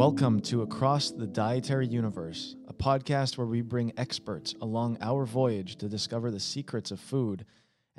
Welcome 0.00 0.40
to 0.44 0.62
Across 0.62 1.10
the 1.10 1.26
Dietary 1.26 1.86
Universe, 1.86 2.56
a 2.68 2.72
podcast 2.72 3.36
where 3.36 3.46
we 3.46 3.60
bring 3.60 3.92
experts 3.98 4.54
along 4.62 4.96
our 5.02 5.26
voyage 5.26 5.76
to 5.76 5.90
discover 5.90 6.30
the 6.30 6.40
secrets 6.40 6.90
of 6.90 6.98
food 6.98 7.44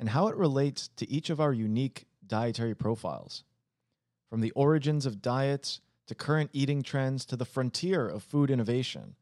and 0.00 0.08
how 0.08 0.26
it 0.26 0.34
relates 0.34 0.88
to 0.96 1.08
each 1.08 1.30
of 1.30 1.40
our 1.40 1.52
unique 1.52 2.06
dietary 2.26 2.74
profiles. 2.74 3.44
From 4.28 4.40
the 4.40 4.50
origins 4.50 5.06
of 5.06 5.22
diets 5.22 5.80
to 6.08 6.16
current 6.16 6.50
eating 6.52 6.82
trends 6.82 7.24
to 7.26 7.36
the 7.36 7.44
frontier 7.44 8.08
of 8.08 8.24
food 8.24 8.50
innovation 8.50 9.14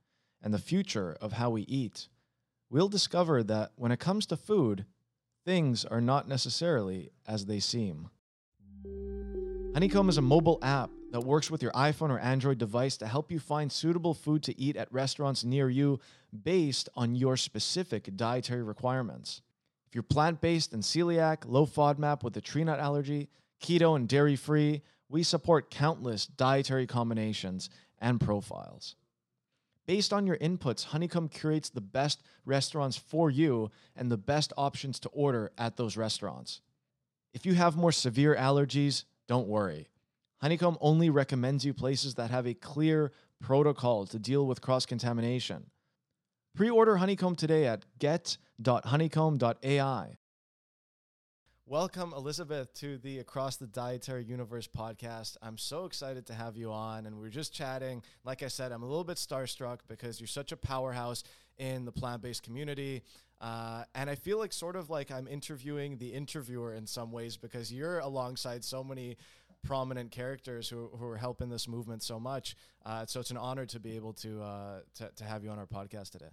and 0.42 0.54
the 0.54 0.58
future 0.58 1.18
of 1.20 1.34
how 1.34 1.50
we 1.50 1.64
eat, 1.64 2.08
we'll 2.70 2.88
discover 2.88 3.42
that 3.42 3.72
when 3.76 3.92
it 3.92 4.00
comes 4.00 4.24
to 4.24 4.38
food, 4.38 4.86
things 5.44 5.84
are 5.84 6.00
not 6.00 6.26
necessarily 6.26 7.10
as 7.28 7.44
they 7.44 7.60
seem. 7.60 8.08
Honeycomb 9.72 10.08
is 10.08 10.18
a 10.18 10.22
mobile 10.22 10.58
app 10.62 10.90
that 11.12 11.20
works 11.20 11.48
with 11.48 11.62
your 11.62 11.70
iPhone 11.72 12.10
or 12.10 12.18
Android 12.18 12.58
device 12.58 12.96
to 12.96 13.06
help 13.06 13.30
you 13.30 13.38
find 13.38 13.70
suitable 13.70 14.14
food 14.14 14.42
to 14.42 14.60
eat 14.60 14.76
at 14.76 14.92
restaurants 14.92 15.44
near 15.44 15.70
you 15.70 16.00
based 16.42 16.88
on 16.96 17.14
your 17.14 17.36
specific 17.36 18.16
dietary 18.16 18.64
requirements. 18.64 19.42
If 19.86 19.94
you're 19.94 20.02
plant 20.02 20.40
based 20.40 20.72
and 20.72 20.82
celiac, 20.82 21.44
low 21.46 21.66
FODMAP 21.66 22.24
with 22.24 22.36
a 22.36 22.40
tree 22.40 22.64
nut 22.64 22.80
allergy, 22.80 23.28
keto 23.62 23.94
and 23.94 24.08
dairy 24.08 24.34
free, 24.34 24.82
we 25.08 25.22
support 25.22 25.70
countless 25.70 26.26
dietary 26.26 26.88
combinations 26.88 27.70
and 28.00 28.20
profiles. 28.20 28.96
Based 29.86 30.12
on 30.12 30.26
your 30.26 30.36
inputs, 30.38 30.86
Honeycomb 30.86 31.28
curates 31.28 31.70
the 31.70 31.80
best 31.80 32.22
restaurants 32.44 32.96
for 32.96 33.30
you 33.30 33.70
and 33.94 34.10
the 34.10 34.16
best 34.16 34.52
options 34.56 34.98
to 35.00 35.08
order 35.10 35.52
at 35.56 35.76
those 35.76 35.96
restaurants. 35.96 36.60
If 37.32 37.46
you 37.46 37.54
have 37.54 37.76
more 37.76 37.92
severe 37.92 38.34
allergies, 38.34 39.04
don't 39.30 39.46
worry. 39.46 39.88
Honeycomb 40.40 40.76
only 40.80 41.08
recommends 41.08 41.64
you 41.64 41.72
places 41.72 42.16
that 42.16 42.30
have 42.30 42.48
a 42.48 42.54
clear 42.54 43.12
protocol 43.40 44.04
to 44.06 44.18
deal 44.18 44.44
with 44.44 44.60
cross 44.60 44.84
contamination. 44.84 45.70
Pre 46.56 46.68
order 46.68 46.96
Honeycomb 46.96 47.36
today 47.36 47.68
at 47.68 47.84
get.honeycomb.ai. 48.00 50.16
Welcome, 51.64 52.12
Elysabeth, 52.12 52.74
to 52.80 52.98
the 52.98 53.20
Across 53.20 53.58
the 53.58 53.68
Dietary 53.68 54.24
Universe 54.24 54.66
podcast. 54.66 55.36
I'm 55.40 55.56
so 55.56 55.84
excited 55.84 56.26
to 56.26 56.34
have 56.34 56.56
you 56.56 56.72
on. 56.72 57.06
And 57.06 57.16
we 57.16 57.28
are 57.28 57.30
just 57.30 57.54
chatting. 57.54 58.02
Like 58.24 58.42
I 58.42 58.48
said, 58.48 58.72
I'm 58.72 58.82
a 58.82 58.88
little 58.88 59.04
bit 59.04 59.18
starstruck 59.18 59.78
because 59.86 60.18
you're 60.18 60.26
such 60.26 60.50
a 60.50 60.56
powerhouse 60.56 61.22
in 61.60 61.84
the 61.84 61.92
plant 61.92 62.22
based 62.22 62.42
community. 62.42 63.02
Uh, 63.40 63.84
and 63.94 64.10
I 64.10 64.16
feel 64.16 64.38
like 64.38 64.52
sort 64.52 64.76
of 64.76 64.90
like 64.90 65.10
I'm 65.10 65.28
interviewing 65.28 65.98
the 65.98 66.08
interviewer 66.08 66.74
in 66.74 66.86
some 66.86 67.12
ways 67.12 67.36
because 67.36 67.72
you're 67.72 67.98
alongside 68.00 68.64
so 68.64 68.82
many 68.82 69.16
prominent 69.62 70.10
characters 70.10 70.68
who, 70.68 70.90
who 70.98 71.06
are 71.06 71.16
helping 71.16 71.48
this 71.48 71.68
movement 71.68 72.02
so 72.02 72.18
much. 72.18 72.56
Uh, 72.84 73.06
so 73.06 73.20
it's 73.20 73.30
an 73.30 73.36
honor 73.36 73.66
to 73.66 73.78
be 73.78 73.96
able 73.96 74.14
to, 74.14 74.42
uh, 74.42 74.80
to, 74.94 75.10
to 75.16 75.24
have 75.24 75.44
you 75.44 75.50
on 75.50 75.58
our 75.58 75.66
podcast 75.66 76.10
today. 76.10 76.30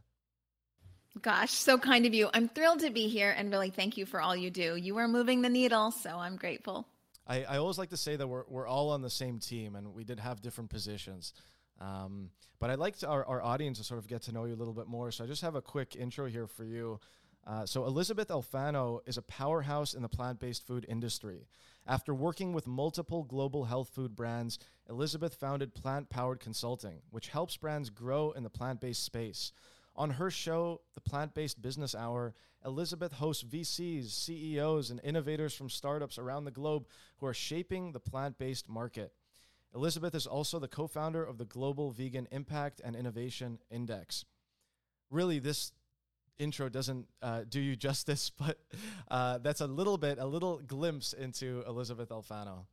Gosh, 1.22 1.52
so 1.52 1.78
kind 1.78 2.06
of 2.06 2.14
you. 2.14 2.30
I'm 2.34 2.48
thrilled 2.48 2.82
to 2.82 2.90
be 2.90 3.08
here 3.08 3.34
and 3.36 3.52
really 3.52 3.70
thank 3.70 3.98
you 3.98 4.06
for 4.06 4.22
all 4.22 4.36
you 4.36 4.52
do. 4.52 4.76
You 4.76 4.98
are 4.98 5.08
moving 5.08 5.42
the 5.42 5.50
needle, 5.50 5.92
so 5.92 6.12
I'm 6.12 6.36
grateful. 6.36 6.88
I, 7.26 7.44
I 7.44 7.58
always 7.58 7.78
like 7.78 7.90
to 7.90 7.98
say 7.98 8.16
that 8.16 8.28
we're, 8.28 8.44
we're 8.48 8.68
all 8.68 8.92
on 8.92 9.02
the 9.02 9.10
same 9.10 9.40
team 9.40 9.76
and 9.76 9.94
we 9.94 10.04
did 10.04 10.20
have 10.20 10.42
different 10.42 10.70
positions. 10.70 11.34
Um, 11.80 12.30
but 12.60 12.70
I'd 12.70 12.80
like 12.80 12.98
to, 13.00 13.08
our, 13.08 13.26
our 13.26 13.42
audience 13.42 13.78
to 13.78 13.84
sort 13.84 14.00
of 14.00 14.08
get 14.08 14.24
to 14.24 14.32
know 14.32 14.46
you 14.46 14.54
a 14.54 14.56
little 14.58 14.74
bit 14.74 14.88
more. 14.88 15.12
So 15.12 15.24
I 15.24 15.28
just 15.28 15.42
have 15.42 15.56
a 15.56 15.62
quick 15.62 15.96
intro 15.96 16.28
here 16.28 16.48
for 16.48 16.64
you. 16.64 17.00
Uh, 17.46 17.66
so 17.66 17.86
Elysabeth 17.86 18.28
Alfano 18.28 19.00
is 19.06 19.18
a 19.18 19.22
powerhouse 19.22 19.94
in 19.94 20.02
the 20.02 20.10
plant-based 20.10 20.68
food 20.68 20.86
industry. 20.90 21.48
After 21.88 22.14
working 22.14 22.52
with 22.52 22.68
multiple 22.68 23.24
global 23.24 23.64
health 23.64 23.90
food 23.96 24.16
brands, 24.16 24.60
Elysabeth 24.90 25.36
founded 25.36 25.74
Plant 25.74 26.10
Powered 26.10 26.42
Consulting, 26.42 27.00
which 27.10 27.30
helps 27.30 27.56
brands 27.56 27.90
grow 27.90 28.32
in 28.32 28.44
the 28.44 28.50
plant 28.50 28.82
based 28.82 29.04
space. 29.04 29.54
On 29.96 30.12
her 30.12 30.30
show, 30.30 30.82
The 30.94 31.02
Plant 31.02 31.34
Based 31.34 31.62
Business 31.62 31.96
Hour, 31.96 32.36
Elysabeth 32.66 33.14
hosts 33.14 33.44
VCs, 33.44 34.12
CEOs, 34.12 34.92
and 34.92 35.00
innovators 35.04 35.56
from 35.56 35.70
startups 35.70 36.18
around 36.20 36.44
the 36.44 36.52
globe 36.52 36.86
who 37.20 37.26
are 37.26 37.34
shaping 37.34 37.94
the 37.94 38.00
plant 38.00 38.38
based 38.38 38.68
market. 38.68 39.14
Elysabeth 39.78 40.16
is 40.16 40.26
also 40.26 40.58
the 40.58 40.68
co 40.68 40.88
founder 40.88 41.24
of 41.24 41.38
the 41.38 41.46
Global 41.46 41.92
Vegan 41.92 42.28
Impact 42.32 42.82
and 42.84 42.96
Innovation 42.96 43.60
Index. 43.70 44.26
Really, 45.12 45.38
this 45.38 45.72
intro 46.40 46.68
doesn't 46.68 47.08
uh, 47.22 47.44
do 47.48 47.62
you 47.62 47.76
justice, 47.88 48.32
but 48.32 48.58
uh, 49.10 49.38
that's 49.38 49.62
a 49.62 49.68
little 49.68 50.00
bit, 50.00 50.18
a 50.18 50.26
little 50.26 50.58
glimpse 50.66 51.14
into 51.14 51.64
Elysabeth 51.68 52.10
Alfano. 52.10 52.66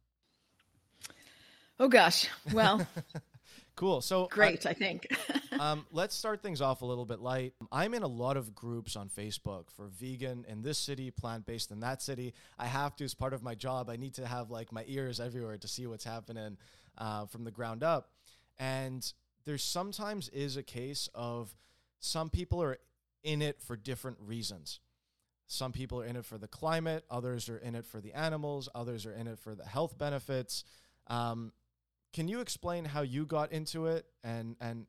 Oh 1.78 1.88
gosh, 1.88 2.26
well, 2.54 2.86
cool. 3.76 4.00
So 4.00 4.26
great, 4.30 4.64
I, 4.64 4.70
I 4.70 4.72
think. 4.72 5.06
um, 5.60 5.84
let's 5.92 6.14
start 6.14 6.40
things 6.40 6.62
off 6.62 6.80
a 6.80 6.86
little 6.86 7.04
bit 7.04 7.20
light. 7.20 7.52
I'm 7.70 7.92
in 7.92 8.02
a 8.02 8.08
lot 8.08 8.38
of 8.38 8.54
groups 8.54 8.96
on 8.96 9.10
Facebook 9.10 9.70
for 9.76 9.88
vegan 9.88 10.46
in 10.48 10.62
this 10.62 10.78
city, 10.78 11.10
plant 11.10 11.44
based 11.44 11.70
in 11.70 11.80
that 11.80 12.00
city. 12.00 12.32
I 12.58 12.64
have 12.64 12.96
to 12.96 13.04
as 13.04 13.12
part 13.12 13.34
of 13.34 13.42
my 13.42 13.54
job. 13.54 13.90
I 13.90 13.96
need 13.96 14.14
to 14.14 14.26
have 14.26 14.50
like 14.50 14.72
my 14.72 14.84
ears 14.86 15.20
everywhere 15.20 15.58
to 15.58 15.68
see 15.68 15.86
what's 15.86 16.04
happening 16.04 16.56
uh, 16.98 17.26
from 17.26 17.44
the 17.44 17.50
ground 17.50 17.82
up, 17.82 18.10
and 18.58 19.12
there 19.44 19.58
sometimes 19.58 20.28
is 20.30 20.56
a 20.56 20.62
case 20.62 21.08
of 21.14 21.54
some 22.00 22.30
people 22.30 22.62
are 22.62 22.78
in 23.22 23.42
it 23.42 23.60
for 23.60 23.76
different 23.76 24.18
reasons. 24.20 24.80
Some 25.46 25.72
people 25.72 26.00
are 26.00 26.06
in 26.06 26.16
it 26.16 26.24
for 26.24 26.38
the 26.38 26.48
climate, 26.48 27.04
others 27.10 27.48
are 27.48 27.58
in 27.58 27.74
it 27.74 27.84
for 27.84 28.00
the 28.00 28.12
animals, 28.14 28.68
others 28.74 29.04
are 29.06 29.12
in 29.12 29.26
it 29.26 29.38
for 29.38 29.54
the 29.54 29.64
health 29.64 29.98
benefits. 29.98 30.64
Um, 31.06 31.52
can 32.12 32.28
you 32.28 32.40
explain 32.40 32.84
how 32.84 33.02
you 33.02 33.26
got 33.26 33.52
into 33.52 33.86
it 33.86 34.06
and 34.22 34.56
and 34.60 34.86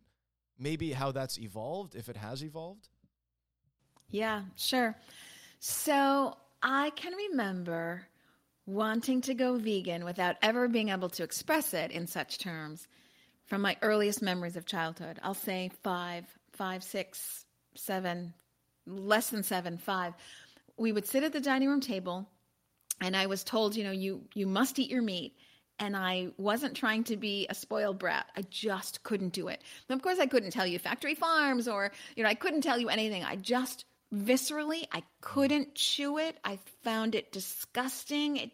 maybe 0.57 0.93
how 0.93 1.11
that's 1.11 1.37
evolved 1.39 1.95
if 1.95 2.07
it 2.07 2.15
has 2.15 2.43
evolved? 2.43 2.87
Yeah, 4.09 4.43
sure. 4.55 4.95
So 5.59 6.37
I 6.61 6.91
can 6.91 7.13
remember 7.13 8.07
wanting 8.65 9.21
to 9.21 9.33
go 9.33 9.57
vegan 9.57 10.03
without 10.05 10.37
ever 10.41 10.67
being 10.67 10.89
able 10.89 11.09
to 11.09 11.23
express 11.23 11.73
it 11.73 11.91
in 11.91 12.07
such 12.07 12.39
terms 12.39 12.87
from 13.45 13.61
my 13.61 13.77
earliest 13.81 14.21
memories 14.21 14.55
of 14.55 14.65
childhood. 14.65 15.19
I'll 15.21 15.33
say 15.33 15.69
five, 15.83 16.25
five, 16.53 16.83
six, 16.83 17.45
seven, 17.75 18.33
less 18.87 19.29
than 19.29 19.43
seven, 19.43 19.77
five, 19.77 20.13
we 20.77 20.91
would 20.91 21.07
sit 21.07 21.23
at 21.23 21.33
the 21.33 21.39
dining 21.39 21.69
room 21.69 21.81
table 21.81 22.27
and 23.01 23.15
I 23.15 23.25
was 23.27 23.43
told, 23.43 23.75
you 23.75 23.83
know, 23.83 23.91
you 23.91 24.23
you 24.33 24.47
must 24.47 24.79
eat 24.79 24.89
your 24.89 25.01
meat. 25.01 25.35
And 25.77 25.97
I 25.97 26.29
wasn't 26.37 26.77
trying 26.77 27.03
to 27.05 27.17
be 27.17 27.47
a 27.49 27.53
spoiled 27.53 27.99
brat. 27.99 28.27
I 28.37 28.43
just 28.43 29.03
couldn't 29.03 29.33
do 29.33 29.49
it. 29.49 29.61
And 29.89 29.99
of 29.99 30.01
course, 30.01 30.19
I 30.19 30.25
couldn't 30.25 30.51
tell 30.51 30.65
you 30.65 30.79
factory 30.79 31.15
farms 31.15 31.67
or, 31.67 31.91
you 32.15 32.23
know, 32.23 32.29
I 32.29 32.33
couldn't 32.33 32.61
tell 32.61 32.79
you 32.79 32.87
anything. 32.87 33.25
I 33.25 33.35
just 33.35 33.83
viscerally, 34.15 34.85
I 34.91 35.03
couldn't 35.21 35.75
chew 35.75 36.17
it. 36.17 36.37
I 36.43 36.59
found 36.83 37.15
it 37.15 37.31
disgusting. 37.31 38.37
It, 38.37 38.51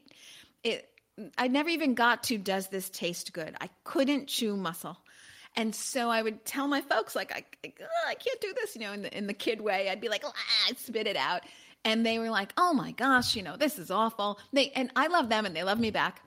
it, 0.64 0.90
I 1.38 1.48
never 1.48 1.70
even 1.70 1.94
got 1.94 2.24
to, 2.26 2.38
does 2.38 2.68
this 2.70 2.90
taste 2.90 3.34
good? 3.34 3.56
I 3.62 3.70
couldn't 3.84 4.28
chew 4.28 4.56
muscle. 4.56 4.98
And 5.56 5.76
so 5.76 6.10
I 6.10 6.22
would 6.22 6.46
tell 6.46 6.68
my 6.68 6.82
folks, 6.82 7.16
like, 7.16 7.32
I, 7.34 7.44
I 8.08 8.16
can't 8.16 8.42
do 8.42 8.54
this, 8.56 8.76
you 8.76 8.82
know, 8.82 8.94
in 8.94 9.02
the, 9.02 9.18
in 9.18 9.28
the 9.28 9.34
kid 9.34 9.60
way. 9.60 9.90
I'd 9.90 10.00
be 10.02 10.08
like, 10.08 10.24
ah, 10.26 10.34
I'd 10.70 10.80
spit 10.80 11.08
it 11.08 11.18
out. 11.18 11.42
And 11.84 12.06
they 12.06 12.20
were 12.20 12.30
like, 12.30 12.54
oh 12.58 12.74
my 12.74 12.92
gosh, 12.92 13.36
you 13.36 13.44
know, 13.44 13.58
this 13.58 13.78
is 13.78 13.92
awful. 13.92 14.40
They, 14.54 14.70
and 14.72 14.92
I 14.96 15.08
love 15.08 15.30
them 15.30 15.46
and 15.46 15.56
they 15.56 15.64
love 15.64 15.80
me 15.80 15.92
back. 15.92 16.22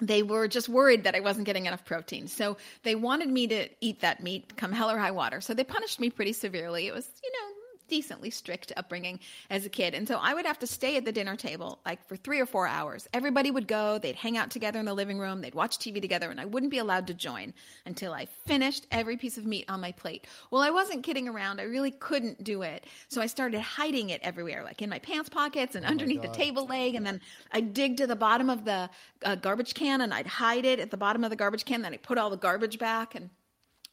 They 0.00 0.22
were 0.22 0.48
just 0.48 0.68
worried 0.68 1.04
that 1.04 1.14
I 1.14 1.20
wasn't 1.20 1.46
getting 1.46 1.66
enough 1.66 1.84
protein. 1.84 2.26
So 2.26 2.56
they 2.82 2.94
wanted 2.94 3.28
me 3.28 3.46
to 3.48 3.68
eat 3.80 4.00
that 4.00 4.22
meat 4.22 4.56
come 4.56 4.72
hell 4.72 4.90
or 4.90 4.98
high 4.98 5.10
water. 5.10 5.40
So 5.40 5.54
they 5.54 5.64
punished 5.64 6.00
me 6.00 6.10
pretty 6.10 6.32
severely. 6.32 6.86
It 6.86 6.94
was, 6.94 7.08
you 7.22 7.30
know, 7.30 7.54
decently 7.90 8.30
strict 8.30 8.72
upbringing 8.76 9.20
as 9.50 9.66
a 9.66 9.68
kid. 9.68 9.94
And 9.94 10.08
so 10.08 10.18
I 10.22 10.32
would 10.32 10.46
have 10.46 10.58
to 10.60 10.66
stay 10.66 10.96
at 10.96 11.04
the 11.04 11.12
dinner 11.12 11.36
table 11.36 11.80
like 11.84 12.06
for 12.06 12.16
three 12.16 12.40
or 12.40 12.46
four 12.46 12.66
hours. 12.66 13.08
Everybody 13.12 13.50
would 13.50 13.66
go, 13.66 13.98
they'd 13.98 14.16
hang 14.16 14.38
out 14.38 14.50
together 14.50 14.78
in 14.78 14.86
the 14.86 14.94
living 14.94 15.18
room, 15.18 15.40
they'd 15.40 15.54
watch 15.54 15.78
TV 15.78 16.00
together, 16.00 16.30
and 16.30 16.40
I 16.40 16.44
wouldn't 16.44 16.70
be 16.70 16.78
allowed 16.78 17.08
to 17.08 17.14
join 17.14 17.52
until 17.84 18.12
I 18.12 18.26
finished 18.46 18.86
every 18.90 19.16
piece 19.16 19.36
of 19.36 19.44
meat 19.44 19.64
on 19.68 19.80
my 19.80 19.92
plate. 19.92 20.26
Well, 20.50 20.62
I 20.62 20.70
wasn't 20.70 21.02
kidding 21.02 21.28
around. 21.28 21.60
I 21.60 21.64
really 21.64 21.90
couldn't 21.90 22.44
do 22.44 22.62
it. 22.62 22.86
So 23.08 23.20
I 23.20 23.26
started 23.26 23.60
hiding 23.60 24.10
it 24.10 24.20
everywhere, 24.22 24.62
like 24.62 24.80
in 24.80 24.88
my 24.88 25.00
pants 25.00 25.28
pockets 25.28 25.74
and 25.74 25.84
oh 25.84 25.88
underneath 25.88 26.22
the 26.22 26.28
table 26.28 26.66
leg. 26.66 26.94
And 26.94 27.04
then 27.04 27.20
I'd 27.52 27.74
dig 27.74 27.96
to 27.96 28.06
the 28.06 28.16
bottom 28.16 28.48
of 28.48 28.64
the 28.64 28.88
uh, 29.24 29.34
garbage 29.34 29.74
can 29.74 30.00
and 30.00 30.14
I'd 30.14 30.26
hide 30.26 30.64
it 30.64 30.78
at 30.78 30.90
the 30.90 30.96
bottom 30.96 31.24
of 31.24 31.30
the 31.30 31.36
garbage 31.36 31.64
can. 31.64 31.82
Then 31.82 31.92
I 31.92 31.96
put 31.96 32.18
all 32.18 32.30
the 32.30 32.36
garbage 32.36 32.78
back 32.78 33.16
and 33.16 33.30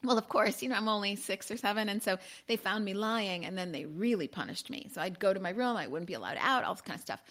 well, 0.03 0.17
of 0.17 0.29
course, 0.29 0.61
you 0.61 0.69
know, 0.69 0.75
I'm 0.75 0.87
only 0.87 1.15
six 1.15 1.49
or 1.49 1.57
seven. 1.57 1.89
And 1.89 2.01
so 2.01 2.17
they 2.47 2.55
found 2.55 2.85
me 2.85 2.93
lying 2.93 3.45
and 3.45 3.57
then 3.57 3.71
they 3.71 3.85
really 3.85 4.27
punished 4.27 4.69
me. 4.69 4.89
So 4.93 5.01
I'd 5.01 5.19
go 5.19 5.33
to 5.33 5.39
my 5.39 5.49
room, 5.49 5.75
I 5.75 5.87
wouldn't 5.87 6.07
be 6.07 6.13
allowed 6.13 6.37
out, 6.39 6.63
all 6.63 6.75
this 6.75 6.81
kind 6.81 6.97
of 6.97 7.01
stuff. 7.01 7.21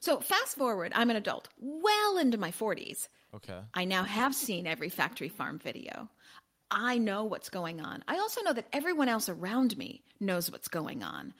So 0.00 0.20
fast 0.20 0.56
forward, 0.56 0.92
I'm 0.94 1.10
an 1.10 1.16
adult, 1.16 1.48
well 1.58 2.18
into 2.18 2.38
my 2.38 2.50
40s. 2.50 3.08
Okay. 3.34 3.58
I 3.74 3.84
now 3.84 4.02
have 4.02 4.34
seen 4.34 4.66
every 4.66 4.88
factory 4.88 5.28
farm 5.28 5.58
video. 5.58 6.08
I 6.70 6.98
know 6.98 7.24
what's 7.24 7.48
going 7.48 7.80
on. 7.80 8.04
I 8.06 8.18
also 8.18 8.42
know 8.42 8.52
that 8.52 8.68
everyone 8.72 9.08
else 9.08 9.28
around 9.28 9.76
me 9.76 10.02
knows 10.20 10.50
what's 10.50 10.68
going 10.68 11.02
on. 11.02 11.34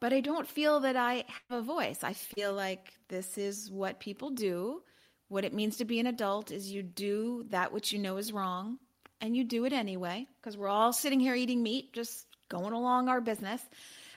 But 0.00 0.12
I 0.12 0.20
don't 0.20 0.46
feel 0.46 0.80
that 0.80 0.96
I 0.96 1.24
have 1.48 1.58
a 1.58 1.62
voice. 1.62 2.04
I 2.04 2.12
feel 2.12 2.52
like 2.52 2.92
this 3.08 3.38
is 3.38 3.70
what 3.70 3.98
people 3.98 4.30
do. 4.30 4.82
What 5.28 5.44
it 5.44 5.54
means 5.54 5.78
to 5.78 5.84
be 5.84 5.98
an 6.00 6.06
adult 6.06 6.50
is 6.50 6.70
you 6.70 6.82
do 6.82 7.46
that 7.48 7.72
which 7.72 7.92
you 7.92 7.98
know 7.98 8.18
is 8.18 8.32
wrong 8.32 8.78
and 9.20 9.36
you 9.36 9.44
do 9.44 9.64
it 9.64 9.72
anyway 9.72 10.26
because 10.40 10.56
we're 10.56 10.68
all 10.68 10.92
sitting 10.92 11.20
here 11.20 11.34
eating 11.34 11.62
meat, 11.62 11.92
just 11.92 12.26
going 12.48 12.72
along 12.72 13.08
our 13.08 13.20
business. 13.20 13.60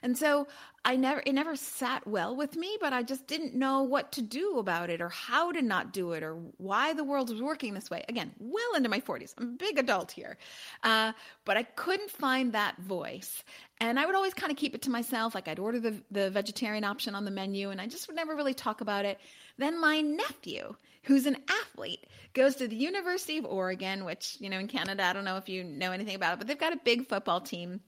And 0.01 0.18
so 0.18 0.48
I 0.86 0.96
never 0.96 1.22
it 1.25 1.34
never 1.34 1.56
sat 1.56 2.07
well 2.07 2.36
with 2.36 2.56
me, 2.56 2.78
but 2.80 2.94
I 2.94 3.04
just 3.04 3.28
didn't 3.28 3.54
know 3.54 3.84
what 3.84 4.13
to 4.13 4.22
do 4.22 4.57
about 4.60 4.90
it 4.90 5.01
or 5.01 5.10
how 5.10 5.51
to 5.51 5.62
not 5.62 5.92
do 5.92 6.13
it 6.13 6.24
or 6.24 6.36
why 6.57 6.94
the 6.94 7.04
world 7.04 7.30
was 7.30 7.42
working 7.42 7.74
this 7.74 7.90
way. 7.90 8.06
Again, 8.07 8.31
well 8.40 8.75
into 8.75 8.88
my 8.88 9.01
40s. 9.01 9.34
I'm 9.38 9.44
a 9.44 9.57
big 9.57 9.78
adult 9.78 10.12
here. 10.12 10.38
Uh, 10.84 11.12
but 11.44 11.57
I 11.57 11.63
couldn't 11.63 12.12
find 12.12 12.54
that 12.54 12.78
voice. 12.78 13.44
And 13.81 14.00
I 14.00 14.06
would 14.06 14.16
always 14.16 14.34
kind 14.34 14.51
of 14.51 14.57
keep 14.57 14.74
it 14.74 14.84
to 14.84 14.90
myself. 14.90 15.36
Like 15.36 15.48
I'd 15.48 15.60
order 15.60 15.80
the, 15.80 16.01
the 16.12 16.30
vegetarian 16.30 16.86
option 16.86 17.13
on 17.13 17.25
the 17.25 17.31
menu 17.31 17.69
and 17.69 17.81
I 17.81 17.88
just 17.88 18.07
would 18.07 18.16
never 18.16 18.36
really 18.36 18.54
talk 18.54 18.81
about 18.81 19.06
it. 19.06 19.19
Then 19.57 19.81
my 19.81 20.00
nephew, 20.00 20.75
who's 21.04 21.25
an 21.25 21.38
athlete, 21.50 22.06
goes 22.34 22.56
to 22.56 22.68
the 22.68 22.75
University 22.75 23.38
of 23.38 23.46
Oregon, 23.46 24.06
which, 24.06 24.38
you 24.40 24.50
know, 24.50 24.60
in 24.60 24.68
Canada, 24.68 25.04
I 25.04 25.13
don't 25.13 25.25
know 25.25 25.38
if 25.38 25.50
you 25.50 25.63
know 25.63 25.92
anything 25.92 26.16
about 26.16 26.34
it, 26.34 26.38
but 26.40 26.48
they've 26.48 26.60
got 26.60 26.74
a 26.74 26.80
big 26.84 27.07
football 27.07 27.42
team 27.42 27.81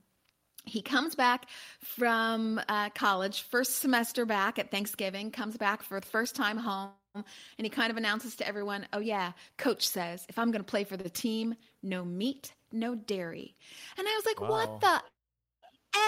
he 0.64 0.82
comes 0.82 1.14
back 1.14 1.46
from 1.80 2.60
uh, 2.68 2.90
college, 2.90 3.42
first 3.42 3.80
semester 3.80 4.24
back 4.24 4.58
at 4.58 4.70
Thanksgiving, 4.70 5.30
comes 5.30 5.56
back 5.56 5.82
for 5.82 6.00
the 6.00 6.06
first 6.06 6.36
time 6.36 6.56
home, 6.56 6.90
and 7.14 7.24
he 7.58 7.68
kind 7.68 7.90
of 7.90 7.96
announces 7.96 8.36
to 8.36 8.46
everyone, 8.46 8.86
Oh, 8.92 9.00
yeah, 9.00 9.32
coach 9.58 9.86
says 9.86 10.24
if 10.28 10.38
I'm 10.38 10.50
going 10.50 10.64
to 10.64 10.70
play 10.70 10.84
for 10.84 10.96
the 10.96 11.10
team, 11.10 11.54
no 11.82 12.04
meat, 12.04 12.52
no 12.70 12.94
dairy. 12.94 13.56
And 13.98 14.06
I 14.06 14.14
was 14.14 14.26
like, 14.26 14.40
wow. 14.40 14.50
What 14.50 14.80
the 14.80 15.02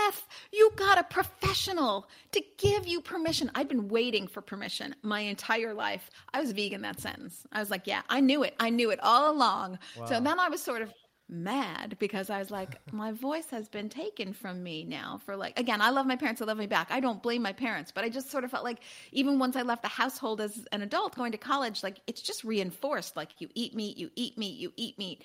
F? 0.09 0.27
You 0.53 0.73
got 0.77 0.99
a 0.99 1.05
professional 1.05 2.09
to 2.33 2.43
give 2.59 2.87
you 2.87 3.01
permission. 3.01 3.51
I'd 3.55 3.69
been 3.69 3.89
waiting 3.89 4.27
for 4.27 4.41
permission 4.41 4.95
my 5.03 5.21
entire 5.21 5.75
life. 5.75 6.11
I 6.33 6.41
was 6.41 6.53
vegan 6.53 6.83
that 6.83 7.01
sentence. 7.01 7.47
I 7.53 7.61
was 7.61 7.71
like, 7.71 7.87
yeah, 7.87 8.03
I 8.09 8.21
knew 8.21 8.43
it. 8.43 8.55
I 8.61 8.71
knew 8.71 8.91
it 8.91 9.01
all 9.03 9.33
along. 9.33 9.79
Wow. 9.97 10.07
So 10.07 10.21
then 10.21 10.39
I 10.39 10.49
was 10.49 10.63
sort 10.63 10.83
of 10.83 10.93
mad 11.29 11.97
because 11.99 12.31
I 12.31 12.39
was 12.39 12.51
like, 12.51 12.81
my 12.93 13.13
voice 13.13 13.49
has 13.51 13.69
been 13.69 13.89
taken 13.89 14.33
from 14.33 14.63
me 14.63 14.85
now 14.85 15.21
for 15.25 15.37
like, 15.37 15.59
again, 15.59 15.81
I 15.81 15.91
love 15.91 16.07
my 16.07 16.17
parents, 16.17 16.43
I 16.43 16.45
love 16.45 16.59
me 16.59 16.67
back. 16.67 16.89
I 16.91 17.01
don't 17.01 17.23
blame 17.23 17.43
my 17.43 17.53
parents, 17.53 17.93
but 17.95 18.05
I 18.05 18.09
just 18.09 18.31
sort 18.31 18.45
of 18.45 18.51
felt 18.51 18.65
like 18.65 18.81
even 19.13 19.39
once 19.39 19.57
I 19.57 19.63
left 19.63 19.83
the 19.83 19.89
household 19.89 20.41
as 20.41 20.67
an 20.73 20.83
adult 20.83 21.15
going 21.17 21.33
to 21.33 21.39
college, 21.39 21.83
like 21.83 22.01
it's 22.07 22.23
just 22.23 22.45
reinforced 22.45 23.17
like 23.17 23.31
you 23.39 23.49
eat 23.55 23.75
meat, 23.75 23.97
you 23.97 24.11
eat 24.17 24.39
meat, 24.39 24.59
you 24.59 24.73
eat 24.77 24.99
meat 24.99 25.23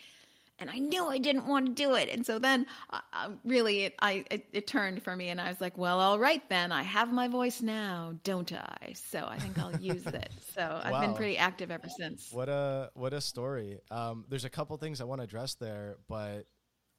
and 0.60 0.70
I 0.70 0.80
knew 0.80 1.06
I 1.08 1.18
didn't 1.18 1.48
want 1.48 1.66
to 1.66 1.72
do 1.72 1.96
it. 1.96 2.10
And 2.10 2.26
so 2.26 2.40
then, 2.40 2.66
uh, 2.90 3.00
uh, 3.14 3.30
really, 3.44 3.86
it, 3.86 3.96
I 4.00 4.26
it, 4.30 4.46
it, 4.52 4.68
turned 4.68 5.04
for 5.04 5.16
me, 5.16 5.30
and 5.30 5.40
I 5.40 5.50
was 5.50 5.62
like, 5.62 5.78
"Well, 5.78 6.00
all 6.00 6.20
right 6.20 6.48
then. 6.50 6.72
I 6.72 6.84
have 6.84 7.12
my 7.12 7.28
voice 7.28 7.62
now, 7.62 8.14
don't 8.24 8.52
I? 8.54 8.94
So 8.94 9.26
I 9.28 9.38
think 9.40 9.58
I'll 9.58 9.76
use 9.80 10.06
it." 10.06 10.32
So 10.56 10.82
I've 10.84 11.02
been 11.02 11.14
pretty 11.14 11.38
active 11.38 11.72
ever 11.72 11.88
since. 11.90 12.32
What 12.32 12.50
a 12.50 12.92
what 12.94 13.14
a 13.14 13.22
story. 13.22 13.80
Um, 13.92 14.26
there's 14.30 14.46
a 14.46 14.50
couple 14.50 14.76
things 14.78 15.02
I 15.02 15.06
want 15.06 15.22
to 15.22 15.24
address 15.24 15.56
there, 15.56 15.98
but 16.08 16.46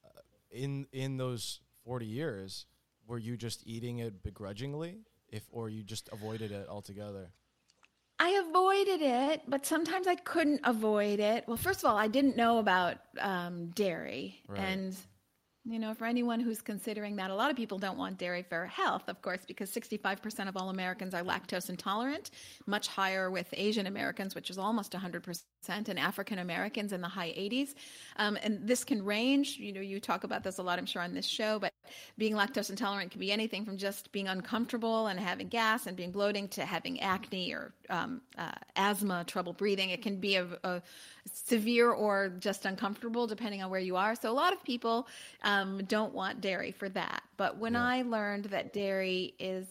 uh, 0.05 0.21
in 0.51 0.87
in 0.93 1.17
those 1.17 1.61
40 1.85 2.07
years, 2.07 2.67
were 3.07 3.19
you 3.19 3.37
just 3.37 3.67
eating 3.67 3.99
it 3.99 4.23
begrudgingly, 4.23 4.99
if 5.29 5.43
or 5.51 5.69
you 5.69 5.83
just 5.83 6.09
avoided 6.13 6.53
it 6.53 6.69
altogether? 6.69 7.33
I 8.21 8.43
avoided 8.47 9.01
it, 9.01 9.43
but 9.49 9.65
sometimes 9.65 10.07
I 10.07 10.15
couldn't 10.15 10.61
avoid 10.65 11.21
it. 11.21 11.45
Well, 11.47 11.57
first 11.57 11.81
of 11.81 11.87
all, 11.87 11.97
I 11.97 12.07
didn't 12.07 12.37
know 12.37 12.59
about 12.59 12.99
um, 13.19 13.71
dairy, 13.71 14.43
right. 14.47 14.61
and 14.61 14.95
you 15.65 15.79
know, 15.79 15.95
for 15.95 16.05
anyone 16.07 16.39
who's 16.41 16.61
considering 16.61 17.17
that, 17.17 17.31
a 17.31 17.35
lot 17.35 17.51
of 17.51 17.57
people 17.57 17.79
don't 17.79 17.97
want 17.97 18.19
dairy 18.19 18.43
for 18.43 18.67
health, 18.67 19.05
of 19.09 19.23
course, 19.23 19.45
because 19.47 19.71
65% 19.71 20.49
of 20.49 20.57
all 20.57 20.69
Americans 20.69 21.15
are 21.15 21.23
lactose 21.23 21.71
intolerant, 21.71 22.31
much 22.67 22.89
higher 22.89 23.31
with 23.31 23.47
Asian 23.55 23.87
Americans, 23.87 24.35
which 24.35 24.51
is 24.51 24.59
almost 24.59 24.93
100%, 24.93 25.43
and 25.69 25.99
African 25.99 26.39
Americans 26.39 26.93
in 26.93 27.01
the 27.01 27.09
high 27.09 27.29
80s. 27.29 27.75
Um, 28.17 28.39
and 28.43 28.67
this 28.67 28.83
can 28.83 29.05
range, 29.05 29.57
you 29.59 29.73
know, 29.73 29.81
you 29.81 30.01
talk 30.01 30.25
about 30.25 30.43
this 30.43 30.59
a 30.59 30.63
lot, 30.63 30.79
I'm 30.79 30.87
sure, 30.87 31.03
on 31.03 31.15
this 31.15 31.27
show, 31.27 31.59
but 31.59 31.73
being 32.19 32.35
lactose 32.35 32.71
intolerant 32.71 33.11
can 33.11 33.21
be 33.21 33.31
anything 33.31 33.65
from 33.65 33.77
just 33.77 34.11
being 34.11 34.29
uncomfortable 34.29 35.09
and 35.09 35.21
having 35.21 35.49
gas 35.49 35.87
and 35.87 35.97
being 35.97 36.11
bloating 36.11 36.49
to 36.49 36.65
having 36.65 37.01
acne 37.01 37.53
or 37.53 37.73
um, 37.91 38.21
uh, 38.39 38.53
asthma, 38.77 39.25
trouble 39.27 39.53
breathing. 39.53 39.91
It 39.91 40.03
can 40.03 40.17
be 40.17 40.37
a, 40.37 40.47
a 40.65 40.83
severe 41.33 41.91
or 41.91 42.31
just 42.39 42.65
uncomfortable, 42.65 43.27
depending 43.27 43.63
on 43.63 43.71
where 43.71 43.81
you 43.81 43.97
are. 43.97 44.15
So 44.15 44.31
a 44.31 44.35
lot 44.35 44.53
of 44.53 44.63
people 44.65 45.07
um, 45.43 45.83
don't 45.89 46.15
want 46.15 46.41
dairy 46.41 46.73
for 46.73 46.89
that. 46.91 47.23
But 47.37 47.59
when 47.59 47.75
yeah. 47.75 47.85
I 47.85 48.03
learned 48.03 48.47
that 48.47 48.73
dairy 48.73 49.35
is 49.39 49.67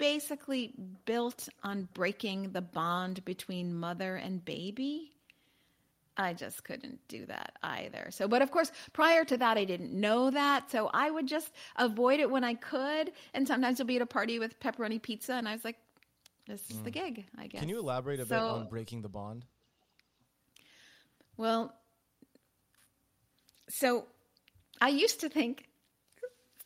basically 0.00 0.72
built 1.04 1.48
on 1.62 1.86
breaking 1.94 2.52
the 2.52 2.62
bond 2.62 3.22
between 3.24 3.74
mother 3.74 4.16
and 4.16 4.42
baby, 4.42 5.12
I 6.16 6.32
just 6.32 6.64
couldn't 6.64 6.98
do 7.06 7.26
that 7.26 7.52
either. 7.62 8.08
So, 8.10 8.26
but 8.26 8.42
of 8.42 8.50
course, 8.50 8.72
prior 8.94 9.24
to 9.26 9.36
that, 9.36 9.58
I 9.58 9.64
didn't 9.64 9.92
know 9.92 10.30
that. 10.30 10.70
So 10.70 10.90
I 10.92 11.10
would 11.10 11.28
just 11.28 11.52
avoid 11.76 12.18
it 12.18 12.30
when 12.30 12.44
I 12.44 12.54
could. 12.54 13.12
And 13.34 13.46
sometimes 13.46 13.78
you'll 13.78 13.86
be 13.86 13.96
at 13.96 14.02
a 14.02 14.06
party 14.06 14.38
with 14.38 14.58
pepperoni 14.58 15.00
pizza, 15.00 15.34
and 15.34 15.48
I 15.48 15.52
was 15.52 15.64
like, 15.64 15.76
this 16.46 16.62
is 16.70 16.78
mm. 16.78 16.84
the 16.84 16.90
gig, 16.90 17.26
I 17.38 17.46
guess. 17.46 17.60
Can 17.60 17.68
you 17.68 17.78
elaborate 17.78 18.20
a 18.20 18.26
so, 18.26 18.28
bit 18.28 18.38
on 18.38 18.68
breaking 18.68 19.02
the 19.02 19.08
bond? 19.08 19.44
Well, 21.36 21.74
so 23.68 24.06
I 24.80 24.88
used 24.88 25.20
to 25.20 25.28
think, 25.28 25.69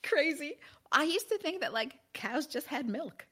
crazy, 0.05 0.59
I 0.93 1.05
used 1.05 1.29
to 1.31 1.39
think 1.39 1.61
that 1.61 1.73
like 1.73 1.99
cows 2.13 2.47
just 2.47 2.67
had 2.67 2.89
milk. 2.89 3.27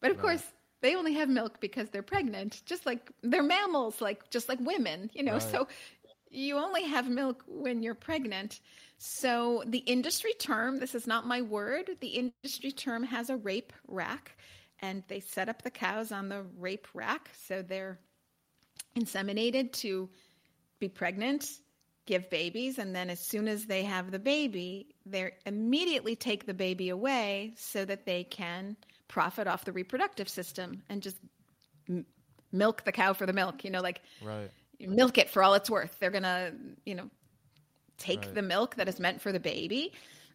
But 0.00 0.10
of 0.10 0.16
right. 0.16 0.22
course, 0.22 0.42
they 0.80 0.96
only 0.96 1.14
have 1.14 1.28
milk 1.28 1.60
because 1.60 1.90
they're 1.90 2.02
pregnant, 2.02 2.62
just 2.66 2.86
like 2.86 3.10
they're 3.22 3.42
mammals, 3.42 4.00
like 4.00 4.30
just 4.30 4.48
like 4.48 4.58
women, 4.60 5.10
you 5.12 5.22
know. 5.22 5.34
Right. 5.34 5.42
So 5.42 5.68
you 6.30 6.56
only 6.56 6.84
have 6.84 7.08
milk 7.08 7.44
when 7.46 7.82
you're 7.82 7.94
pregnant. 7.94 8.60
So 8.98 9.62
the 9.66 9.78
industry 9.78 10.32
term, 10.38 10.78
this 10.78 10.94
is 10.94 11.06
not 11.06 11.26
my 11.26 11.42
word, 11.42 11.90
the 12.00 12.08
industry 12.08 12.72
term 12.72 13.02
has 13.04 13.30
a 13.30 13.36
rape 13.36 13.72
rack 13.86 14.36
and 14.80 15.02
they 15.08 15.20
set 15.20 15.48
up 15.48 15.62
the 15.62 15.70
cows 15.70 16.12
on 16.12 16.28
the 16.28 16.44
rape 16.58 16.88
rack 16.94 17.30
so 17.46 17.62
they're 17.62 17.98
inseminated 18.96 19.72
to 19.72 20.08
be 20.78 20.88
pregnant, 20.88 21.48
give 22.06 22.28
babies, 22.30 22.78
and 22.78 22.94
then 22.94 23.10
as 23.10 23.20
soon 23.20 23.48
as 23.48 23.66
they 23.66 23.84
have 23.84 24.10
the 24.10 24.18
baby, 24.18 24.94
they 25.06 25.32
immediately 25.46 26.16
take 26.16 26.46
the 26.46 26.54
baby 26.54 26.88
away 26.88 27.52
so 27.56 27.84
that 27.84 28.06
they 28.06 28.24
can 28.24 28.76
profit 29.08 29.46
off 29.46 29.64
the 29.64 29.72
reproductive 29.72 30.28
system 30.28 30.82
and 30.88 31.02
just 31.02 31.16
m- 31.88 32.06
milk 32.50 32.84
the 32.84 32.92
cow 32.92 33.12
for 33.12 33.26
the 33.26 33.32
milk. 33.32 33.64
You 33.64 33.70
know, 33.70 33.80
like 33.80 34.00
right. 34.22 34.50
milk 34.80 35.18
it 35.18 35.30
for 35.30 35.42
all 35.42 35.54
it's 35.54 35.70
worth. 35.70 35.96
They're 36.00 36.10
gonna, 36.10 36.52
you 36.84 36.94
know, 36.94 37.08
take 37.98 38.22
right. 38.22 38.34
the 38.34 38.42
milk 38.42 38.76
that 38.76 38.88
is 38.88 38.98
meant 38.98 39.20
for 39.20 39.30
the 39.30 39.40
baby, 39.40 39.92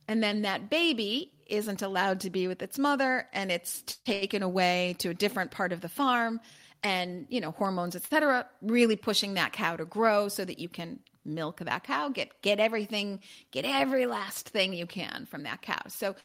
and 0.08 0.24
then 0.24 0.44
that 0.44 0.70
baby 0.70 1.34
isn't 1.48 1.82
allowed 1.82 2.22
to 2.22 2.30
be 2.30 2.48
with 2.48 2.62
its 2.62 2.80
mother, 2.80 3.28
and 3.34 3.52
it's 3.52 3.82
taken 4.06 4.42
away 4.42 4.96
to 5.00 5.10
a 5.10 5.14
different 5.14 5.52
part 5.52 5.74
of 5.74 5.82
the 5.82 5.90
farm 5.90 6.40
and 6.84 7.26
you 7.30 7.42
know 7.42 7.50
hormones 7.50 7.96
etc 7.96 8.46
really 8.62 8.96
pushing 8.96 9.34
that 9.34 9.52
cow 9.52 9.76
to 9.76 9.84
grow 9.84 10.28
so 10.28 10.46
that 10.46 10.60
you 10.60 10.70
can 10.70 11.00
milk 11.28 11.60
that 11.60 11.84
cow 11.84 12.10
get 12.10 12.42
get 12.42 12.60
everything 12.60 13.20
get 13.52 13.66
every 13.66 14.06
last 14.06 14.50
thing 14.50 14.74
you 14.74 14.86
can 14.86 15.26
from 15.26 15.44
that 15.44 15.62
cow. 15.62 15.82
So 15.88 16.16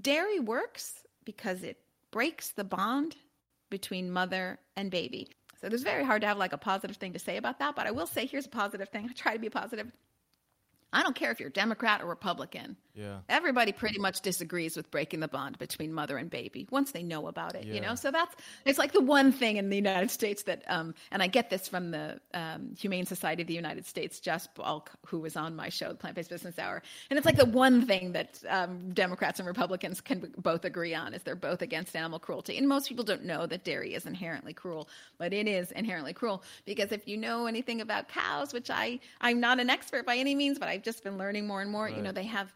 dairy 0.00 0.40
works 0.40 1.04
because 1.24 1.62
it 1.62 1.78
breaks 2.10 2.50
the 2.50 2.64
bond 2.64 3.16
between 3.70 4.10
mother 4.10 4.58
and 4.76 4.90
baby. 4.90 5.28
So 5.60 5.68
it's 5.68 5.82
very 5.82 6.04
hard 6.04 6.22
to 6.22 6.26
have 6.26 6.38
like 6.38 6.52
a 6.52 6.58
positive 6.58 6.96
thing 6.96 7.12
to 7.12 7.18
say 7.18 7.36
about 7.36 7.58
that 7.58 7.76
but 7.76 7.86
i 7.86 7.90
will 7.90 8.06
say 8.06 8.26
here's 8.26 8.46
a 8.46 8.50
positive 8.50 8.88
thing. 8.88 9.06
I 9.08 9.12
try 9.12 9.34
to 9.34 9.38
be 9.38 9.50
positive 9.50 9.92
I 10.92 11.02
don't 11.02 11.14
care 11.14 11.30
if 11.30 11.40
you're 11.40 11.50
Democrat 11.50 12.02
or 12.02 12.06
Republican. 12.06 12.76
Yeah. 12.94 13.18
Everybody 13.28 13.72
pretty 13.72 13.98
much 13.98 14.20
disagrees 14.20 14.76
with 14.76 14.90
breaking 14.90 15.20
the 15.20 15.28
bond 15.28 15.58
between 15.58 15.92
mother 15.92 16.18
and 16.18 16.28
baby 16.28 16.66
once 16.70 16.90
they 16.90 17.02
know 17.02 17.28
about 17.28 17.54
it, 17.54 17.64
yeah. 17.64 17.74
you 17.74 17.80
know? 17.80 17.94
So 17.94 18.10
that's, 18.10 18.34
it's 18.64 18.78
like 18.78 18.92
the 18.92 19.00
one 19.00 19.32
thing 19.32 19.56
in 19.56 19.70
the 19.70 19.76
United 19.76 20.10
States 20.10 20.42
that, 20.44 20.64
um, 20.66 20.94
and 21.12 21.22
I 21.22 21.28
get 21.28 21.50
this 21.50 21.68
from 21.68 21.92
the 21.92 22.20
um, 22.34 22.74
Humane 22.78 23.06
Society 23.06 23.42
of 23.42 23.48
the 23.48 23.54
United 23.54 23.86
States, 23.86 24.20
Josh 24.20 24.46
Balk, 24.48 24.90
who 25.06 25.20
was 25.20 25.36
on 25.36 25.54
my 25.54 25.68
show, 25.68 25.88
the 25.88 25.94
Plant 25.94 26.16
Based 26.16 26.30
Business 26.30 26.58
Hour. 26.58 26.82
And 27.08 27.16
it's 27.16 27.26
like 27.26 27.36
the 27.36 27.46
one 27.46 27.86
thing 27.86 28.12
that 28.12 28.40
um, 28.48 28.92
Democrats 28.92 29.38
and 29.38 29.46
Republicans 29.46 30.00
can 30.00 30.32
both 30.38 30.64
agree 30.64 30.94
on 30.94 31.14
is 31.14 31.22
they're 31.22 31.36
both 31.36 31.62
against 31.62 31.94
animal 31.94 32.18
cruelty. 32.18 32.58
And 32.58 32.68
most 32.68 32.88
people 32.88 33.04
don't 33.04 33.24
know 33.24 33.46
that 33.46 33.64
dairy 33.64 33.94
is 33.94 34.04
inherently 34.04 34.52
cruel, 34.52 34.88
but 35.16 35.32
it 35.32 35.46
is 35.46 35.70
inherently 35.72 36.12
cruel 36.12 36.42
because 36.66 36.90
if 36.90 37.06
you 37.06 37.16
know 37.16 37.46
anything 37.46 37.80
about 37.80 38.08
cows, 38.08 38.52
which 38.52 38.68
I, 38.68 38.98
I'm 39.20 39.40
not 39.40 39.60
an 39.60 39.70
expert 39.70 40.04
by 40.04 40.16
any 40.16 40.34
means, 40.34 40.58
but 40.58 40.68
I 40.68 40.79
I've 40.80 40.84
just 40.84 41.04
been 41.04 41.18
learning 41.18 41.46
more 41.46 41.60
and 41.60 41.70
more. 41.70 41.84
Right. 41.84 41.96
You 41.96 42.00
know, 42.00 42.10
they 42.10 42.24
have 42.24 42.54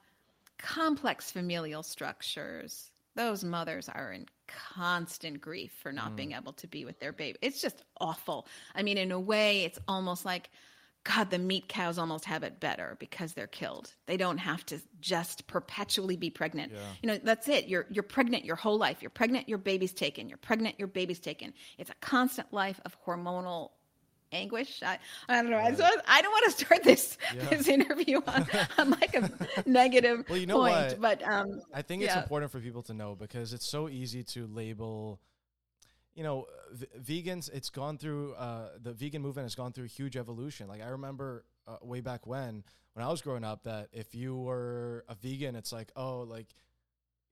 complex 0.56 1.30
familial 1.30 1.82
structures. 1.82 2.90
Those 3.16 3.44
mothers 3.44 3.90
are 3.90 4.12
in 4.12 4.24
constant 4.46 5.42
grief 5.42 5.72
for 5.82 5.92
not 5.92 6.12
mm. 6.12 6.16
being 6.16 6.32
able 6.32 6.54
to 6.54 6.66
be 6.66 6.86
with 6.86 6.98
their 7.00 7.12
baby. 7.12 7.36
It's 7.42 7.60
just 7.60 7.84
awful. 8.00 8.46
I 8.74 8.82
mean, 8.82 8.96
in 8.96 9.12
a 9.12 9.20
way, 9.20 9.64
it's 9.64 9.78
almost 9.86 10.24
like, 10.24 10.48
God, 11.04 11.28
the 11.28 11.38
meat 11.38 11.68
cows 11.68 11.98
almost 11.98 12.24
have 12.24 12.42
it 12.44 12.60
better 12.60 12.96
because 12.98 13.34
they're 13.34 13.46
killed. 13.46 13.92
They 14.06 14.16
don't 14.16 14.38
have 14.38 14.64
to 14.66 14.80
just 15.02 15.46
perpetually 15.46 16.16
be 16.16 16.30
pregnant. 16.30 16.72
Yeah. 16.72 16.80
You 17.02 17.06
know, 17.08 17.20
that's 17.22 17.46
it. 17.46 17.68
You're 17.68 17.84
you're 17.90 18.04
pregnant 18.04 18.46
your 18.46 18.56
whole 18.56 18.78
life. 18.78 19.02
You're 19.02 19.10
pregnant, 19.10 19.50
your 19.50 19.58
baby's 19.58 19.92
taken. 19.92 20.30
You're 20.30 20.38
pregnant, 20.38 20.76
your 20.78 20.88
baby's 20.88 21.20
taken. 21.20 21.52
It's 21.76 21.90
a 21.90 21.94
constant 22.00 22.54
life 22.54 22.80
of 22.86 22.96
hormonal 23.04 23.72
anguish. 24.34 24.82
I, 24.82 24.98
I 25.28 25.42
don't 25.42 25.50
know. 25.50 25.58
Right. 25.58 25.76
So 25.76 25.86
I 26.06 26.22
don't 26.22 26.32
want 26.32 26.44
to 26.46 26.64
start 26.64 26.82
this 26.82 27.16
yeah. 27.34 27.44
this 27.50 27.68
interview 27.68 28.20
on, 28.26 28.46
on 28.78 28.90
like 28.90 29.14
a 29.14 29.30
negative 29.66 30.24
well, 30.28 30.38
you 30.38 30.46
know 30.46 30.58
point, 30.58 30.74
what? 30.74 31.00
but 31.00 31.28
um, 31.28 31.62
I 31.72 31.82
think 31.82 32.02
it's 32.02 32.16
important 32.16 32.52
for 32.52 32.60
people 32.60 32.82
to 32.84 32.94
know 32.94 33.14
because 33.14 33.52
it's 33.52 33.66
so 33.66 33.88
easy 33.88 34.22
to 34.24 34.46
label. 34.46 35.20
You 36.14 36.22
know, 36.22 36.46
v- 36.72 37.22
vegans. 37.22 37.52
It's 37.52 37.70
gone 37.70 37.98
through 37.98 38.34
uh, 38.34 38.68
the 38.80 38.92
vegan 38.92 39.20
movement 39.20 39.46
has 39.46 39.54
gone 39.56 39.72
through 39.72 39.86
a 39.86 39.88
huge 39.88 40.16
evolution. 40.16 40.68
Like 40.68 40.80
I 40.82 40.88
remember 40.88 41.44
uh, 41.66 41.76
way 41.82 42.00
back 42.00 42.26
when, 42.26 42.62
when 42.92 43.04
I 43.04 43.08
was 43.08 43.20
growing 43.20 43.42
up, 43.42 43.64
that 43.64 43.88
if 43.92 44.14
you 44.14 44.36
were 44.36 45.04
a 45.08 45.14
vegan, 45.16 45.56
it's 45.56 45.72
like 45.72 45.90
oh, 45.96 46.20
like 46.20 46.46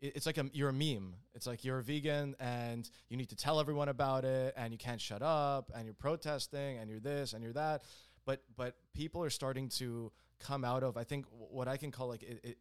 it's 0.02 0.26
like 0.26 0.36
a, 0.36 0.50
you're 0.52 0.68
a 0.68 0.72
meme. 0.72 1.14
It's 1.34 1.46
like 1.46 1.64
you're 1.64 1.78
a 1.78 1.82
vegan 1.82 2.34
and 2.40 2.90
you 3.08 3.16
need 3.16 3.28
to 3.30 3.36
tell 3.36 3.60
everyone 3.60 3.88
about 3.88 4.24
it 4.24 4.52
and 4.56 4.72
you 4.72 4.78
can't 4.78 5.00
shut 5.00 5.22
up 5.22 5.70
and 5.74 5.84
you're 5.84 5.94
protesting 5.94 6.78
and 6.78 6.90
you're 6.90 7.00
this 7.00 7.32
and 7.32 7.42
you're 7.42 7.52
that. 7.52 7.84
But 8.26 8.42
but 8.56 8.74
people 8.94 9.22
are 9.22 9.30
starting 9.30 9.68
to 9.70 10.12
come 10.40 10.64
out 10.64 10.82
of 10.82 10.96
I 10.96 11.04
think 11.04 11.26
what 11.30 11.68
I 11.68 11.76
can 11.76 11.92
call 11.92 12.08
like 12.08 12.24
it, 12.24 12.40
it 12.42 12.58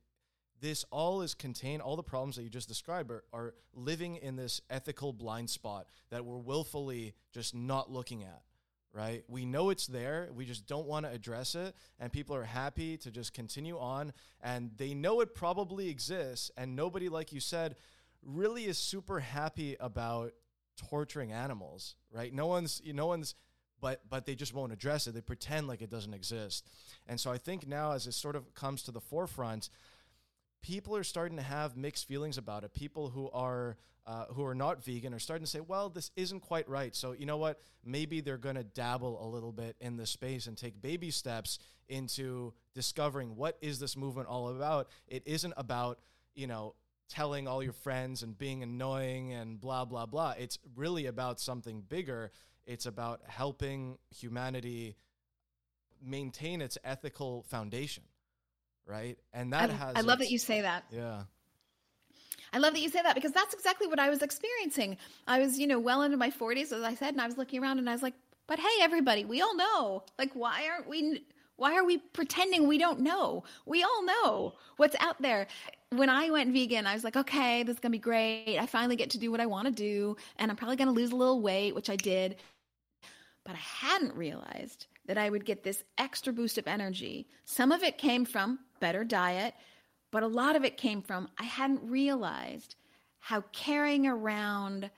this 0.62 0.86
all 0.92 1.24
is 1.24 1.34
contained 1.34 1.82
all 1.82 1.96
the 1.96 2.04
problems 2.04 2.36
that 2.36 2.44
you 2.44 2.50
just 2.50 2.68
described 2.68 3.10
are, 3.10 3.24
are 3.34 3.56
living 3.74 4.18
in 4.18 4.36
this 4.36 4.62
ethical 4.70 5.12
blind 5.12 5.50
spot 5.50 5.88
that 6.12 6.24
we're 6.24 6.38
willfully 6.38 7.16
just 7.34 7.56
not 7.56 7.92
looking 7.92 8.24
at 8.24 8.44
right? 8.94 9.24
We 9.28 9.46
know 9.46 9.70
it's 9.70 9.88
there. 9.88 10.30
We 10.34 10.46
just 10.46 10.68
don't 10.68 10.88
want 10.88 11.06
to 11.06 11.12
address 11.12 11.56
it. 11.56 11.76
And 12.00 12.12
people 12.12 12.36
are 12.36 12.44
happy 12.44 12.98
to 12.98 13.12
just 13.12 13.34
continue 13.34 13.78
on. 13.78 14.14
And 14.42 14.72
they 14.78 14.94
know 14.94 15.22
it 15.22 15.34
probably 15.34 15.90
exists. 15.90 16.52
And 16.58 16.76
nobody, 16.76 17.10
like 17.10 17.32
you 17.32 17.40
said, 17.40 17.76
really 18.24 18.66
is 18.66 18.78
super 18.78 19.20
happy 19.20 19.78
about 19.80 20.34
torturing 20.90 21.32
animals, 21.32 21.96
right? 22.12 22.34
No 22.34 22.48
one's, 22.48 22.82
no 22.86 23.06
one's, 23.06 23.36
but 23.80 24.02
but 24.10 24.26
they 24.26 24.36
just 24.36 24.54
won't 24.54 24.72
address 24.72 25.08
it. 25.08 25.14
They 25.14 25.22
pretend 25.22 25.68
like 25.68 25.82
it 25.82 25.90
doesn't 25.90 26.14
exist. 26.14 26.70
And 27.08 27.20
so 27.20 27.32
I 27.32 27.38
think 27.38 27.68
now 27.68 27.94
as 27.94 28.08
it 28.08 28.14
sort 28.14 28.36
of 28.36 28.54
comes 28.54 28.84
to 28.84 28.92
the 28.92 29.02
forefront, 29.02 29.70
people 30.62 30.96
are 30.96 31.04
starting 31.04 31.38
to 31.38 31.44
have 31.44 31.76
mixed 31.76 32.08
feelings 32.08 32.38
about 32.38 32.64
it. 32.64 32.74
People 32.74 33.10
who 33.10 33.30
are 33.32 33.78
uh, 34.08 34.26
who 34.34 34.44
are 34.44 34.56
not 34.56 34.84
vegan 34.84 35.14
are 35.14 35.20
starting 35.20 35.46
to 35.46 35.50
say, 35.50 35.60
well, 35.60 35.88
this 35.88 36.10
isn't 36.16 36.40
quite 36.40 36.68
right. 36.68 36.96
So, 36.96 37.12
you 37.12 37.28
know 37.28 37.38
what? 37.38 37.62
Maybe 37.86 38.20
they're 38.20 38.38
going 38.38 38.56
to 38.56 38.64
dabble 38.64 39.24
a 39.24 39.28
little 39.28 39.52
bit 39.52 39.76
in 39.80 39.96
this 39.96 40.10
space 40.10 40.48
and 40.48 40.58
take 40.58 40.82
baby 40.82 41.12
steps 41.12 41.60
into 41.88 42.54
discovering 42.74 43.36
what 43.36 43.58
is 43.62 43.80
this 43.80 43.96
movement 43.96 44.28
all 44.28 44.50
about. 44.50 44.90
It 45.08 45.22
isn't 45.28 45.54
about, 45.56 46.00
you 46.34 46.48
know, 46.48 46.74
telling 47.10 47.48
all 47.48 47.62
your 47.62 47.74
friends 47.74 48.24
and 48.24 48.36
being 48.36 48.64
annoying 48.64 49.34
and 49.34 49.60
blah, 49.62 49.86
blah, 49.86 50.08
blah. 50.08 50.34
It's 50.38 50.58
really 50.76 51.06
about 51.06 51.40
something 51.40 51.84
bigger. 51.88 52.32
It's 52.66 52.88
about 52.88 53.22
helping 53.28 54.00
humanity 54.10 54.96
maintain 56.04 56.62
its 56.62 56.78
ethical 56.84 57.44
foundation 57.44 58.04
right? 58.92 59.18
And 59.34 59.54
that 59.54 59.70
I, 59.70 59.74
has. 59.74 59.96
I 59.96 60.02
love 60.02 60.20
that 60.20 60.30
you 60.30 60.38
say 60.38 60.62
that. 60.62 60.84
Yeah. 60.92 61.24
I 62.54 62.58
love 62.58 62.74
that 62.74 62.82
you 62.82 62.90
say 62.90 63.02
that 63.02 63.16
because 63.16 63.32
that's 63.32 63.54
exactly 63.54 63.88
what 63.88 64.00
I 64.00 64.10
was 64.10 64.22
experiencing. 64.22 64.98
I 65.26 65.40
was, 65.40 65.58
you 65.58 65.68
know, 65.68 65.80
well 65.80 66.02
into 66.02 66.18
my 66.18 66.30
40s, 66.30 66.74
as 66.74 66.84
I 66.84 66.96
said, 66.96 67.14
and 67.14 67.22
I 67.22 67.26
was 67.26 67.38
looking 67.38 67.64
around 67.64 67.80
and 67.80 67.90
I 67.90 67.94
was 67.94 68.04
like, 68.04 68.14
but 68.48 68.60
hey, 68.60 68.82
everybody, 68.82 69.24
we 69.24 69.42
all 69.42 69.56
know. 69.56 70.04
Like, 70.20 70.34
why 70.34 70.68
aren't 70.70 70.90
we? 70.90 71.24
Why 71.56 71.78
are 71.78 71.86
we 71.86 71.98
pretending 72.00 72.68
we 72.68 72.80
don't 72.80 73.02
know? 73.02 73.44
We 73.66 73.84
all 73.84 74.04
know 74.04 74.54
what's 74.78 74.96
out 75.00 75.22
there. 75.22 75.48
When 75.92 76.10
I 76.10 76.32
went 76.32 76.54
vegan, 76.54 76.88
I 76.88 76.94
was 76.96 77.04
like, 77.04 77.16
okay, 77.16 77.62
this 77.64 77.76
is 77.76 77.80
going 77.80 77.92
to 77.92 77.98
be 77.98 78.02
great. 78.02 78.58
I 78.60 78.66
finally 78.66 78.96
get 78.96 79.12
to 79.12 79.20
do 79.20 79.30
what 79.30 79.40
I 79.40 79.46
want 79.46 79.68
to 79.68 79.72
do, 79.72 80.18
and 80.38 80.50
I'm 80.50 80.58
probably 80.58 80.76
going 80.76 80.88
to 80.88 80.94
lose 80.94 81.12
a 81.12 81.16
little 81.16 81.40
weight, 81.40 81.76
which 81.76 81.90
I 81.90 81.98
did. 81.98 82.38
But 83.46 83.56
I 83.56 83.60
hadn't 83.60 84.16
realized 84.16 84.88
that 85.06 85.18
I 85.18 85.30
would 85.30 85.46
get 85.46 85.64
this 85.64 85.84
extra 85.98 86.32
boost 86.32 86.58
of 86.58 86.68
energy. 86.68 87.28
Some 87.46 87.72
of 87.72 87.84
it 87.84 87.98
came 87.98 88.26
from 88.26 88.60
better 88.80 89.04
diet, 89.04 89.54
but 90.12 90.24
a 90.24 90.28
lot 90.28 90.56
of 90.56 90.64
it 90.64 90.78
came 90.78 91.02
from 91.02 91.30
I 91.38 91.44
hadn't 91.44 91.90
realized 91.90 92.76
how 93.20 93.42
carrying 93.52 94.08
around 94.08 94.90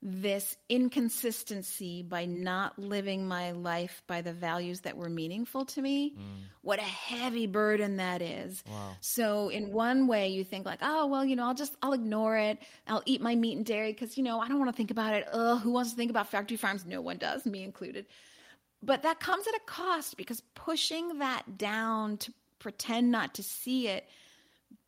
this 0.00 0.56
inconsistency 0.68 2.04
by 2.04 2.24
not 2.24 2.78
living 2.78 3.26
my 3.26 3.50
life 3.50 4.02
by 4.06 4.20
the 4.20 4.32
values 4.32 4.82
that 4.82 4.96
were 4.96 5.08
meaningful 5.08 5.64
to 5.64 5.82
me 5.82 6.14
mm. 6.16 6.22
what 6.62 6.78
a 6.78 6.82
heavy 6.82 7.48
burden 7.48 7.96
that 7.96 8.22
is 8.22 8.62
wow. 8.70 8.92
so 9.00 9.48
in 9.48 9.72
one 9.72 10.06
way 10.06 10.28
you 10.28 10.44
think 10.44 10.64
like 10.64 10.78
oh 10.82 11.06
well 11.06 11.24
you 11.24 11.34
know 11.34 11.44
i'll 11.44 11.54
just 11.54 11.74
i'll 11.82 11.94
ignore 11.94 12.36
it 12.36 12.58
i'll 12.86 13.02
eat 13.06 13.20
my 13.20 13.34
meat 13.34 13.56
and 13.56 13.66
dairy 13.66 13.92
because 13.92 14.16
you 14.16 14.22
know 14.22 14.38
i 14.38 14.46
don't 14.46 14.60
want 14.60 14.70
to 14.70 14.76
think 14.76 14.92
about 14.92 15.14
it 15.14 15.26
Ugh, 15.32 15.60
who 15.60 15.72
wants 15.72 15.90
to 15.90 15.96
think 15.96 16.10
about 16.10 16.28
factory 16.28 16.56
farms 16.56 16.86
no 16.86 17.00
one 17.00 17.18
does 17.18 17.44
me 17.44 17.64
included 17.64 18.06
but 18.82 19.02
that 19.02 19.20
comes 19.20 19.46
at 19.46 19.54
a 19.54 19.60
cost 19.66 20.16
because 20.16 20.42
pushing 20.54 21.18
that 21.18 21.58
down 21.58 22.16
to 22.18 22.32
pretend 22.58 23.10
not 23.10 23.34
to 23.34 23.42
see 23.42 23.88
it 23.88 24.08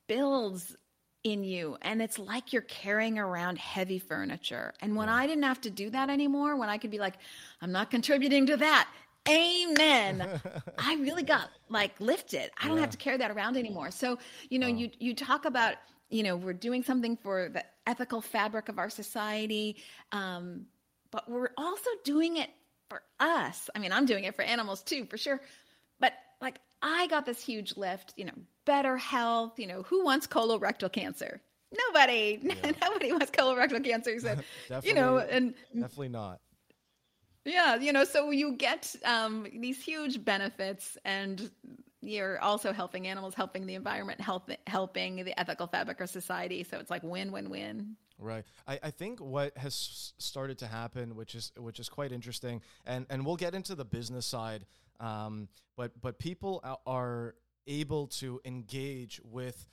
builds 0.06 0.76
in 1.23 1.44
you 1.44 1.76
and 1.82 2.00
it's 2.00 2.18
like 2.18 2.52
you're 2.52 2.62
carrying 2.62 3.18
around 3.18 3.59
heavy 3.59 3.99
furniture 3.99 4.73
and 4.80 4.97
when 4.97 5.09
yeah. 5.09 5.14
i 5.16 5.26
didn't 5.26 5.42
have 5.42 5.61
to 5.61 5.70
do 5.70 5.90
that 5.90 6.09
anymore 6.09 6.56
when 6.56 6.70
i 6.70 6.78
could 6.78 6.90
be 6.90 6.99
like 6.99 7.14
i'm 7.61 7.70
not 7.70 7.90
contributing 7.90 8.47
to 8.47 8.56
that 8.56 8.88
amen 9.28 10.40
i 10.78 10.94
really 10.97 11.23
got 11.23 11.50
like 11.68 11.92
lifted 12.00 12.50
i 12.61 12.66
don't 12.66 12.76
yeah. 12.76 12.80
have 12.80 12.90
to 12.90 12.97
carry 12.97 13.18
that 13.18 13.30
around 13.30 13.56
anymore 13.56 13.90
so 13.90 14.18
you 14.49 14.59
know 14.59 14.68
wow. 14.68 14.76
you 14.76 14.90
you 14.99 15.14
talk 15.14 15.44
about 15.44 15.75
you 16.09 16.23
know 16.23 16.37
we're 16.37 16.54
doing 16.54 16.82
something 16.82 17.16
for 17.18 17.50
the 17.50 17.62
ethical 17.87 18.23
fabric 18.23 18.70
of 18.70 18.78
our 18.78 18.88
society 18.88 19.76
um, 20.12 20.64
but 21.11 21.28
we're 21.28 21.50
also 21.59 21.90
doing 22.02 22.38
it 22.38 22.49
for 22.90 23.02
us. 23.18 23.70
I 23.75 23.78
mean, 23.78 23.92
I'm 23.92 24.04
doing 24.04 24.25
it 24.25 24.35
for 24.35 24.42
animals 24.42 24.82
too, 24.82 25.06
for 25.06 25.16
sure. 25.16 25.40
But 25.99 26.12
like, 26.42 26.61
I 26.82 27.06
got 27.06 27.25
this 27.25 27.42
huge 27.42 27.76
lift, 27.78 28.12
you 28.16 28.26
know, 28.26 28.35
better 28.66 28.99
health. 28.99 29.59
You 29.59 29.68
know, 29.68 29.82
who 29.85 30.04
wants 30.04 30.26
colorectal 30.26 30.92
cancer? 30.92 31.40
Nobody. 31.88 32.40
Yeah. 32.42 32.73
Nobody 32.82 33.12
wants 33.12 33.30
colorectal 33.30 33.82
cancer. 33.82 34.18
So, 34.20 34.37
you 34.82 34.92
know, 34.92 35.18
and 35.18 35.54
definitely 35.73 36.09
not. 36.09 36.40
Yeah, 37.44 37.76
you 37.76 37.92
know, 37.92 38.04
so 38.04 38.30
you 38.30 38.52
get 38.52 38.94
um, 39.02 39.47
these 39.61 39.82
huge 39.82 40.23
benefits, 40.23 40.99
and 41.06 41.50
you're 42.02 42.38
also 42.40 42.70
helping 42.73 43.06
animals, 43.06 43.35
helping 43.35 43.66
the 43.66 43.76
environment, 43.76 44.20
help, 44.20 44.50
helping 44.66 45.25
the 45.25 45.38
ethical 45.40 45.66
fabric 45.66 46.00
of 46.00 46.11
society. 46.11 46.64
So 46.64 46.78
it's 46.78 46.90
like 46.90 47.02
win, 47.02 47.32
win, 47.32 47.49
win. 47.49 47.97
Right. 48.21 48.45
I, 48.67 48.79
I 48.83 48.91
think 48.91 49.21
what 49.21 49.57
has 49.57 50.12
started 50.19 50.59
to 50.59 50.67
happen, 50.67 51.17
which 51.17 51.35
is 51.35 51.53
which 51.57 51.81
is 51.81 51.89
quite 51.89 52.12
interesting, 52.12 52.61
and 52.87 53.07
and 53.11 53.25
we'll 53.25 53.37
get 53.37 53.55
into 53.55 53.75
the 53.75 53.85
business 53.85 54.27
side, 54.27 54.67
um, 55.00 55.49
but 55.77 55.93
but 56.00 56.19
people 56.19 56.62
are 56.87 57.35
able 57.67 58.07
to 58.07 58.41
engage 58.45 59.21
with 59.25 59.67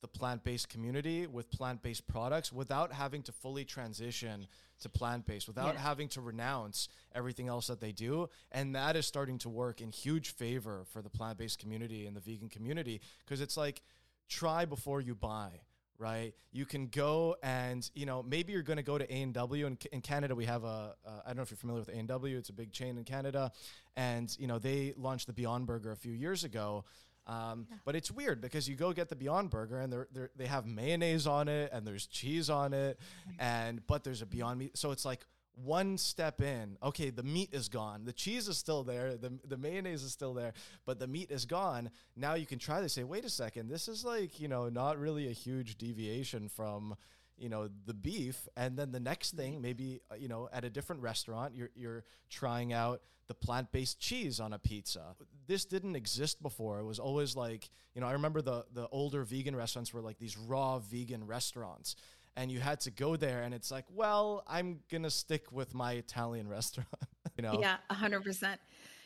the 0.00 0.08
plant-based 0.08 0.68
community 0.68 1.26
with 1.26 1.50
plant-based 1.50 2.06
products 2.06 2.52
without 2.52 2.92
having 2.92 3.22
to 3.22 3.32
fully 3.32 3.64
transition 3.64 4.46
to 4.80 4.88
plant-based 4.88 5.48
without 5.48 5.74
yeah. 5.74 5.80
having 5.80 6.08
to 6.08 6.20
renounce 6.20 6.88
everything 7.14 7.48
else 7.48 7.66
that 7.66 7.80
they 7.80 7.90
do 7.90 8.28
and 8.52 8.74
that 8.74 8.94
is 8.94 9.06
starting 9.06 9.38
to 9.38 9.48
work 9.48 9.80
in 9.80 9.90
huge 9.90 10.30
favor 10.30 10.84
for 10.92 11.02
the 11.02 11.10
plant-based 11.10 11.58
community 11.58 12.06
and 12.06 12.16
the 12.16 12.20
vegan 12.20 12.48
community 12.48 13.00
because 13.24 13.40
it's 13.40 13.56
like 13.56 13.82
try 14.28 14.64
before 14.64 15.00
you 15.00 15.14
buy 15.14 15.50
right? 15.98 16.34
You 16.52 16.64
can 16.64 16.86
go 16.86 17.36
and 17.42 17.88
you 17.94 18.06
know 18.06 18.22
maybe 18.22 18.52
you're 18.52 18.62
going 18.62 18.78
to 18.78 18.82
go 18.82 18.98
to 18.98 19.12
A 19.12 19.22
and 19.22 19.34
W. 19.34 19.66
In, 19.66 19.78
in 19.92 20.00
Canada, 20.00 20.34
we 20.34 20.44
have 20.44 20.64
a 20.64 20.94
uh, 21.06 21.10
I 21.24 21.28
don't 21.28 21.36
know 21.36 21.42
if 21.42 21.50
you're 21.50 21.58
familiar 21.58 21.80
with 21.80 21.88
A 21.88 21.98
and 21.98 22.08
W. 22.08 22.36
It's 22.36 22.48
a 22.48 22.54
big 22.54 22.72
chain 22.72 22.96
in 22.98 23.04
Canada, 23.04 23.52
and 23.96 24.34
you 24.38 24.46
know 24.46 24.58
they 24.58 24.94
launched 24.96 25.26
the 25.26 25.32
Beyond 25.32 25.66
Burger 25.66 25.92
a 25.92 25.96
few 25.96 26.12
years 26.12 26.44
ago. 26.44 26.84
Um, 27.26 27.66
yeah. 27.68 27.76
But 27.84 27.94
it's 27.94 28.10
weird 28.10 28.40
because 28.40 28.68
you 28.68 28.74
go 28.74 28.92
get 28.94 29.10
the 29.10 29.16
Beyond 29.16 29.50
Burger 29.50 29.78
and 29.80 29.92
they're, 29.92 30.08
they're, 30.12 30.30
they 30.34 30.46
have 30.46 30.64
mayonnaise 30.64 31.26
on 31.26 31.46
it 31.48 31.68
and 31.74 31.86
there's 31.86 32.06
cheese 32.06 32.48
on 32.48 32.72
it, 32.72 32.98
and 33.38 33.86
but 33.86 34.02
there's 34.02 34.22
a 34.22 34.26
Beyond 34.26 34.58
Meat. 34.58 34.78
So 34.78 34.92
it's 34.92 35.04
like 35.04 35.26
one 35.64 35.98
step 35.98 36.40
in, 36.40 36.76
okay, 36.82 37.10
the 37.10 37.22
meat 37.22 37.50
is 37.52 37.68
gone. 37.68 38.04
The 38.04 38.12
cheese 38.12 38.48
is 38.48 38.58
still 38.58 38.84
there. 38.84 39.16
The, 39.16 39.32
the 39.46 39.56
mayonnaise 39.56 40.02
is 40.02 40.12
still 40.12 40.34
there, 40.34 40.52
but 40.86 40.98
the 40.98 41.06
meat 41.06 41.30
is 41.30 41.44
gone. 41.44 41.90
Now 42.16 42.34
you 42.34 42.46
can 42.46 42.58
try 42.58 42.80
this. 42.80 42.92
Say, 42.92 43.04
wait 43.04 43.24
a 43.24 43.30
second, 43.30 43.68
this 43.68 43.88
is 43.88 44.04
like, 44.04 44.40
you 44.40 44.48
know, 44.48 44.68
not 44.68 44.98
really 44.98 45.28
a 45.28 45.32
huge 45.32 45.76
deviation 45.76 46.48
from, 46.48 46.96
you 47.36 47.48
know, 47.48 47.68
the 47.86 47.94
beef. 47.94 48.48
And 48.56 48.76
then 48.76 48.92
the 48.92 49.00
next 49.00 49.36
thing, 49.36 49.60
maybe, 49.60 50.00
uh, 50.10 50.14
you 50.16 50.28
know, 50.28 50.48
at 50.52 50.64
a 50.64 50.70
different 50.70 51.02
restaurant, 51.02 51.54
you're, 51.54 51.70
you're 51.74 52.04
trying 52.30 52.72
out 52.72 53.02
the 53.28 53.34
plant 53.34 53.70
based 53.72 54.00
cheese 54.00 54.40
on 54.40 54.52
a 54.52 54.58
pizza. 54.58 55.14
This 55.46 55.64
didn't 55.64 55.96
exist 55.96 56.42
before. 56.42 56.80
It 56.80 56.84
was 56.84 56.98
always 56.98 57.36
like, 57.36 57.68
you 57.94 58.00
know, 58.00 58.06
I 58.06 58.12
remember 58.12 58.40
the, 58.40 58.64
the 58.72 58.88
older 58.88 59.22
vegan 59.22 59.54
restaurants 59.54 59.92
were 59.92 60.00
like 60.00 60.18
these 60.18 60.36
raw 60.36 60.78
vegan 60.78 61.26
restaurants 61.26 61.94
and 62.38 62.52
you 62.52 62.60
had 62.60 62.78
to 62.80 62.90
go 62.90 63.16
there 63.16 63.42
and 63.42 63.52
it's 63.52 63.70
like 63.70 63.84
well 63.92 64.44
i'm 64.46 64.78
gonna 64.90 65.10
stick 65.10 65.50
with 65.52 65.74
my 65.74 65.92
italian 65.92 66.48
restaurant 66.58 66.88
you 67.36 67.42
know 67.42 67.58
yeah 67.60 67.76
100% 67.90 68.56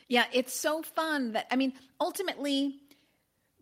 yeah 0.07 0.25
it's 0.31 0.53
so 0.53 0.81
fun 0.81 1.33
that 1.33 1.47
i 1.51 1.55
mean 1.55 1.73
ultimately 1.99 2.79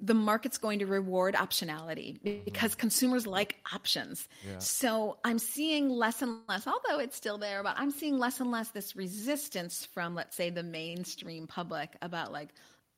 the 0.03 0.13
market's 0.15 0.57
going 0.57 0.79
to 0.79 0.85
reward 0.85 1.35
optionality 1.35 2.19
mm-hmm. 2.21 2.43
because 2.43 2.73
consumers 2.73 3.27
like 3.27 3.57
options. 3.71 4.27
Yeah. 4.43 4.57
So 4.57 5.19
I'm 5.23 5.37
seeing 5.37 5.89
less 5.89 6.23
and 6.23 6.39
less, 6.49 6.65
although 6.65 6.99
it's 6.99 7.15
still 7.15 7.37
there, 7.37 7.61
but 7.61 7.75
I'm 7.77 7.91
seeing 7.91 8.17
less 8.17 8.39
and 8.39 8.49
less 8.49 8.69
this 8.69 8.95
resistance 8.95 9.85
from, 9.85 10.15
let's 10.15 10.35
say, 10.35 10.49
the 10.49 10.63
mainstream 10.63 11.45
public 11.45 11.95
about 12.01 12.31
like, 12.31 12.49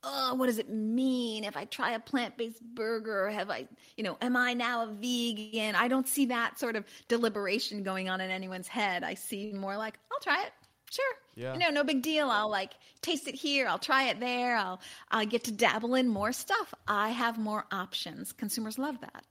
oh, 0.04 0.36
what 0.36 0.48
does 0.48 0.60
it 0.60 0.70
mean 0.70 1.44
if 1.44 1.56
I 1.56 1.66
try 1.66 1.92
a 1.92 2.00
plant 2.00 2.38
based 2.38 2.62
burger? 2.62 3.30
Have 3.30 3.50
I, 3.50 3.68
you 3.98 4.04
know, 4.04 4.18
am 4.22 4.36
I 4.36 4.54
now 4.54 4.84
a 4.84 4.88
vegan? 4.88 5.76
I 5.76 5.88
don't 5.88 6.08
see 6.08 6.26
that 6.28 6.60
sort 6.60 6.76
of 6.76 6.86
deliberation 7.08 7.84
going 7.84 8.10
on 8.10 8.22
in 8.22 8.30
anyone's 8.30 8.68
head. 8.68 9.04
I 9.04 9.14
see 9.14 9.52
more 9.54 9.78
like, 9.78 9.98
I'll 10.12 10.20
try 10.20 10.44
it 10.44 10.52
sure. 10.94 11.14
Yeah. 11.36 11.54
You 11.54 11.60
know, 11.60 11.70
no 11.70 11.84
big 11.84 12.02
deal. 12.02 12.30
I'll 12.30 12.50
like 12.50 12.74
taste 13.02 13.28
it 13.28 13.36
here. 13.36 13.68
I'll 13.68 13.80
try 13.80 14.06
it 14.06 14.20
there. 14.20 14.56
I'll 14.56 14.80
I 15.10 15.26
get 15.26 15.44
to 15.46 15.52
dabble 15.52 15.96
in 15.96 16.08
more 16.08 16.32
stuff. 16.32 16.74
I 16.88 17.10
have 17.10 17.38
more 17.38 17.66
options. 17.72 18.32
Consumers 18.32 18.78
love 18.78 19.02
that. 19.02 19.26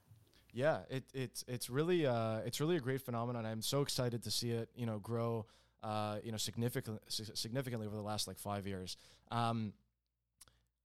Yeah, 0.51 0.79
it, 0.89 1.03
it's 1.13 1.43
it's 1.47 1.69
really 1.69 2.05
uh, 2.05 2.39
it's 2.45 2.59
really 2.59 2.75
a 2.75 2.79
great 2.79 3.01
phenomenon. 3.01 3.45
I'm 3.45 3.61
so 3.61 3.81
excited 3.81 4.23
to 4.23 4.31
see 4.31 4.51
it, 4.51 4.69
you 4.75 4.85
know, 4.85 4.99
grow, 4.99 5.47
uh, 5.81 6.19
you 6.23 6.31
know, 6.31 6.37
significantly 6.37 6.99
significantly 7.07 7.87
over 7.87 7.95
the 7.95 8.03
last 8.03 8.27
like 8.27 8.37
five 8.37 8.67
years. 8.67 8.97
Um, 9.31 9.73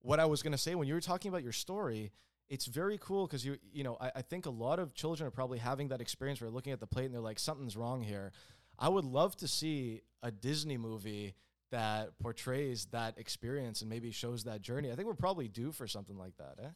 what 0.01 0.21
I 0.21 0.27
was 0.27 0.43
going 0.43 0.53
to 0.53 0.59
say 0.59 0.75
when 0.75 0.89
you 0.89 0.95
were 0.95 1.01
talking 1.01 1.29
about 1.29 1.43
your 1.43 1.53
story, 1.53 2.13
it's 2.49 2.67
very 2.67 2.99
cool 2.99 3.27
because 3.27 3.45
you 3.45 3.59
you 3.73 3.85
know 3.85 3.97
I, 4.01 4.13
I 4.17 4.23
think 4.23 4.47
a 4.47 4.51
lot 4.51 4.79
of 4.79 4.95
children 4.95 5.27
are 5.27 5.31
probably 5.31 5.59
having 5.59 5.89
that 5.89 6.01
experience 6.01 6.41
where 6.41 6.49
they're 6.49 6.55
looking 6.55 6.73
at 6.73 6.81
the 6.81 6.87
plate 6.87 7.07
and 7.07 7.15
they're 7.15 7.21
like 7.21 7.39
something's 7.39 7.77
wrong 7.77 8.03
here. 8.03 8.33
I 8.79 8.89
would 8.89 9.05
love 9.05 9.37
to 9.37 9.49
see 9.49 10.03
a 10.23 10.31
Disney 10.31 10.77
movie 10.77 11.35
that 11.71 12.19
portrays 12.19 12.87
that 12.93 13.19
experience 13.19 13.83
and 13.83 13.91
maybe 13.91 14.11
shows 14.11 14.45
that 14.45 14.63
journey. 14.63 14.91
I 14.91 14.95
think 14.95 15.07
we're 15.07 15.15
probably 15.15 15.49
due 15.49 15.73
for 15.73 15.87
something 15.87 16.17
like 16.17 16.37
that, 16.39 16.59
eh? 16.63 16.69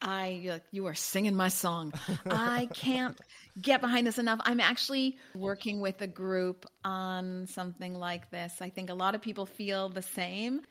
I 0.00 0.60
you 0.70 0.86
are 0.86 0.94
singing 0.94 1.36
my 1.36 1.48
song. 1.48 1.92
I 2.26 2.68
can't 2.72 3.18
get 3.60 3.80
behind 3.80 4.06
this 4.06 4.18
enough. 4.18 4.40
I'm 4.42 4.60
actually 4.60 5.18
working 5.34 5.80
with 5.80 6.00
a 6.02 6.06
group 6.06 6.66
on 6.84 7.46
something 7.48 7.94
like 7.94 8.30
this. 8.30 8.54
I 8.60 8.70
think 8.70 8.90
a 8.90 8.94
lot 8.94 9.14
of 9.14 9.22
people 9.22 9.46
feel 9.46 9.88
the 9.88 10.02
same 10.02 10.62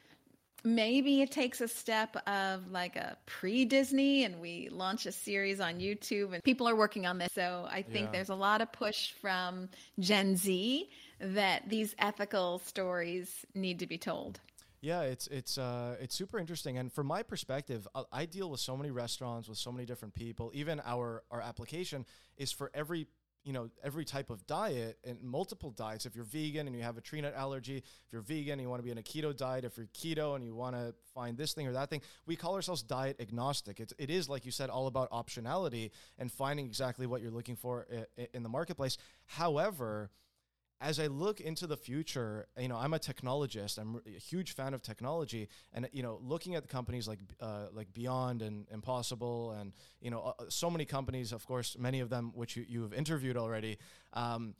maybe 0.68 1.22
it 1.22 1.32
takes 1.32 1.62
a 1.62 1.68
step 1.68 2.16
of 2.28 2.70
like 2.72 2.96
a 2.96 3.18
pre 3.26 3.66
Disney 3.66 4.26
and 4.26 4.40
we 4.42 4.70
launch 4.70 5.06
a 5.06 5.12
series 5.12 5.60
on 5.60 5.80
YouTube 5.80 6.34
and 6.34 6.44
people 6.44 6.68
are 6.68 6.76
working 6.76 7.06
on 7.06 7.18
this. 7.18 7.30
So 7.34 7.68
I 7.70 7.82
think 7.82 8.08
yeah. 8.08 8.12
there's 8.12 8.30
a 8.30 8.36
lot 8.36 8.62
of 8.62 8.72
push 8.72 9.14
from 9.22 9.70
Gen 10.00 10.36
Z 10.36 10.90
that 11.20 11.64
these 11.68 11.96
ethical 12.00 12.60
stories 12.60 13.46
need 13.56 13.80
to 13.80 13.88
be 13.88 13.98
told. 13.98 14.40
Yeah, 14.82 15.02
it's 15.02 15.26
it's 15.28 15.58
uh, 15.58 15.96
it's 16.00 16.14
super 16.14 16.38
interesting, 16.38 16.78
and 16.78 16.94
from 16.94 17.08
my 17.08 17.24
perspective, 17.24 17.88
I, 17.96 18.04
I 18.12 18.26
deal 18.26 18.52
with 18.52 18.60
so 18.60 18.78
many 18.78 18.92
restaurants 18.92 19.50
with 19.50 19.58
so 19.58 19.72
many 19.72 19.88
different 19.88 20.14
people. 20.14 20.52
Even 20.54 20.80
our 20.86 21.24
our 21.32 21.42
application 21.42 22.06
is 22.38 22.52
for 22.52 22.70
every 22.76 23.08
you 23.48 23.54
know 23.54 23.70
every 23.82 24.04
type 24.04 24.30
of 24.30 24.46
diet 24.46 25.00
and 25.06 25.24
multiple 25.24 25.72
diets. 25.72 26.06
If 26.06 26.16
you're 26.16 26.26
vegan 26.26 26.68
and 26.68 26.76
you 26.76 26.84
have 26.84 26.98
a 26.98 27.02
tree 27.02 27.22
nut 27.22 27.34
allergy 27.34 27.78
if 27.78 28.12
you're 28.12 28.22
vegan 28.22 28.54
and 28.54 28.62
you 28.62 28.70
want 28.70 28.80
to 28.82 28.84
be 28.84 28.92
in 28.92 28.98
a 28.98 29.02
keto 29.02 29.36
diet 29.36 29.64
if 29.64 29.78
you're 29.78 29.88
keto 29.88 30.36
and 30.36 30.44
you 30.44 30.54
want 30.54 30.76
to 30.76 30.94
find 31.16 31.38
this 31.38 31.54
thing 31.54 31.66
or 31.66 31.72
that 31.72 31.90
thing 31.90 32.02
we 32.26 32.36
call 32.36 32.56
ourselves 32.56 32.84
diet 32.84 33.16
agnostic. 33.22 33.80
It's, 33.80 33.94
it 33.98 34.10
is 34.10 34.28
like 34.28 34.46
you 34.46 34.52
said 34.52 34.70
all 34.70 34.88
about 34.88 35.10
optionality 35.12 35.92
and 36.20 36.30
finding 36.30 36.66
exactly 36.66 37.08
what 37.08 37.22
you're 37.22 37.32
looking 37.32 37.56
for 37.56 37.88
eh, 37.90 38.04
eh, 38.18 38.26
in 38.34 38.44
the 38.44 38.50
marketplace. 38.50 38.98
However 39.26 40.12
as 40.80 41.00
I 41.00 41.08
look 41.08 41.42
into 41.42 41.66
the 41.66 41.78
future, 41.78 42.48
you 42.58 42.68
know, 42.68 42.78
I'm 42.78 42.94
a 42.94 43.00
technologist. 43.00 43.80
I'm 43.80 44.00
a 44.06 44.20
huge 44.20 44.54
fan 44.54 44.74
of 44.74 44.82
technology, 44.82 45.50
and 45.74 45.90
you 45.92 46.04
know, 46.04 46.20
looking 46.22 46.56
at 46.56 46.62
the 46.62 46.68
companies 46.68 47.08
like 47.08 47.20
uh, 47.42 47.68
like 47.72 47.94
Beyond 47.94 48.42
and 48.42 48.68
Impossible, 48.72 49.52
and 49.52 49.74
you 50.02 50.12
know, 50.12 50.36
uh, 50.40 50.44
so 50.50 50.70
many 50.70 50.86
companies. 50.86 51.32
Of 51.32 51.46
course, 51.48 51.76
many 51.80 52.00
of 52.00 52.10
them 52.10 52.32
which 52.36 52.56
you, 52.56 52.66
you 52.68 52.82
have 52.84 52.94
interviewed 52.94 53.38
already. 53.38 53.78
Um, 54.14 54.54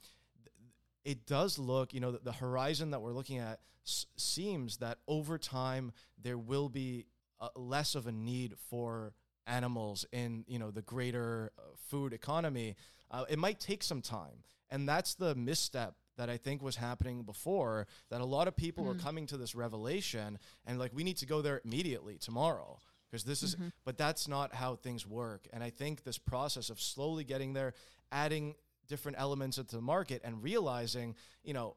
it 1.04 1.26
does 1.26 1.58
look, 1.58 1.94
you 1.94 2.00
know, 2.00 2.12
the, 2.12 2.18
the 2.18 2.32
horizon 2.32 2.90
that 2.90 3.00
we're 3.00 3.12
looking 3.12 3.38
at 3.38 3.60
s- 3.86 4.06
seems 4.16 4.78
that 4.78 4.98
over 5.06 5.38
time 5.38 5.92
there 6.20 6.38
will 6.38 6.68
be 6.68 7.06
uh, 7.40 7.48
less 7.54 7.94
of 7.94 8.06
a 8.06 8.12
need 8.12 8.54
for 8.68 9.12
animals 9.46 10.04
in 10.12 10.44
you 10.46 10.58
know 10.58 10.70
the 10.70 10.82
greater 10.82 11.52
uh, 11.58 11.62
food 11.88 12.12
economy. 12.12 12.76
Uh, 13.10 13.24
it 13.30 13.38
might 13.38 13.58
take 13.60 13.82
some 13.82 14.02
time, 14.02 14.42
and 14.70 14.88
that's 14.88 15.14
the 15.14 15.34
misstep 15.34 15.94
that 16.18 16.28
I 16.28 16.36
think 16.36 16.62
was 16.62 16.76
happening 16.76 17.22
before 17.22 17.86
that 18.10 18.20
a 18.20 18.24
lot 18.24 18.48
of 18.48 18.56
people 18.56 18.84
mm. 18.84 18.88
were 18.88 18.94
coming 18.94 19.26
to 19.28 19.36
this 19.36 19.54
revelation 19.54 20.38
and 20.66 20.78
like 20.78 20.92
we 20.94 21.04
need 21.04 21.16
to 21.18 21.26
go 21.26 21.40
there 21.40 21.62
immediately 21.64 22.18
tomorrow 22.18 22.78
because 23.10 23.24
this 23.24 23.42
is 23.42 23.54
mm-hmm. 23.56 23.68
but 23.84 23.96
that's 23.96 24.28
not 24.28 24.54
how 24.54 24.76
things 24.76 25.06
work 25.06 25.48
and 25.52 25.64
I 25.64 25.70
think 25.70 26.04
this 26.04 26.18
process 26.18 26.68
of 26.68 26.80
slowly 26.80 27.24
getting 27.24 27.54
there 27.54 27.72
adding 28.12 28.54
different 28.88 29.18
elements 29.18 29.58
into 29.58 29.76
the 29.76 29.82
market 29.82 30.20
and 30.24 30.42
realizing 30.42 31.14
you 31.42 31.54
know 31.54 31.76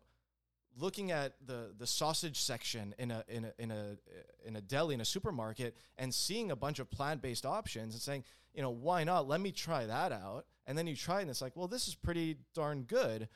looking 0.78 1.12
at 1.12 1.34
the 1.46 1.74
the 1.78 1.88
sausage 1.88 2.40
section 2.40 2.96
in 2.98 3.12
a 3.12 3.24
in 3.28 3.46
a 3.46 3.54
in 3.60 3.72
a 3.72 3.98
in 4.46 4.56
a 4.56 4.62
deli 4.62 4.96
in 4.96 5.02
a 5.02 5.06
supermarket 5.06 5.76
and 5.98 6.14
seeing 6.14 6.52
a 6.52 6.56
bunch 6.56 6.80
of 6.80 6.90
plant-based 6.90 7.46
options 7.46 7.94
and 7.94 8.02
saying 8.02 8.24
you 8.54 8.62
know 8.62 8.70
why 8.70 9.04
not 9.04 9.28
let 9.28 9.42
me 9.42 9.52
try 9.52 9.86
that 9.86 10.12
out 10.12 10.46
and 10.68 10.78
then 10.78 10.88
you 10.88 10.96
try 10.96 11.20
it 11.20 11.22
and 11.22 11.30
it's 11.30 11.42
like 11.42 11.56
well 11.56 11.68
this 11.68 11.88
is 11.88 11.96
pretty 11.96 12.38
darn 12.54 12.84
good 12.84 13.28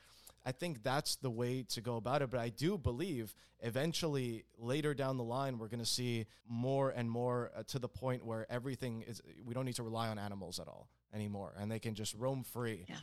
I 0.46 0.52
think 0.52 0.84
that's 0.84 1.16
the 1.16 1.30
way 1.30 1.64
to 1.70 1.82
go 1.82 1.96
about 1.96 2.22
it. 2.22 2.30
But 2.30 2.40
I 2.40 2.50
do 2.50 2.78
believe 2.78 3.34
eventually 3.62 4.46
later 4.58 4.94
down 4.94 5.18
the 5.18 5.24
line, 5.24 5.58
we're 5.58 5.68
going 5.68 5.80
to 5.80 5.86
see 5.86 6.28
more 6.48 6.92
and 6.92 7.10
more 7.10 7.52
uh, 7.58 7.64
to 7.68 7.80
the 7.80 7.88
point 7.88 8.24
where 8.24 8.46
everything 8.50 9.04
is, 9.08 9.22
we 9.44 9.54
don't 9.54 9.66
need 9.66 9.76
to 9.76 9.84
rely 9.84 10.08
on 10.10 10.20
animals 10.20 10.60
at 10.60 10.68
all 10.68 10.90
anymore 11.14 11.54
and 11.60 11.72
they 11.72 11.80
can 11.80 11.96
just 11.96 12.14
roam 12.16 12.44
free. 12.44 12.86
Yeah. 12.88 12.96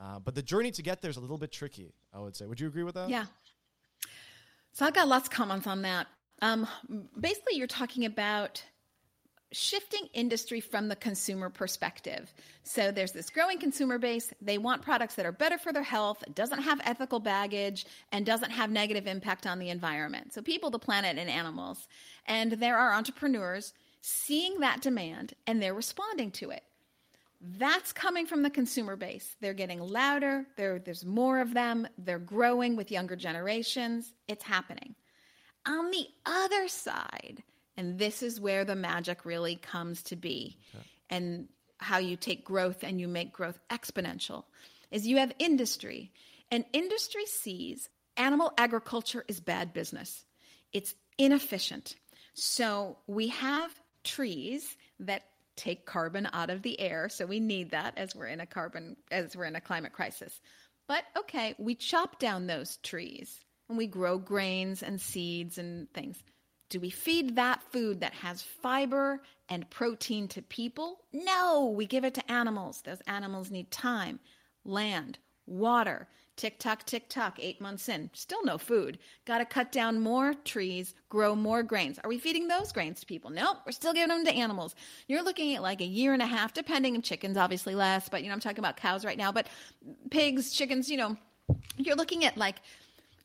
Uh, 0.00 0.18
but 0.18 0.34
the 0.34 0.42
journey 0.42 0.70
to 0.70 0.82
get 0.82 1.02
there 1.02 1.10
is 1.10 1.16
a 1.16 1.20
little 1.20 1.38
bit 1.38 1.52
tricky, 1.52 1.92
I 2.12 2.20
would 2.20 2.36
say. 2.36 2.46
Would 2.46 2.60
you 2.60 2.68
agree 2.68 2.84
with 2.84 2.94
that? 2.94 3.08
Yeah. 3.10 3.26
So 4.72 4.86
I've 4.86 4.94
got 4.94 5.08
lots 5.08 5.28
of 5.28 5.34
comments 5.34 5.66
on 5.66 5.82
that. 5.82 6.06
Um, 6.40 6.68
basically, 7.18 7.56
you're 7.56 7.66
talking 7.66 8.04
about 8.04 8.62
shifting 9.52 10.08
industry 10.12 10.60
from 10.60 10.88
the 10.88 10.96
consumer 10.96 11.48
perspective. 11.48 12.32
So 12.62 12.90
there's 12.90 13.12
this 13.12 13.30
growing 13.30 13.58
consumer 13.58 13.98
base. 13.98 14.32
They 14.42 14.58
want 14.58 14.82
products 14.82 15.14
that 15.14 15.24
are 15.24 15.32
better 15.32 15.56
for 15.56 15.72
their 15.72 15.82
health, 15.82 16.22
doesn't 16.34 16.62
have 16.62 16.80
ethical 16.84 17.18
baggage, 17.18 17.86
and 18.12 18.26
doesn't 18.26 18.50
have 18.50 18.70
negative 18.70 19.06
impact 19.06 19.46
on 19.46 19.58
the 19.58 19.70
environment. 19.70 20.34
So 20.34 20.42
people, 20.42 20.70
the 20.70 20.78
planet, 20.78 21.16
and 21.16 21.30
animals. 21.30 21.88
And 22.26 22.52
there 22.52 22.76
are 22.76 22.92
entrepreneurs 22.92 23.72
seeing 24.02 24.60
that 24.60 24.80
demand 24.82 25.34
and 25.46 25.62
they're 25.62 25.74
responding 25.74 26.30
to 26.32 26.50
it. 26.50 26.62
That's 27.40 27.92
coming 27.92 28.26
from 28.26 28.42
the 28.42 28.50
consumer 28.50 28.96
base. 28.96 29.36
They're 29.40 29.54
getting 29.54 29.80
louder, 29.80 30.44
there's 30.56 31.04
more 31.04 31.40
of 31.40 31.54
them, 31.54 31.86
they're 31.96 32.18
growing 32.18 32.74
with 32.76 32.90
younger 32.90 33.16
generations. 33.16 34.12
It's 34.26 34.44
happening. 34.44 34.94
On 35.66 35.90
the 35.90 36.06
other 36.26 36.68
side, 36.68 37.42
and 37.78 37.96
this 37.96 38.24
is 38.24 38.40
where 38.40 38.64
the 38.64 38.74
magic 38.74 39.24
really 39.24 39.54
comes 39.54 40.02
to 40.02 40.16
be. 40.16 40.58
Okay. 40.74 40.84
And 41.10 41.48
how 41.78 41.98
you 41.98 42.16
take 42.16 42.44
growth 42.44 42.82
and 42.82 43.00
you 43.00 43.06
make 43.06 43.32
growth 43.32 43.58
exponential 43.70 44.44
is 44.90 45.06
you 45.06 45.18
have 45.18 45.32
industry. 45.38 46.12
And 46.50 46.64
industry 46.72 47.24
sees 47.26 47.88
animal 48.16 48.52
agriculture 48.58 49.24
is 49.28 49.38
bad 49.38 49.72
business. 49.72 50.24
It's 50.72 50.92
inefficient. 51.18 51.94
So 52.34 52.98
we 53.06 53.28
have 53.28 53.70
trees 54.02 54.76
that 54.98 55.22
take 55.56 55.86
carbon 55.86 56.28
out 56.32 56.50
of 56.50 56.62
the 56.62 56.80
air, 56.80 57.08
so 57.08 57.26
we 57.26 57.38
need 57.38 57.70
that 57.70 57.96
as 57.96 58.14
we're 58.14 58.26
in 58.26 58.40
a 58.40 58.46
carbon 58.46 58.96
as 59.10 59.36
we're 59.36 59.44
in 59.44 59.56
a 59.56 59.60
climate 59.60 59.92
crisis. 59.92 60.40
But 60.88 61.04
okay, 61.16 61.54
we 61.58 61.76
chop 61.76 62.18
down 62.18 62.46
those 62.46 62.76
trees 62.78 63.38
and 63.68 63.78
we 63.78 63.86
grow 63.86 64.18
grains 64.18 64.82
and 64.82 65.00
seeds 65.00 65.58
and 65.58 65.92
things. 65.92 66.20
Do 66.68 66.80
we 66.80 66.90
feed 66.90 67.36
that 67.36 67.62
food 67.72 68.00
that 68.00 68.12
has 68.14 68.42
fiber 68.42 69.22
and 69.48 69.68
protein 69.70 70.28
to 70.28 70.42
people? 70.42 71.00
No, 71.12 71.72
we 71.74 71.86
give 71.86 72.04
it 72.04 72.14
to 72.14 72.30
animals. 72.30 72.82
Those 72.82 73.00
animals 73.06 73.50
need 73.50 73.70
time, 73.70 74.20
land, 74.64 75.18
water. 75.46 76.08
Tick 76.36 76.60
tock, 76.60 76.84
tick 76.84 77.08
tock, 77.08 77.38
eight 77.40 77.60
months 77.60 77.88
in, 77.88 78.10
still 78.12 78.44
no 78.44 78.58
food. 78.58 78.98
Got 79.24 79.38
to 79.38 79.44
cut 79.44 79.72
down 79.72 79.98
more 79.98 80.34
trees, 80.34 80.94
grow 81.08 81.34
more 81.34 81.64
grains. 81.64 81.98
Are 82.04 82.08
we 82.08 82.18
feeding 82.18 82.46
those 82.46 82.70
grains 82.70 83.00
to 83.00 83.06
people? 83.06 83.30
No, 83.30 83.56
we're 83.66 83.72
still 83.72 83.92
giving 83.92 84.10
them 84.10 84.24
to 84.24 84.32
animals. 84.32 84.76
You're 85.08 85.24
looking 85.24 85.56
at 85.56 85.62
like 85.62 85.80
a 85.80 85.86
year 85.86 86.12
and 86.12 86.22
a 86.22 86.26
half, 86.26 86.54
depending 86.54 86.94
on 86.94 87.02
chickens, 87.02 87.36
obviously 87.36 87.74
less, 87.74 88.08
but 88.08 88.22
you 88.22 88.28
know, 88.28 88.34
I'm 88.34 88.40
talking 88.40 88.60
about 88.60 88.76
cows 88.76 89.04
right 89.04 89.18
now, 89.18 89.32
but 89.32 89.48
pigs, 90.12 90.52
chickens, 90.52 90.88
you 90.88 90.96
know, 90.98 91.16
you're 91.76 91.96
looking 91.96 92.24
at 92.24 92.36
like 92.36 92.60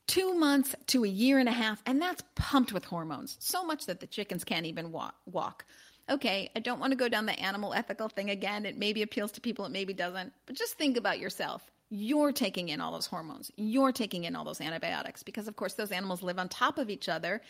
two 0.08 0.34
months 0.34 0.76
to 0.88 1.04
a 1.04 1.08
year 1.08 1.40
and 1.40 1.50
a 1.50 1.54
half, 1.54 1.82
and 1.86 2.02
that's 2.02 2.24
pumped 2.36 2.74
with 2.74 2.86
hormones, 2.86 3.38
so 3.40 3.64
much 3.64 3.86
that 3.86 4.00
the 4.00 4.08
chickens 4.08 4.44
can't 4.44 4.66
even 4.66 4.92
walk. 4.92 5.16
walk. 5.26 5.66
Okay, 6.10 6.52
I 6.56 6.60
don't 6.60 6.80
want 6.80 6.92
to 6.92 6.98
go 6.98 7.08
down 7.08 7.26
the 7.26 7.40
animal 7.40 7.74
ethical 7.74 8.10
thing 8.10 8.30
again. 8.30 8.66
It 8.66 8.78
maybe 8.78 9.02
appeals 9.02 9.32
to 9.34 9.42
people, 9.42 9.66
it 9.66 9.72
maybe 9.72 9.94
doesn't. 9.94 10.34
But 10.46 10.56
just 10.56 10.74
think 10.74 10.98
about 10.98 11.20
yourself. 11.20 11.72
You're 11.90 12.32
taking 12.32 12.70
in 12.70 12.82
all 12.82 12.92
those 12.92 13.06
hormones. 13.06 13.52
You're 13.56 13.92
taking 13.92 14.24
in 14.24 14.36
all 14.36 14.44
those 14.44 14.60
antibiotics 14.60 15.24
because, 15.24 15.48
of 15.48 15.56
course, 15.56 15.76
those 15.76 15.92
animals 15.92 16.24
live 16.24 16.40
on 16.40 16.50
top 16.50 16.78
of 16.78 16.90
each 16.90 17.08
other 17.08 17.42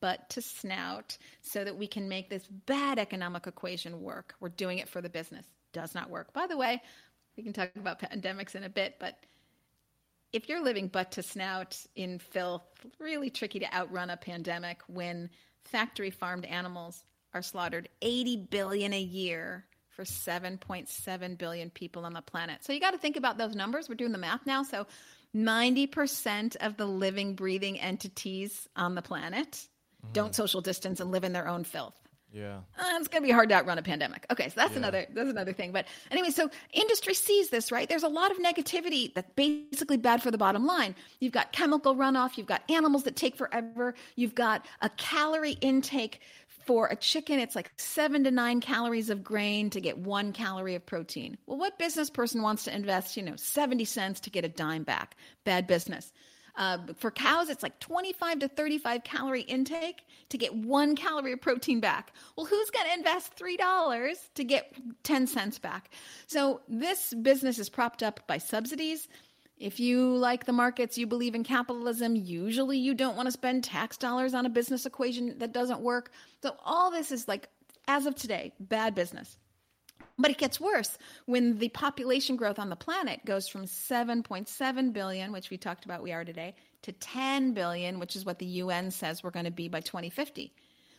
butt 0.00 0.28
to 0.30 0.40
snout 0.40 1.18
so 1.42 1.64
that 1.64 1.76
we 1.76 1.86
can 1.86 2.08
make 2.08 2.30
this 2.30 2.46
bad 2.46 2.98
economic 2.98 3.46
equation 3.46 4.00
work. 4.00 4.34
We're 4.40 4.48
doing 4.48 4.78
it 4.78 4.88
for 4.88 5.00
the 5.00 5.08
business. 5.08 5.46
Does 5.72 5.94
not 5.94 6.10
work. 6.10 6.32
By 6.32 6.46
the 6.46 6.56
way, 6.56 6.80
we 7.36 7.42
can 7.42 7.52
talk 7.52 7.70
about 7.76 8.00
pandemics 8.00 8.54
in 8.54 8.64
a 8.64 8.68
bit, 8.68 8.96
but 8.98 9.18
if 10.32 10.48
you're 10.48 10.62
living 10.62 10.88
butt 10.88 11.12
to 11.12 11.22
snout 11.22 11.78
in 11.94 12.18
filth, 12.18 12.62
really 12.98 13.30
tricky 13.30 13.58
to 13.60 13.74
outrun 13.74 14.10
a 14.10 14.16
pandemic 14.16 14.80
when 14.86 15.30
factory 15.64 16.10
farmed 16.10 16.44
animals 16.44 17.04
are 17.34 17.42
slaughtered 17.42 17.88
80 18.00 18.48
billion 18.50 18.92
a 18.92 19.00
year 19.00 19.64
for 19.90 20.04
7.7 20.04 21.38
billion 21.38 21.70
people 21.70 22.04
on 22.04 22.14
the 22.14 22.22
planet. 22.22 22.64
So 22.64 22.72
you 22.72 22.80
got 22.80 22.92
to 22.92 22.98
think 22.98 23.16
about 23.16 23.38
those 23.38 23.54
numbers. 23.54 23.88
We're 23.88 23.94
doing 23.94 24.12
the 24.12 24.18
math 24.18 24.46
now. 24.46 24.62
So 24.62 24.86
90% 25.36 26.56
of 26.56 26.76
the 26.76 26.86
living, 26.86 27.34
breathing 27.34 27.78
entities 27.78 28.68
on 28.74 28.94
the 28.94 29.02
planet 29.02 29.50
mm-hmm. 29.50 30.12
don't 30.12 30.34
social 30.34 30.60
distance 30.60 31.00
and 31.00 31.10
live 31.10 31.24
in 31.24 31.32
their 31.32 31.48
own 31.48 31.64
filth. 31.64 31.98
Yeah. 32.32 32.60
Uh, 32.78 32.84
it's 32.98 33.08
going 33.08 33.22
to 33.22 33.26
be 33.26 33.32
hard 33.32 33.50
to 33.50 33.54
outrun 33.54 33.78
a 33.78 33.82
pandemic. 33.82 34.24
Okay, 34.30 34.48
so 34.48 34.54
that's 34.56 34.72
yeah. 34.72 34.78
another 34.78 35.06
that's 35.12 35.28
another 35.28 35.52
thing. 35.52 35.72
But 35.72 35.86
anyway, 36.10 36.30
so 36.30 36.50
industry 36.72 37.14
sees 37.14 37.50
this, 37.50 37.70
right? 37.70 37.88
There's 37.88 38.02
a 38.02 38.08
lot 38.08 38.30
of 38.30 38.38
negativity 38.38 39.12
that's 39.12 39.30
basically 39.36 39.98
bad 39.98 40.22
for 40.22 40.30
the 40.30 40.38
bottom 40.38 40.66
line. 40.66 40.94
You've 41.20 41.32
got 41.32 41.52
chemical 41.52 41.94
runoff, 41.94 42.38
you've 42.38 42.46
got 42.46 42.62
animals 42.70 43.02
that 43.04 43.16
take 43.16 43.36
forever, 43.36 43.94
you've 44.16 44.34
got 44.34 44.66
a 44.80 44.88
calorie 44.90 45.58
intake 45.60 46.20
for 46.66 46.86
a 46.86 46.96
chicken, 46.96 47.38
it's 47.38 47.56
like 47.56 47.72
seven 47.76 48.24
to 48.24 48.30
nine 48.30 48.60
calories 48.60 49.10
of 49.10 49.24
grain 49.24 49.68
to 49.70 49.80
get 49.80 49.98
one 49.98 50.32
calorie 50.32 50.74
of 50.74 50.86
protein. 50.86 51.36
Well, 51.46 51.58
what 51.58 51.78
business 51.78 52.08
person 52.08 52.42
wants 52.42 52.64
to 52.64 52.74
invest, 52.74 53.16
you 53.16 53.22
know, 53.22 53.36
70 53.36 53.84
cents 53.84 54.20
to 54.20 54.30
get 54.30 54.44
a 54.44 54.48
dime 54.48 54.84
back? 54.84 55.16
Bad 55.44 55.66
business. 55.66 56.12
Uh, 56.54 56.78
for 56.96 57.10
cows, 57.10 57.48
it's 57.48 57.62
like 57.62 57.78
25 57.80 58.40
to 58.40 58.48
35 58.48 59.04
calorie 59.04 59.42
intake 59.42 60.04
to 60.28 60.36
get 60.36 60.54
one 60.54 60.94
calorie 60.94 61.32
of 61.32 61.40
protein 61.40 61.80
back. 61.80 62.12
Well, 62.36 62.46
who's 62.46 62.70
going 62.70 62.86
to 62.86 62.94
invest 62.94 63.36
$3 63.36 64.16
to 64.34 64.44
get 64.44 64.74
10 65.02 65.26
cents 65.26 65.58
back? 65.58 65.90
So 66.26 66.60
this 66.68 67.14
business 67.14 67.58
is 67.58 67.70
propped 67.70 68.02
up 68.02 68.26
by 68.26 68.38
subsidies. 68.38 69.08
If 69.58 69.80
you 69.80 70.16
like 70.16 70.44
the 70.44 70.52
markets, 70.52 70.98
you 70.98 71.06
believe 71.06 71.34
in 71.34 71.44
capitalism, 71.44 72.16
usually 72.16 72.78
you 72.78 72.94
don't 72.94 73.16
want 73.16 73.28
to 73.28 73.32
spend 73.32 73.64
tax 73.64 73.96
dollars 73.96 74.34
on 74.34 74.44
a 74.44 74.50
business 74.50 74.84
equation 74.86 75.38
that 75.38 75.52
doesn't 75.52 75.80
work. 75.80 76.10
So 76.42 76.56
all 76.64 76.90
this 76.90 77.12
is 77.12 77.28
like, 77.28 77.48
as 77.88 78.06
of 78.06 78.14
today, 78.14 78.52
bad 78.60 78.94
business. 78.94 79.36
But 80.22 80.30
it 80.30 80.38
gets 80.38 80.60
worse 80.60 80.98
when 81.26 81.58
the 81.58 81.68
population 81.70 82.36
growth 82.36 82.60
on 82.60 82.68
the 82.68 82.76
planet 82.76 83.24
goes 83.24 83.48
from 83.48 83.64
7.7 83.64 84.92
billion, 84.92 85.32
which 85.32 85.50
we 85.50 85.56
talked 85.56 85.84
about 85.84 86.00
we 86.00 86.12
are 86.12 86.24
today, 86.24 86.54
to 86.82 86.92
10 86.92 87.54
billion, 87.54 87.98
which 87.98 88.14
is 88.14 88.24
what 88.24 88.38
the 88.38 88.46
UN 88.46 88.92
says 88.92 89.24
we're 89.24 89.30
going 89.30 89.46
to 89.46 89.50
be 89.50 89.68
by 89.68 89.80
2050. 89.80 90.52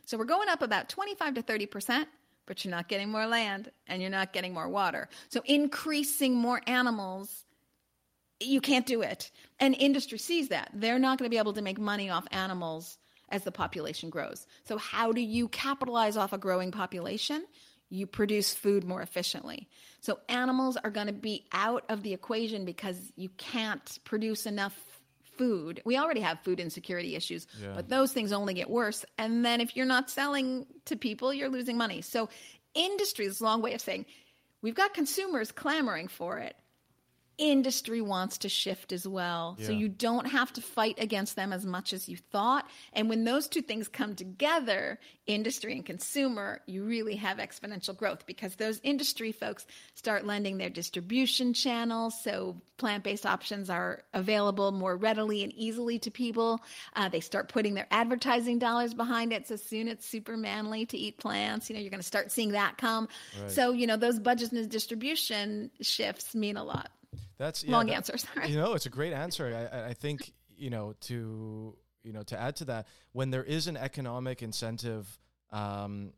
So 0.05 0.17
we're 0.17 0.25
going 0.25 0.49
up 0.49 0.61
about 0.61 0.89
25 0.89 1.35
to 1.35 1.41
30%, 1.41 2.05
but 2.45 2.65
you're 2.65 2.71
not 2.71 2.89
getting 2.89 3.09
more 3.09 3.25
land 3.25 3.71
and 3.87 4.01
you're 4.01 4.11
not 4.11 4.33
getting 4.33 4.53
more 4.53 4.67
water. 4.67 5.07
So 5.29 5.41
increasing 5.45 6.35
more 6.35 6.59
animals, 6.67 7.45
you 8.41 8.59
can't 8.59 8.85
do 8.85 9.03
it. 9.03 9.31
And 9.57 9.73
industry 9.73 10.17
sees 10.17 10.49
that. 10.49 10.69
They're 10.73 10.99
not 10.99 11.17
going 11.17 11.29
to 11.29 11.33
be 11.33 11.39
able 11.39 11.53
to 11.53 11.61
make 11.61 11.79
money 11.79 12.09
off 12.09 12.27
animals 12.31 12.97
as 13.29 13.45
the 13.45 13.53
population 13.53 14.09
grows. 14.09 14.47
So 14.65 14.77
how 14.77 15.13
do 15.13 15.21
you 15.21 15.47
capitalize 15.47 16.17
off 16.17 16.33
a 16.33 16.37
growing 16.37 16.71
population? 16.71 17.45
You 17.93 18.07
produce 18.07 18.55
food 18.55 18.83
more 18.83 19.03
efficiently. 19.03 19.69
So 20.01 20.19
animals 20.27 20.77
are 20.83 20.89
going 20.89 21.07
to 21.07 21.13
be 21.13 21.45
out 21.51 21.85
of 21.89 22.01
the 22.01 22.11
equation 22.13 22.65
because 22.65 22.97
you 23.15 23.29
can't 23.37 23.99
produce 24.03 24.47
enough 24.47 24.75
food. 25.37 25.79
We 25.85 25.97
already 25.97 26.21
have 26.21 26.39
food 26.39 26.59
insecurity 26.59 27.15
issues, 27.15 27.45
yeah. 27.61 27.73
but 27.75 27.89
those 27.89 28.11
things 28.11 28.31
only 28.31 28.55
get 28.55 28.67
worse. 28.67 29.05
And 29.19 29.45
then 29.45 29.61
if 29.61 29.75
you're 29.75 29.85
not 29.85 30.09
selling 30.09 30.65
to 30.85 30.95
people, 30.95 31.31
you're 31.31 31.49
losing 31.49 31.77
money. 31.77 32.01
So 32.01 32.29
industry 32.73 33.25
is 33.25 33.39
a 33.39 33.43
long 33.43 33.61
way 33.61 33.75
of 33.75 33.81
saying 33.81 34.07
we've 34.63 34.73
got 34.73 34.95
consumers 34.95 35.51
clamoring 35.51 36.07
for 36.07 36.39
it 36.39 36.55
industry 37.43 38.01
wants 38.01 38.37
to 38.39 38.49
shift 38.49 38.91
as 38.93 39.07
well. 39.07 39.57
Yeah. 39.59 39.67
So 39.67 39.71
you 39.73 39.89
don't 39.89 40.25
have 40.25 40.53
to 40.53 40.61
fight 40.61 40.97
against 40.97 41.35
them 41.35 41.51
as 41.51 41.65
much 41.65 41.91
as 41.91 42.07
you 42.07 42.17
thought. 42.17 42.67
And 42.93 43.09
when 43.09 43.25
those 43.25 43.47
two 43.47 43.61
things 43.61 43.87
come 43.87 44.15
together, 44.15 44.99
industry 45.27 45.73
and 45.73 45.85
consumer, 45.85 46.61
you 46.65 46.83
really 46.83 47.15
have 47.15 47.37
exponential 47.37 47.95
growth 47.95 48.25
because 48.25 48.55
those 48.55 48.79
industry 48.83 49.31
folks 49.31 49.65
start 49.95 50.25
lending 50.25 50.57
their 50.57 50.69
distribution 50.69 51.53
channels. 51.53 52.21
So 52.23 52.61
plant 52.77 53.03
based 53.03 53.25
options 53.25 53.69
are 53.69 54.03
available 54.13 54.71
more 54.71 54.95
readily 54.95 55.43
and 55.43 55.53
easily 55.53 55.99
to 55.99 56.11
people. 56.11 56.61
Uh, 56.95 57.09
they 57.09 57.19
start 57.19 57.49
putting 57.49 57.73
their 57.73 57.87
advertising 57.91 58.59
dollars 58.59 58.93
behind 58.93 59.33
it. 59.33 59.47
So 59.47 59.57
soon 59.57 59.87
it's 59.87 60.05
super 60.05 60.37
manly 60.37 60.85
to 60.87 60.97
eat 60.97 61.17
plants. 61.17 61.69
You 61.69 61.75
know, 61.75 61.81
you're 61.81 61.91
going 61.91 61.99
to 61.99 62.07
start 62.07 62.31
seeing 62.31 62.53
that 62.53 62.77
come. 62.77 63.07
Right. 63.41 63.51
So, 63.51 63.71
you 63.71 63.87
know, 63.87 63.97
those 63.97 64.19
budgets 64.19 64.53
and 64.53 64.69
distribution 64.69 65.71
shifts 65.81 66.33
mean 66.33 66.57
a 66.57 66.63
lot. 66.63 66.89
That's 67.37 67.63
yeah, 67.63 67.75
long 67.75 67.87
that, 67.87 67.95
answer. 67.95 68.17
Sorry. 68.17 68.49
You 68.49 68.57
know, 68.57 68.73
it's 68.73 68.85
a 68.85 68.89
great 68.91 69.13
answer. 69.13 69.69
I, 69.71 69.89
I 69.89 69.93
think 69.93 70.33
you 70.55 70.69
know 70.69 70.93
to 71.01 71.77
you 72.03 72.13
know 72.13 72.23
to 72.23 72.39
add 72.39 72.55
to 72.57 72.65
that 72.65 72.87
when 73.11 73.31
there 73.31 73.43
is 73.43 73.67
an 73.67 73.77
economic 73.77 74.41
incentive. 74.41 75.19
Um, 75.51 76.13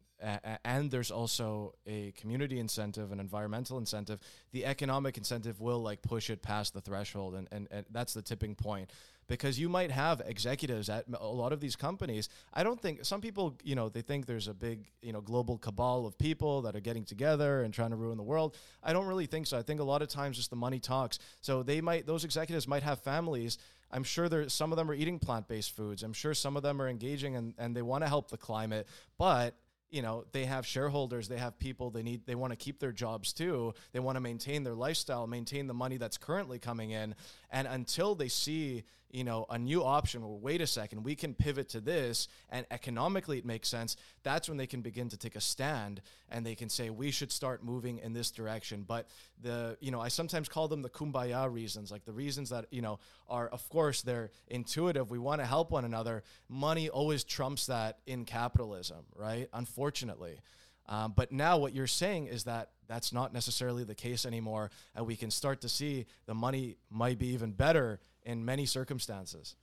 and 0.63 0.89
there's 0.89 1.11
also 1.11 1.75
a 1.85 2.13
community 2.13 2.57
incentive, 2.57 3.11
an 3.11 3.19
environmental 3.19 3.77
incentive. 3.77 4.19
The 4.53 4.65
economic 4.65 5.17
incentive 5.17 5.59
will 5.59 5.79
like 5.79 6.01
push 6.01 6.29
it 6.29 6.41
past 6.41 6.73
the 6.73 6.79
threshold, 6.79 7.35
and, 7.35 7.49
and, 7.51 7.67
and 7.69 7.85
that's 7.91 8.13
the 8.13 8.21
tipping 8.21 8.55
point 8.55 8.91
because 9.27 9.59
you 9.59 9.69
might 9.69 9.91
have 9.91 10.21
executives 10.25 10.89
at 10.89 11.05
a 11.19 11.25
lot 11.25 11.51
of 11.51 11.59
these 11.59 11.75
companies. 11.75 12.29
I 12.53 12.63
don't 12.63 12.79
think 12.79 13.05
some 13.05 13.21
people, 13.21 13.57
you 13.63 13.75
know, 13.75 13.89
they 13.89 14.01
think 14.01 14.25
there's 14.25 14.47
a 14.47 14.53
big, 14.53 14.91
you 15.01 15.13
know, 15.13 15.21
global 15.21 15.57
cabal 15.57 16.05
of 16.05 16.17
people 16.17 16.61
that 16.63 16.75
are 16.75 16.81
getting 16.81 17.05
together 17.05 17.63
and 17.63 17.73
trying 17.73 17.89
to 17.89 17.95
ruin 17.95 18.17
the 18.17 18.23
world. 18.23 18.55
I 18.83 18.93
don't 18.93 19.07
really 19.07 19.25
think 19.25 19.47
so. 19.47 19.57
I 19.57 19.63
think 19.63 19.79
a 19.79 19.83
lot 19.83 20.01
of 20.01 20.09
times 20.09 20.37
just 20.37 20.49
the 20.49 20.55
money 20.55 20.79
talks. 20.79 21.19
So 21.41 21.63
they 21.63 21.81
might, 21.81 22.05
those 22.05 22.23
executives 22.23 22.67
might 22.67 22.83
have 22.83 22.99
families. 23.01 23.57
I'm 23.91 24.03
sure 24.03 24.29
there, 24.29 24.47
some 24.49 24.71
of 24.71 24.77
them 24.77 24.89
are 24.91 24.95
eating 24.95 25.19
plant-based 25.19 25.75
foods. 25.75 26.03
I'm 26.03 26.13
sure 26.13 26.33
some 26.33 26.57
of 26.57 26.63
them 26.63 26.81
are 26.81 26.87
engaging 26.87 27.35
and, 27.35 27.53
and 27.57 27.75
they 27.75 27.81
want 27.81 28.03
to 28.03 28.07
help 28.07 28.29
the 28.29 28.37
climate, 28.37 28.87
but 29.17 29.55
you 29.91 30.01
know 30.01 30.25
they 30.31 30.45
have 30.45 30.65
shareholders 30.65 31.27
they 31.27 31.37
have 31.37 31.57
people 31.59 31.91
they 31.91 32.01
need 32.01 32.25
they 32.25 32.35
want 32.35 32.51
to 32.51 32.57
keep 32.57 32.79
their 32.79 32.91
jobs 32.91 33.31
too 33.31 33.73
they 33.93 33.99
want 33.99 34.15
to 34.15 34.19
maintain 34.19 34.63
their 34.63 34.73
lifestyle 34.73 35.27
maintain 35.27 35.67
the 35.67 35.73
money 35.73 35.97
that's 35.97 36.17
currently 36.17 36.57
coming 36.57 36.91
in 36.91 37.15
and 37.51 37.67
until 37.67 38.15
they 38.15 38.27
see 38.27 38.83
you 39.11 39.23
know, 39.23 39.45
a 39.49 39.57
new 39.57 39.83
option. 39.83 40.21
Well, 40.21 40.39
wait 40.39 40.61
a 40.61 40.67
second, 40.67 41.03
we 41.03 41.15
can 41.15 41.33
pivot 41.33 41.69
to 41.69 41.79
this, 41.79 42.27
and 42.49 42.65
economically 42.71 43.37
it 43.37 43.45
makes 43.45 43.69
sense. 43.69 43.95
That's 44.23 44.49
when 44.49 44.57
they 44.57 44.67
can 44.67 44.81
begin 44.81 45.09
to 45.09 45.17
take 45.17 45.35
a 45.35 45.41
stand 45.41 46.01
and 46.29 46.45
they 46.45 46.55
can 46.55 46.69
say 46.69 46.89
we 46.89 47.11
should 47.11 47.31
start 47.31 47.63
moving 47.63 47.99
in 47.99 48.13
this 48.13 48.31
direction. 48.31 48.83
But 48.87 49.07
the, 49.41 49.77
you 49.79 49.91
know, 49.91 50.01
I 50.01 50.09
sometimes 50.09 50.49
call 50.49 50.67
them 50.67 50.81
the 50.81 50.89
kumbaya 50.89 51.51
reasons, 51.51 51.91
like 51.91 52.05
the 52.05 52.13
reasons 52.13 52.49
that 52.49 52.65
you 52.71 52.81
know 52.81 52.99
are, 53.29 53.47
of 53.47 53.67
course, 53.69 54.01
they're 54.01 54.31
intuitive. 54.47 55.09
We 55.09 55.19
want 55.19 55.41
to 55.41 55.45
help 55.45 55.71
one 55.71 55.85
another. 55.85 56.23
Money 56.49 56.89
always 56.89 57.23
trumps 57.23 57.67
that 57.67 57.99
in 58.05 58.25
capitalism, 58.25 59.05
right? 59.15 59.47
Unfortunately. 59.53 60.41
Um, 60.87 61.13
but 61.15 61.31
now 61.31 61.57
what 61.57 61.73
you're 61.73 61.87
saying 61.87 62.27
is 62.27 62.43
that 62.43 62.69
that's 62.87 63.11
not 63.11 63.33
necessarily 63.33 63.83
the 63.83 63.95
case 63.95 64.25
anymore, 64.25 64.69
and 64.95 65.07
we 65.07 65.15
can 65.15 65.31
start 65.31 65.61
to 65.61 65.69
see 65.69 66.05
the 66.27 66.35
money 66.35 66.77
might 66.91 67.17
be 67.17 67.29
even 67.29 67.51
better 67.51 67.99
in 68.25 68.43
many 68.43 68.65
circumstances. 68.65 69.55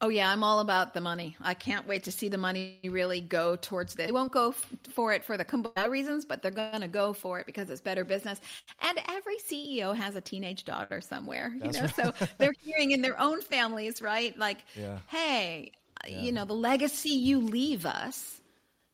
Oh 0.00 0.08
yeah, 0.08 0.30
I'm 0.30 0.42
all 0.42 0.60
about 0.60 0.92
the 0.92 1.00
money. 1.00 1.36
I 1.40 1.54
can't 1.54 1.86
wait 1.86 2.02
to 2.04 2.12
see 2.12 2.28
the 2.28 2.36
money 2.36 2.80
really 2.84 3.20
go 3.20 3.56
towards 3.56 3.94
this. 3.94 4.06
They 4.06 4.12
won't 4.12 4.32
go 4.32 4.50
f- 4.50 4.72
for 4.92 5.12
it 5.12 5.24
for 5.24 5.36
the 5.36 5.44
kumbaya 5.44 5.88
reasons, 5.88 6.24
but 6.24 6.42
they're 6.42 6.50
going 6.50 6.80
to 6.80 6.88
go 6.88 7.12
for 7.12 7.38
it 7.38 7.46
because 7.46 7.70
it's 7.70 7.80
better 7.80 8.04
business. 8.04 8.40
And 8.82 9.00
every 9.08 9.36
CEO 9.38 9.94
has 9.94 10.16
a 10.16 10.20
teenage 10.20 10.64
daughter 10.64 11.00
somewhere, 11.00 11.54
That's 11.58 11.76
you 11.76 11.80
know, 11.80 11.86
right. 11.86 12.18
so 12.18 12.26
they're 12.38 12.54
hearing 12.60 12.90
in 12.90 13.02
their 13.02 13.18
own 13.20 13.40
families, 13.40 14.02
right? 14.02 14.36
Like, 14.36 14.58
yeah. 14.74 14.98
hey, 15.06 15.70
yeah. 16.06 16.20
you 16.20 16.32
know, 16.32 16.44
the 16.44 16.54
legacy 16.54 17.10
you 17.10 17.40
leave 17.40 17.86
us 17.86 18.40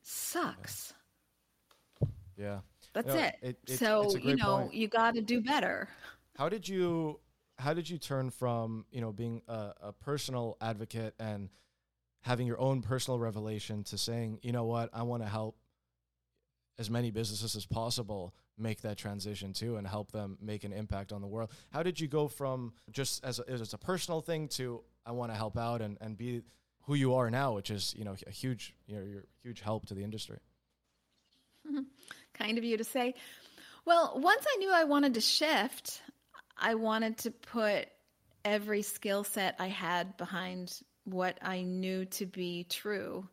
sucks. 0.03 0.93
Yeah. 2.37 2.61
That's 2.93 3.09
you 3.09 3.15
know, 3.15 3.21
it. 3.21 3.35
it, 3.43 3.59
it 3.67 3.79
so, 3.79 4.17
you 4.17 4.37
know, 4.37 4.59
point. 4.59 4.75
you 4.75 4.87
got 4.87 5.15
to 5.15 5.23
do 5.23 5.41
better. 5.41 5.89
How 6.37 6.49
did 6.49 6.69
you 6.69 7.19
how 7.61 7.75
did 7.75 7.89
you 7.89 7.99
turn 7.99 8.31
from 8.31 8.87
you 8.91 9.01
know 9.01 9.13
being 9.13 9.43
a, 9.49 9.73
a, 9.83 9.93
personal 9.93 10.57
advocate 10.61 11.15
and 11.21 11.51
having 12.23 12.47
your 12.47 12.61
own 12.61 12.83
personal 12.83 13.19
revelation 13.19 13.85
to 13.85 13.99
saying 13.99 14.41
you 14.43 14.53
know 14.53 14.65
what? 14.65 14.91
I 14.93 15.03
want 15.03 15.23
to 15.23 15.29
help 15.29 15.57
as 16.79 16.91
many 16.91 17.11
businesses 17.11 17.55
as 17.57 17.67
possible 17.67 18.35
make 18.57 18.81
that 18.83 18.97
transition 18.97 19.53
too 19.53 19.77
and 19.77 19.87
help 19.87 20.13
them 20.13 20.39
make 20.41 20.65
an 20.65 20.73
impact 20.73 21.13
on 21.13 21.21
the 21.21 21.27
world. 21.27 21.51
How 21.71 21.83
did 21.83 22.01
you 22.01 22.09
go 22.09 22.29
from 22.29 22.73
just 22.91 23.25
as 23.25 23.39
a, 23.39 23.49
as 23.49 23.73
a 23.75 23.79
personal 23.79 24.21
thing 24.21 24.49
to 24.49 24.83
i 25.07 25.13
want 25.13 25.33
to 25.33 25.37
help 25.37 25.57
out 25.57 25.81
and, 25.81 25.97
and 26.01 26.17
be 26.17 26.43
who 26.83 26.95
you 26.95 27.15
are 27.15 27.31
now 27.31 27.53
which 27.53 27.71
is 27.71 27.95
you 27.97 28.05
know 28.05 28.17
a 28.27 28.31
huge 28.31 28.75
you 28.87 28.97
know 28.97 29.05
your 29.05 29.25
huge 29.43 29.61
help 29.61 29.87
to 29.87 29.95
the 29.95 30.03
industry? 30.03 30.39
Kind 32.35 32.57
of 32.57 32.65
you 32.65 32.79
to 32.79 32.85
say. 32.85 33.15
Well 33.85 34.15
once 34.17 34.47
i 34.49 34.57
knew 34.57 34.73
i 34.73 34.85
wanted 34.85 35.15
to 35.15 35.21
shift 35.21 36.03
I 36.61 36.75
wanted 36.75 37.19
to 37.19 37.31
put 37.31 37.89
every 38.45 38.83
skill 38.83 39.25
set 39.25 39.57
I 39.59 39.69
had 39.69 40.17
behind 40.17 40.81
what 41.05 41.39
I 41.43 41.63
knew 41.63 42.05
to 42.07 42.27
be 42.27 42.65
true. 42.69 43.27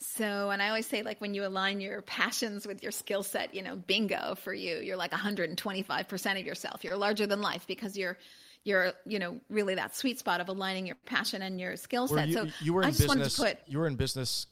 So, 0.00 0.50
and 0.50 0.62
I 0.62 0.68
always 0.68 0.86
say, 0.86 1.02
like, 1.02 1.20
when 1.20 1.34
you 1.34 1.44
align 1.44 1.80
your 1.80 2.02
passions 2.02 2.66
with 2.66 2.82
your 2.84 2.92
skill 2.92 3.24
set, 3.24 3.54
you 3.54 3.62
know, 3.62 3.74
bingo 3.74 4.36
for 4.36 4.54
you, 4.54 4.76
you're 4.78 4.96
like 4.96 5.10
125% 5.10 6.40
of 6.40 6.46
yourself. 6.46 6.84
You're 6.84 6.96
larger 6.96 7.26
than 7.26 7.42
life 7.42 7.66
because 7.66 7.98
you're, 7.98 8.16
you're, 8.62 8.92
you 9.06 9.18
know, 9.18 9.40
really 9.48 9.74
that 9.74 9.96
sweet 9.96 10.20
spot 10.20 10.40
of 10.40 10.48
aligning 10.48 10.86
your 10.86 10.94
passion 11.04 11.42
and 11.42 11.60
your 11.60 11.76
skill 11.76 12.06
set. 12.06 12.28
You, 12.28 12.34
so 12.34 12.46
you 12.60 12.74
were 12.74 12.82
in 12.82 12.88
I 12.88 12.90
just 12.90 13.00
business. 13.00 13.38
wanted 13.38 13.50
to 13.56 13.62
put 13.64 13.72
you 13.72 13.78
were 13.80 13.88
in 13.88 13.96
business 13.96 14.46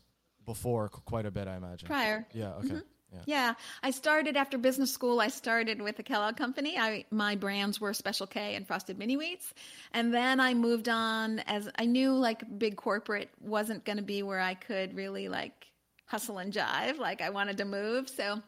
before 0.45 0.89
quite 0.89 1.27
a 1.27 1.31
bit, 1.31 1.47
I 1.47 1.57
imagine. 1.57 1.87
prior. 1.87 2.27
Yeah. 2.33 2.55
Okay. 2.55 2.69
Mm-hmm. 2.69 2.79
Yeah. 3.12 3.21
Yeah, 3.27 3.55
I 3.83 3.90
started 3.92 4.37
after 4.37 4.59
business 4.59 4.92
school. 4.92 5.21
I 5.21 5.29
started 5.29 5.81
with 5.81 5.97
the 5.97 6.03
Kellogg 6.03 6.37
Company. 6.37 6.77
I 6.77 7.05
my 7.11 7.37
brands 7.37 7.81
were 7.81 7.95
Special 7.95 8.27
K 8.27 8.55
and 8.55 8.66
Frosted 8.66 8.99
Mini 8.99 9.16
Wheats, 9.16 9.53
and 9.92 10.12
then 10.12 10.40
I 10.40 10.55
moved 10.55 10.88
on 10.88 11.38
as 11.40 11.69
I 11.79 11.87
knew 11.87 12.12
like 12.12 12.42
big 12.59 12.77
corporate 12.77 13.31
wasn't 13.40 13.85
going 13.85 13.99
to 13.99 14.05
be 14.05 14.23
where 14.23 14.40
I 14.40 14.55
could 14.55 14.95
really 14.95 15.29
like 15.29 15.66
hustle 16.07 16.38
and 16.38 16.53
jive. 16.53 16.99
Like 16.99 17.21
I 17.23 17.31
wanted 17.31 17.59
to 17.59 17.64
move, 17.64 18.09
so 18.09 18.42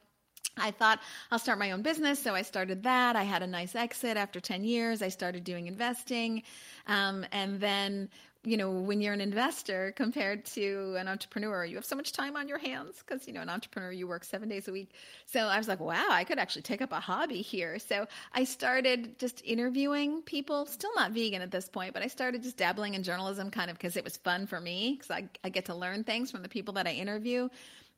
I 0.61 0.71
thought 0.71 1.01
I'll 1.31 1.38
start 1.38 1.59
my 1.59 1.71
own 1.73 1.83
business. 1.83 2.18
So 2.18 2.35
I 2.35 2.42
started 2.42 2.83
that. 2.83 3.16
I 3.16 3.23
had 3.23 3.42
a 3.42 3.47
nice 3.47 3.75
exit 3.75 4.16
after 4.16 4.40
10 4.40 4.64
years. 4.64 5.03
I 5.03 5.09
started 5.09 5.44
doing 5.44 5.66
investing. 5.66 6.42
Um, 6.87 7.25
and 7.33 7.61
then, 7.61 8.09
you 8.44 8.57
know, 8.57 8.70
when 8.70 9.01
you're 9.01 9.12
an 9.12 9.20
investor 9.20 9.92
compared 9.96 10.44
to 10.44 10.94
an 10.96 11.09
entrepreneur, 11.09 11.64
you 11.64 11.74
have 11.74 11.85
so 11.85 11.96
much 11.96 12.12
time 12.12 12.37
on 12.37 12.48
your 12.48 12.59
hands 12.59 13.03
because, 13.05 13.27
you 13.27 13.33
know, 13.33 13.40
an 13.40 13.48
entrepreneur, 13.48 13.90
you 13.90 14.07
work 14.07 14.22
seven 14.22 14.48
days 14.48 14.68
a 14.68 14.72
week. 14.72 14.92
So 15.27 15.40
I 15.40 15.59
was 15.59 15.66
like, 15.66 15.81
wow, 15.81 16.07
I 16.09 16.22
could 16.22 16.38
actually 16.38 16.62
take 16.62 16.81
up 16.81 16.92
a 16.92 17.01
hobby 17.01 17.42
here. 17.42 17.79
So 17.81 18.07
I 18.33 18.44
started 18.44 19.18
just 19.18 19.42
interviewing 19.44 20.22
people, 20.22 20.66
still 20.66 20.94
not 20.94 21.11
vegan 21.11 21.42
at 21.42 21.51
this 21.51 21.68
point, 21.68 21.94
but 21.94 22.03
I 22.03 22.07
started 22.07 22.42
just 22.44 22.57
dabbling 22.57 22.94
in 22.94 23.03
journalism 23.03 23.51
kind 23.51 23.70
of 23.70 23.77
because 23.77 23.96
it 23.96 24.05
was 24.05 24.16
fun 24.16 24.46
for 24.46 24.61
me 24.61 24.94
because 24.98 25.11
I, 25.11 25.29
I 25.42 25.48
get 25.48 25.64
to 25.66 25.74
learn 25.74 26.05
things 26.05 26.31
from 26.31 26.42
the 26.42 26.48
people 26.48 26.74
that 26.74 26.87
I 26.87 26.92
interview. 26.92 27.48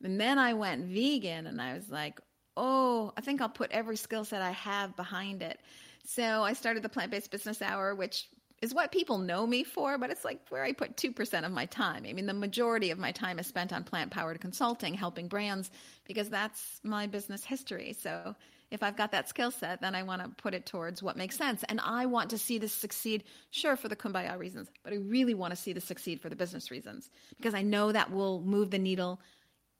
And 0.03 0.19
then 0.19 0.39
I 0.39 0.55
went 0.55 0.85
vegan 0.85 1.45
and 1.45 1.61
I 1.61 1.75
was 1.75 1.89
like, 1.89 2.19
oh, 2.57 3.13
I 3.15 3.21
think 3.21 3.41
I'll 3.41 3.49
put 3.49 3.71
every 3.71 3.95
skill 3.95 4.25
set 4.25 4.41
I 4.41 4.51
have 4.51 4.95
behind 4.95 5.43
it. 5.43 5.59
So 6.05 6.43
I 6.43 6.53
started 6.53 6.83
the 6.83 6.89
Plant 6.89 7.11
Based 7.11 7.29
Business 7.29 7.61
Hour, 7.61 7.93
which 7.93 8.27
is 8.61 8.73
what 8.73 8.91
people 8.91 9.17
know 9.17 9.45
me 9.45 9.63
for, 9.63 9.97
but 9.97 10.11
it's 10.11 10.23
like 10.23 10.39
where 10.49 10.63
I 10.63 10.71
put 10.71 10.95
2% 10.95 11.45
of 11.45 11.51
my 11.51 11.65
time. 11.65 12.05
I 12.07 12.13
mean, 12.13 12.27
the 12.27 12.33
majority 12.33 12.91
of 12.91 12.99
my 12.99 13.11
time 13.11 13.39
is 13.39 13.47
spent 13.47 13.73
on 13.73 13.83
plant 13.83 14.11
powered 14.11 14.39
consulting, 14.39 14.93
helping 14.93 15.27
brands, 15.27 15.71
because 16.05 16.29
that's 16.29 16.79
my 16.83 17.07
business 17.07 17.43
history. 17.43 17.95
So 17.99 18.35
if 18.69 18.83
I've 18.83 18.95
got 18.95 19.11
that 19.11 19.27
skill 19.27 19.51
set, 19.51 19.81
then 19.81 19.95
I 19.95 20.03
want 20.03 20.21
to 20.21 20.29
put 20.29 20.53
it 20.53 20.65
towards 20.67 21.01
what 21.01 21.17
makes 21.17 21.35
sense. 21.35 21.63
And 21.67 21.81
I 21.83 22.05
want 22.05 22.29
to 22.29 22.37
see 22.37 22.59
this 22.59 22.71
succeed, 22.71 23.23
sure, 23.49 23.75
for 23.75 23.87
the 23.87 23.95
kumbaya 23.95 24.37
reasons, 24.37 24.69
but 24.83 24.93
I 24.93 24.97
really 24.97 25.33
want 25.33 25.51
to 25.51 25.59
see 25.59 25.73
this 25.73 25.83
succeed 25.83 26.21
for 26.21 26.29
the 26.29 26.35
business 26.35 26.69
reasons, 26.69 27.09
because 27.37 27.55
I 27.55 27.63
know 27.63 27.91
that 27.91 28.11
will 28.11 28.41
move 28.41 28.69
the 28.69 28.79
needle 28.79 29.19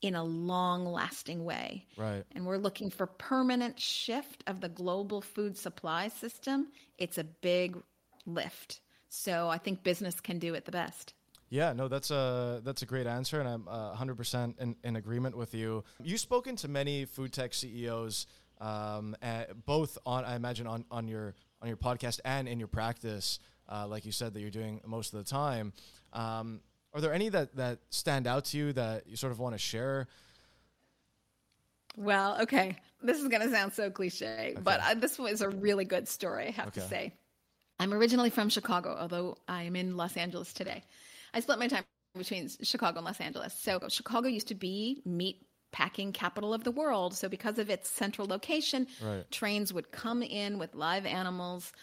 in 0.02 0.16
a 0.16 0.24
long 0.24 0.84
lasting 0.84 1.46
way. 1.46 1.86
Right. 1.96 2.24
And 2.32 2.48
we're 2.48 2.58
looking 2.58 2.90
for 2.90 3.06
permanent 3.06 3.80
shift 3.80 4.44
of 4.48 4.60
the 4.60 4.70
global 4.70 5.22
food 5.22 5.56
supply 5.56 6.08
system. 6.08 6.70
It's 6.98 7.20
a 7.20 7.24
big 7.24 7.78
lift. 8.26 8.82
So 9.10 9.50
I 9.50 9.58
think 9.58 9.84
business 9.84 10.20
can 10.20 10.40
do 10.40 10.54
it 10.54 10.66
the 10.66 10.72
best. 10.72 11.14
Yeah, 11.50 11.74
no, 11.74 11.90
that's 11.90 12.12
a 12.12 12.62
that's 12.64 12.82
a 12.82 12.86
great 12.86 13.08
answer, 13.08 13.42
and 13.42 13.50
I'm 13.50 13.68
uh, 13.68 13.94
100% 13.94 14.58
in, 14.58 14.76
in 14.86 14.96
agreement 14.96 15.36
with 15.36 15.54
you. 15.54 15.84
You've 16.02 16.22
spoken 16.22 16.56
to 16.58 16.70
many 16.70 17.04
food 17.04 17.34
tech 17.34 17.54
CEOs, 17.54 18.26
um, 18.62 19.18
both 19.66 19.98
on 20.06 20.24
I 20.24 20.38
imagine 20.38 20.66
on, 20.66 20.86
on 20.90 21.10
your 21.10 21.36
on 21.62 21.68
your 21.68 21.76
podcast 21.76 22.22
and 22.24 22.48
in 22.48 22.58
your 22.58 22.70
practice, 22.70 23.40
uh, 23.70 23.86
like 23.86 24.06
you 24.06 24.14
said 24.14 24.34
that 24.34 24.40
you're 24.40 24.50
doing 24.50 24.80
most 24.86 25.14
of 25.14 25.20
the 25.20 25.30
time. 25.30 25.74
Um, 26.14 26.62
are 26.94 27.02
there 27.02 27.14
any 27.14 27.28
that 27.28 27.56
that 27.58 27.80
stand 27.90 28.28
out 28.28 28.46
to 28.46 28.58
you 28.58 28.72
that 28.74 29.08
you 29.08 29.18
sort 29.18 29.34
of 29.34 29.40
want 29.40 29.54
to 29.54 29.60
share? 29.60 30.08
Well, 31.98 32.42
okay, 32.44 32.78
this 33.02 33.20
is 33.20 33.28
going 33.28 33.42
to 33.42 33.52
sound 33.52 33.74
so 33.74 33.90
cliche, 33.90 34.54
okay. 34.54 34.62
but 34.64 34.82
I, 34.82 34.94
this 34.94 35.20
was 35.20 35.42
a 35.42 35.50
really 35.50 35.84
good 35.84 36.08
story. 36.08 36.48
I 36.48 36.52
have 36.52 36.68
okay. 36.68 36.80
to 36.80 36.88
say. 36.88 37.14
I'm 37.82 37.96
originally 37.96 38.30
from 38.30 38.50
Chicago, 38.50 38.96
although 39.00 39.38
I 39.48 39.64
am 39.64 39.76
in 39.76 39.98
Los 39.98 40.16
Angeles 40.16 40.54
today. 40.54 40.84
I 41.34 41.40
split 41.40 41.58
my 41.58 41.68
time 41.68 41.84
between 42.16 42.48
Chicago 42.62 43.00
and 43.00 43.06
Los 43.06 43.20
Angeles. 43.20 43.56
So 43.60 43.80
Chicago 43.90 44.28
used 44.28 44.48
to 44.50 44.56
be 44.56 45.02
meat 45.04 45.42
packing 45.72 46.12
capital 46.12 46.54
of 46.54 46.64
the 46.64 46.70
world. 46.70 47.16
So 47.16 47.28
because 47.28 47.58
of 47.58 47.72
its 47.72 47.90
central 47.90 48.28
location, 48.28 48.86
right. 49.04 49.30
trains 49.32 49.74
would 49.74 49.92
come 49.92 50.22
in 50.22 50.60
with 50.60 50.76
live 50.76 51.08
animals. 51.08 51.74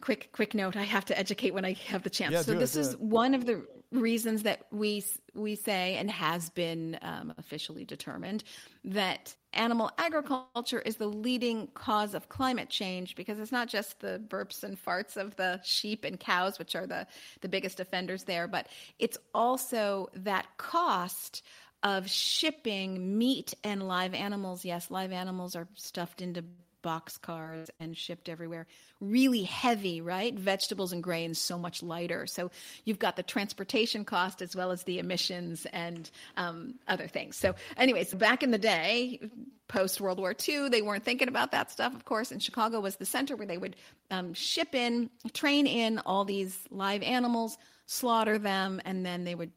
Quick, 0.00 0.30
quick 0.32 0.54
note: 0.54 0.76
I 0.76 0.82
have 0.82 1.06
to 1.06 1.18
educate 1.18 1.54
when 1.54 1.64
I 1.64 1.72
have 1.86 2.02
the 2.02 2.10
chance. 2.10 2.32
Yeah, 2.32 2.42
so 2.42 2.54
this 2.54 2.76
it, 2.76 2.80
is 2.80 2.92
it. 2.92 3.00
one 3.00 3.34
of 3.34 3.46
the 3.46 3.66
reasons 3.92 4.42
that 4.42 4.66
we 4.70 5.04
we 5.34 5.54
say 5.54 5.96
and 5.96 6.10
has 6.10 6.50
been 6.50 6.98
um, 7.02 7.32
officially 7.38 7.84
determined 7.84 8.42
that 8.84 9.34
animal 9.52 9.90
agriculture 9.96 10.80
is 10.80 10.96
the 10.96 11.06
leading 11.06 11.68
cause 11.68 12.14
of 12.14 12.28
climate 12.28 12.68
change 12.68 13.14
because 13.14 13.38
it's 13.38 13.52
not 13.52 13.68
just 13.68 14.00
the 14.00 14.20
burps 14.28 14.64
and 14.64 14.82
farts 14.82 15.16
of 15.16 15.36
the 15.36 15.60
sheep 15.62 16.04
and 16.04 16.18
cows 16.18 16.58
which 16.58 16.74
are 16.74 16.86
the 16.86 17.06
the 17.40 17.48
biggest 17.48 17.80
offenders 17.80 18.24
there 18.24 18.48
but 18.48 18.68
it's 18.98 19.18
also 19.34 20.08
that 20.14 20.46
cost 20.56 21.42
of 21.82 22.08
shipping 22.10 23.16
meat 23.16 23.54
and 23.62 23.86
live 23.86 24.14
animals 24.14 24.64
yes 24.64 24.90
live 24.90 25.12
animals 25.12 25.54
are 25.54 25.68
stuffed 25.74 26.20
into 26.20 26.44
box 26.86 27.18
cars 27.18 27.68
and 27.80 27.96
shipped 27.96 28.28
everywhere. 28.28 28.64
Really 29.00 29.42
heavy, 29.42 30.00
right? 30.00 30.32
Vegetables 30.32 30.92
and 30.92 31.02
grains 31.02 31.36
so 31.36 31.58
much 31.58 31.82
lighter. 31.82 32.28
So 32.28 32.52
you've 32.84 33.00
got 33.00 33.16
the 33.16 33.24
transportation 33.24 34.04
cost 34.04 34.40
as 34.40 34.54
well 34.54 34.70
as 34.70 34.84
the 34.84 35.00
emissions 35.00 35.66
and 35.72 36.08
um, 36.36 36.76
other 36.86 37.08
things. 37.08 37.34
So, 37.34 37.56
anyways, 37.76 38.14
back 38.14 38.44
in 38.44 38.52
the 38.52 38.58
day, 38.58 39.18
post 39.66 40.00
World 40.00 40.20
War 40.20 40.32
II, 40.48 40.68
they 40.68 40.80
weren't 40.80 41.02
thinking 41.02 41.26
about 41.26 41.50
that 41.50 41.72
stuff, 41.72 41.92
of 41.92 42.04
course. 42.04 42.30
And 42.30 42.40
Chicago 42.40 42.78
was 42.78 42.94
the 42.94 43.04
center 43.04 43.34
where 43.34 43.48
they 43.48 43.58
would 43.58 43.74
um, 44.12 44.32
ship 44.32 44.72
in, 44.72 45.10
train 45.32 45.66
in 45.66 45.98
all 46.06 46.24
these 46.24 46.56
live 46.70 47.02
animals, 47.02 47.58
slaughter 47.86 48.38
them, 48.38 48.80
and 48.84 49.04
then 49.04 49.24
they 49.24 49.34
would 49.34 49.50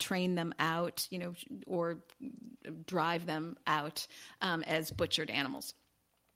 train 0.00 0.34
them 0.34 0.52
out, 0.58 1.06
you 1.10 1.20
know, 1.20 1.34
or 1.68 1.98
drive 2.84 3.26
them 3.26 3.56
out 3.64 4.08
um, 4.42 4.64
as 4.64 4.90
butchered 4.90 5.30
animals. 5.30 5.72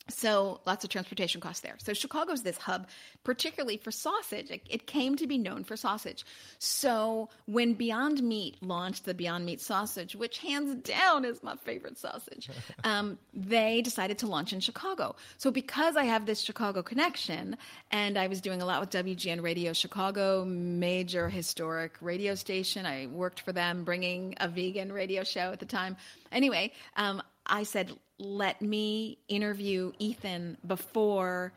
So 0.09 0.61
lots 0.67 0.83
of 0.83 0.91
transportation 0.91 1.41
costs 1.41 1.61
there. 1.61 1.77
So 1.79 1.93
Chicago's 1.93 2.43
this 2.43 2.59
hub, 2.59 2.89
particularly 3.23 3.77
for 3.77 3.93
sausage. 3.93 4.51
It, 4.51 4.63
it, 4.69 4.87
came 4.87 5.15
to 5.17 5.29
be 5.29 5.39
known 5.39 5.63
for 5.63 5.77
sausage. 5.77 6.27
So 6.59 7.29
when 7.47 7.75
Beyond 7.75 8.23
Meat 8.23 8.57
launched 8.61 9.05
the 9.05 9.15
Beyond 9.15 9.47
Meat 9.47 9.61
sausage, 9.61 10.17
which 10.17 10.39
hands 10.39 10.75
down 10.83 11.25
is 11.25 11.43
my 11.43 11.55
favorite 11.55 11.99
sausage, 11.99 12.51
um, 12.85 13.17
they 13.33 13.81
decided 13.81 14.19
to 14.19 14.27
launch 14.27 14.53
in 14.53 14.59
Chicago. 14.59 15.15
So 15.39 15.53
because 15.53 15.97
I 15.97 16.05
have 16.05 16.27
this 16.27 16.41
Chicago 16.41 16.83
connection, 16.83 17.57
and 17.93 18.19
I 18.19 18.27
was 18.27 18.41
doing 18.41 18.61
a 18.61 18.67
lot 18.67 18.81
with 18.81 18.91
WGN 18.91 19.41
Radio 19.41 19.73
Chicago, 19.73 20.45
major 20.45 21.29
historic 21.29 21.97
radio 22.01 22.35
station. 22.35 22.87
I 22.87 23.07
worked 23.07 23.41
for 23.41 23.53
them, 23.53 23.85
bringing 23.85 24.35
a 24.41 24.49
vegan 24.49 24.93
radio 24.93 25.23
show 25.23 25.53
at 25.53 25.61
the 25.61 25.67
time. 25.67 25.97
Anyway, 26.33 26.73
um, 26.97 27.23
I 27.47 27.65
said, 27.65 27.93
let 28.19 28.63
me 28.63 29.19
interview 29.29 29.93
Ethan 29.99 30.59
before 30.67 31.53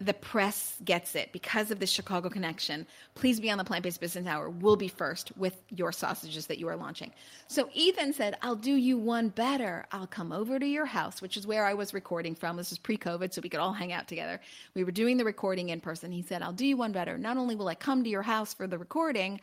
the 0.00 0.14
press 0.14 0.76
gets 0.84 1.16
it 1.16 1.32
because 1.32 1.72
of 1.72 1.80
the 1.80 1.86
Chicago 1.86 2.28
connection. 2.28 2.86
Please 3.16 3.40
be 3.40 3.50
on 3.50 3.58
the 3.58 3.64
Plant 3.64 3.82
Based 3.82 4.00
Business 4.00 4.28
Hour. 4.28 4.48
We'll 4.48 4.76
be 4.76 4.86
first 4.86 5.36
with 5.36 5.60
your 5.70 5.90
sausages 5.90 6.46
that 6.46 6.58
you 6.58 6.68
are 6.68 6.76
launching. 6.76 7.12
So 7.48 7.68
Ethan 7.74 8.12
said, 8.12 8.36
I'll 8.40 8.54
do 8.54 8.72
you 8.72 8.96
one 8.96 9.28
better. 9.28 9.86
I'll 9.90 10.06
come 10.06 10.30
over 10.30 10.58
to 10.58 10.66
your 10.66 10.86
house, 10.86 11.20
which 11.20 11.36
is 11.36 11.48
where 11.48 11.64
I 11.64 11.74
was 11.74 11.92
recording 11.92 12.36
from. 12.36 12.56
This 12.56 12.70
is 12.70 12.78
pre 12.78 12.96
COVID, 12.96 13.32
so 13.32 13.40
we 13.42 13.48
could 13.48 13.58
all 13.58 13.72
hang 13.72 13.92
out 13.92 14.06
together. 14.06 14.40
We 14.74 14.84
were 14.84 14.92
doing 14.92 15.16
the 15.16 15.24
recording 15.24 15.70
in 15.70 15.80
person. 15.80 16.12
He 16.12 16.22
said, 16.22 16.42
I'll 16.42 16.52
do 16.52 16.66
you 16.66 16.76
one 16.76 16.92
better. 16.92 17.18
Not 17.18 17.36
only 17.36 17.56
will 17.56 17.68
I 17.68 17.74
come 17.74 18.04
to 18.04 18.10
your 18.10 18.22
house 18.22 18.54
for 18.54 18.68
the 18.68 18.78
recording, 18.78 19.40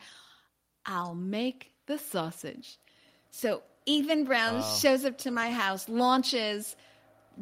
I'll 0.86 1.14
make 1.14 1.70
the 1.86 1.98
sausage. 1.98 2.78
So 3.30 3.62
Ethan 3.86 4.24
Brown 4.24 4.56
wow. 4.56 4.74
shows 4.74 5.04
up 5.04 5.16
to 5.18 5.30
my 5.30 5.50
house, 5.50 5.88
launches 5.88 6.76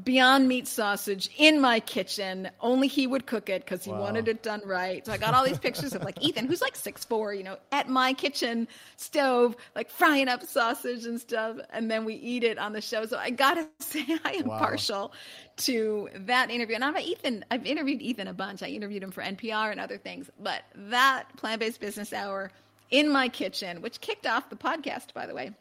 Beyond 0.02 0.48
Meat 0.48 0.66
sausage 0.66 1.30
in 1.38 1.60
my 1.60 1.78
kitchen. 1.78 2.50
Only 2.60 2.88
he 2.88 3.06
would 3.06 3.26
cook 3.26 3.48
it 3.48 3.64
because 3.64 3.84
he 3.84 3.92
wow. 3.92 4.00
wanted 4.00 4.26
it 4.26 4.42
done 4.42 4.60
right. 4.66 5.06
So 5.06 5.12
I 5.12 5.18
got 5.18 5.34
all 5.34 5.44
these 5.44 5.58
pictures 5.58 5.94
of 5.94 6.02
like 6.02 6.20
Ethan, 6.20 6.46
who's 6.46 6.60
like 6.60 6.74
six 6.74 7.04
four, 7.04 7.32
you 7.32 7.44
know, 7.44 7.58
at 7.70 7.88
my 7.88 8.12
kitchen 8.12 8.66
stove, 8.96 9.56
like 9.76 9.90
frying 9.90 10.26
up 10.26 10.42
sausage 10.42 11.06
and 11.06 11.20
stuff, 11.20 11.58
and 11.70 11.88
then 11.88 12.04
we 12.04 12.14
eat 12.14 12.42
it 12.42 12.58
on 12.58 12.72
the 12.72 12.80
show. 12.80 13.06
So 13.06 13.18
I 13.18 13.30
gotta 13.30 13.68
say, 13.78 14.04
I 14.24 14.32
am 14.32 14.48
wow. 14.48 14.58
partial 14.58 15.12
to 15.58 16.08
that 16.14 16.50
interview. 16.50 16.74
And 16.74 16.84
I've 16.84 16.96
uh, 16.96 17.00
Ethan, 17.00 17.44
I've 17.52 17.64
interviewed 17.64 18.02
Ethan 18.02 18.26
a 18.26 18.34
bunch. 18.34 18.64
I 18.64 18.68
interviewed 18.68 19.02
him 19.02 19.12
for 19.12 19.22
NPR 19.22 19.70
and 19.70 19.78
other 19.78 19.96
things, 19.96 20.28
but 20.40 20.62
that 20.74 21.34
plant 21.36 21.60
based 21.60 21.80
business 21.80 22.12
hour 22.12 22.50
in 22.90 23.10
my 23.10 23.28
kitchen, 23.28 23.80
which 23.80 24.00
kicked 24.00 24.26
off 24.26 24.50
the 24.50 24.56
podcast, 24.56 25.14
by 25.14 25.26
the 25.26 25.34
way 25.34 25.52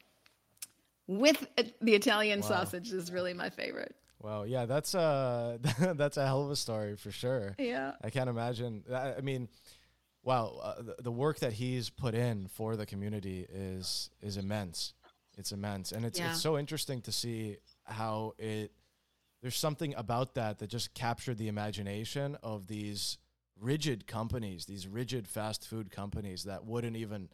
with 1.07 1.45
the 1.81 1.93
Italian 1.93 2.41
wow. 2.41 2.47
sausage 2.47 2.91
is 2.91 3.11
really 3.11 3.33
my 3.33 3.49
favorite. 3.49 3.95
Wow, 4.21 4.43
yeah, 4.43 4.65
that's 4.65 4.93
a 4.93 5.59
that's 5.95 6.17
a 6.17 6.25
hell 6.25 6.43
of 6.43 6.51
a 6.51 6.55
story 6.55 6.95
for 6.95 7.11
sure. 7.11 7.55
Yeah, 7.59 7.93
I 8.01 8.09
can't 8.09 8.29
imagine. 8.29 8.83
I, 8.91 9.15
I 9.15 9.21
mean, 9.21 9.49
wow, 10.23 10.59
uh, 10.63 10.81
the, 10.81 10.95
the 11.03 11.11
work 11.11 11.39
that 11.39 11.53
he's 11.53 11.89
put 11.89 12.15
in 12.15 12.47
for 12.47 12.75
the 12.75 12.85
community 12.85 13.45
is 13.51 14.09
is 14.21 14.37
immense. 14.37 14.93
It's 15.37 15.51
immense, 15.51 15.91
and 15.91 16.05
it's 16.05 16.19
Yeah. 16.19 16.31
it's 16.31 16.41
so 16.41 16.57
interesting 16.57 17.01
to 17.01 17.11
see 17.11 17.57
how 17.83 18.33
it. 18.37 18.71
There's 19.41 19.57
something 19.57 19.93
about 19.95 20.35
that 20.35 20.59
that 20.59 20.67
just 20.67 20.93
captured 20.93 21.37
the 21.37 21.49
imagination 21.49 22.37
of 22.41 22.67
these 22.67 23.17
rigid 23.59 24.07
companies, 24.07 24.65
these 24.65 24.87
rigid 24.87 25.27
fast 25.27 25.67
food 25.67 25.91
companies 25.91 26.45
that 26.45 26.65
wouldn't 26.65 26.95
even, 26.95 27.29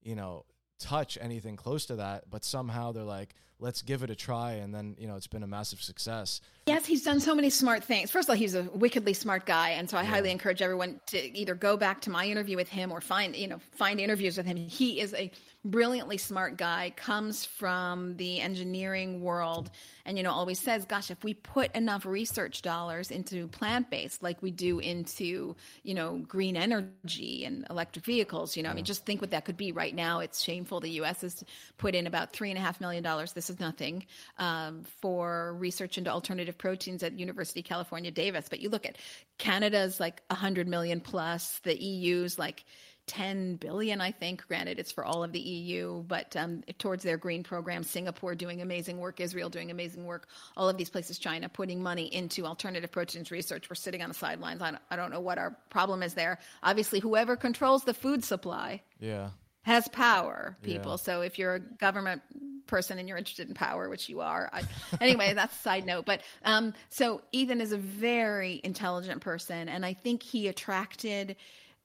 you 0.00 0.14
know, 0.14 0.44
touch 0.78 1.18
anything 1.20 1.56
close 1.56 1.86
to 1.86 1.96
that. 1.96 2.30
But 2.30 2.44
somehow 2.44 2.92
they're 2.92 3.04
like, 3.04 3.34
let's 3.60 3.82
give 3.82 4.02
it 4.02 4.10
a 4.10 4.14
try, 4.14 4.52
and 4.52 4.74
then 4.74 4.96
you 4.98 5.06
know 5.06 5.16
it's 5.16 5.26
been 5.26 5.42
a 5.42 5.46
massive 5.46 5.82
success. 5.82 6.40
Yes, 6.66 6.84
he's 6.84 7.02
done 7.02 7.20
so 7.20 7.34
many 7.34 7.48
smart 7.48 7.82
things. 7.82 8.10
First 8.10 8.28
of 8.28 8.34
all, 8.34 8.36
he's 8.36 8.54
a 8.54 8.62
wickedly 8.74 9.14
smart 9.14 9.46
guy, 9.46 9.70
and 9.70 9.88
so 9.88 9.96
I 9.96 10.04
highly 10.04 10.30
encourage 10.30 10.60
everyone 10.60 11.00
to 11.06 11.38
either 11.38 11.54
go 11.54 11.76
back 11.76 12.02
to 12.02 12.10
my 12.10 12.26
interview 12.26 12.56
with 12.56 12.68
him 12.68 12.92
or 12.92 13.00
find 13.00 13.34
you 13.34 13.48
know 13.48 13.58
find 13.72 14.00
interviews 14.00 14.36
with 14.36 14.46
him. 14.46 14.56
He 14.56 15.00
is 15.00 15.14
a 15.14 15.30
brilliantly 15.64 16.18
smart 16.18 16.56
guy, 16.56 16.92
comes 16.94 17.44
from 17.44 18.16
the 18.16 18.40
engineering 18.40 19.22
world, 19.22 19.70
and 20.04 20.16
you 20.16 20.22
know 20.22 20.30
always 20.30 20.60
says, 20.60 20.84
"Gosh, 20.84 21.10
if 21.10 21.24
we 21.24 21.34
put 21.34 21.74
enough 21.74 22.04
research 22.04 22.62
dollars 22.62 23.10
into 23.10 23.48
plant 23.48 23.90
based, 23.90 24.22
like 24.22 24.42
we 24.42 24.50
do 24.50 24.78
into 24.78 25.56
you 25.82 25.94
know 25.94 26.18
green 26.18 26.56
energy 26.56 27.44
and 27.44 27.66
electric 27.70 28.04
vehicles, 28.04 28.56
you 28.56 28.62
know, 28.62 28.70
I 28.70 28.74
mean, 28.74 28.84
just 28.84 29.06
think 29.06 29.20
what 29.20 29.30
that 29.30 29.44
could 29.44 29.56
be. 29.56 29.72
Right 29.72 29.94
now, 29.94 30.20
it's 30.20 30.42
shameful. 30.42 30.80
The 30.80 30.90
U.S. 30.90 31.22
has 31.22 31.42
put 31.78 31.94
in 31.94 32.06
about 32.06 32.32
three 32.32 32.50
and 32.50 32.58
a 32.58 32.60
half 32.60 32.80
million 32.80 33.02
dollars. 33.02 33.32
Is 33.50 33.60
nothing 33.60 34.06
um, 34.38 34.84
for 35.00 35.54
research 35.54 35.98
into 35.98 36.10
alternative 36.10 36.58
proteins 36.58 37.02
at 37.02 37.18
University 37.18 37.60
of 37.60 37.66
California, 37.66 38.10
Davis. 38.10 38.48
But 38.48 38.60
you 38.60 38.68
look 38.68 38.86
at 38.86 38.96
Canada's 39.38 40.00
like 40.00 40.22
100 40.28 40.68
million 40.68 41.00
plus, 41.00 41.60
the 41.60 41.80
EU's 41.80 42.38
like 42.38 42.64
10 43.08 43.56
billion, 43.56 44.00
I 44.00 44.12
think. 44.12 44.46
Granted, 44.46 44.78
it's 44.78 44.92
for 44.92 45.04
all 45.04 45.24
of 45.24 45.32
the 45.32 45.40
EU, 45.40 46.02
but 46.02 46.36
um, 46.36 46.62
towards 46.78 47.02
their 47.02 47.16
green 47.16 47.42
program, 47.42 47.82
Singapore 47.82 48.34
doing 48.34 48.60
amazing 48.60 48.98
work, 48.98 49.18
Israel 49.18 49.48
doing 49.48 49.70
amazing 49.70 50.04
work, 50.04 50.28
all 50.56 50.68
of 50.68 50.76
these 50.76 50.90
places, 50.90 51.18
China 51.18 51.48
putting 51.48 51.82
money 51.82 52.14
into 52.14 52.46
alternative 52.46 52.92
proteins 52.92 53.30
research. 53.30 53.68
We're 53.68 53.74
sitting 53.74 54.02
on 54.02 54.08
the 54.08 54.14
sidelines. 54.14 54.62
I 54.62 54.70
don't, 54.70 54.82
I 54.90 54.96
don't 54.96 55.10
know 55.10 55.20
what 55.20 55.38
our 55.38 55.56
problem 55.70 56.02
is 56.02 56.14
there. 56.14 56.38
Obviously, 56.62 57.00
whoever 57.00 57.34
controls 57.34 57.84
the 57.84 57.94
food 57.94 58.24
supply 58.24 58.82
Yeah, 59.00 59.30
has 59.68 59.86
power, 59.88 60.56
people. 60.62 60.92
Yeah. 60.92 60.96
So 60.96 61.20
if 61.20 61.38
you're 61.38 61.56
a 61.56 61.60
government 61.60 62.22
person 62.66 62.98
and 62.98 63.06
you're 63.06 63.18
interested 63.18 63.48
in 63.48 63.54
power, 63.54 63.88
which 63.90 64.08
you 64.08 64.20
are, 64.20 64.48
I, 64.50 64.62
anyway, 65.00 65.34
that's 65.34 65.54
a 65.54 65.58
side 65.58 65.84
note. 65.84 66.06
But 66.06 66.22
um, 66.42 66.72
so 66.88 67.20
Ethan 67.32 67.60
is 67.60 67.72
a 67.72 67.76
very 67.76 68.62
intelligent 68.64 69.20
person, 69.20 69.68
and 69.68 69.84
I 69.84 69.92
think 69.92 70.22
he 70.22 70.48
attracted 70.48 71.36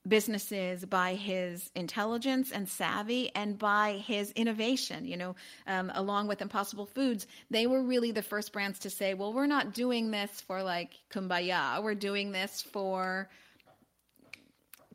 businesses 0.07 0.85
by 0.85 1.15
his 1.15 1.71
intelligence 1.75 2.51
and 2.51 2.67
savvy 2.67 3.31
and 3.35 3.57
by 3.57 4.03
his 4.05 4.31
innovation 4.31 5.05
you 5.05 5.15
know 5.15 5.33
um, 5.65 5.89
along 5.95 6.27
with 6.27 6.41
impossible 6.41 6.85
foods 6.85 7.25
they 7.49 7.67
were 7.67 7.81
really 7.81 8.11
the 8.11 8.21
first 8.21 8.51
brands 8.51 8.79
to 8.79 8.89
say 8.89 9.13
well 9.13 9.31
we're 9.31 9.45
not 9.45 9.73
doing 9.73 10.11
this 10.11 10.41
for 10.41 10.61
like 10.61 10.99
kumbaya 11.09 11.81
we're 11.81 11.95
doing 11.95 12.33
this 12.33 12.61
for 12.61 13.29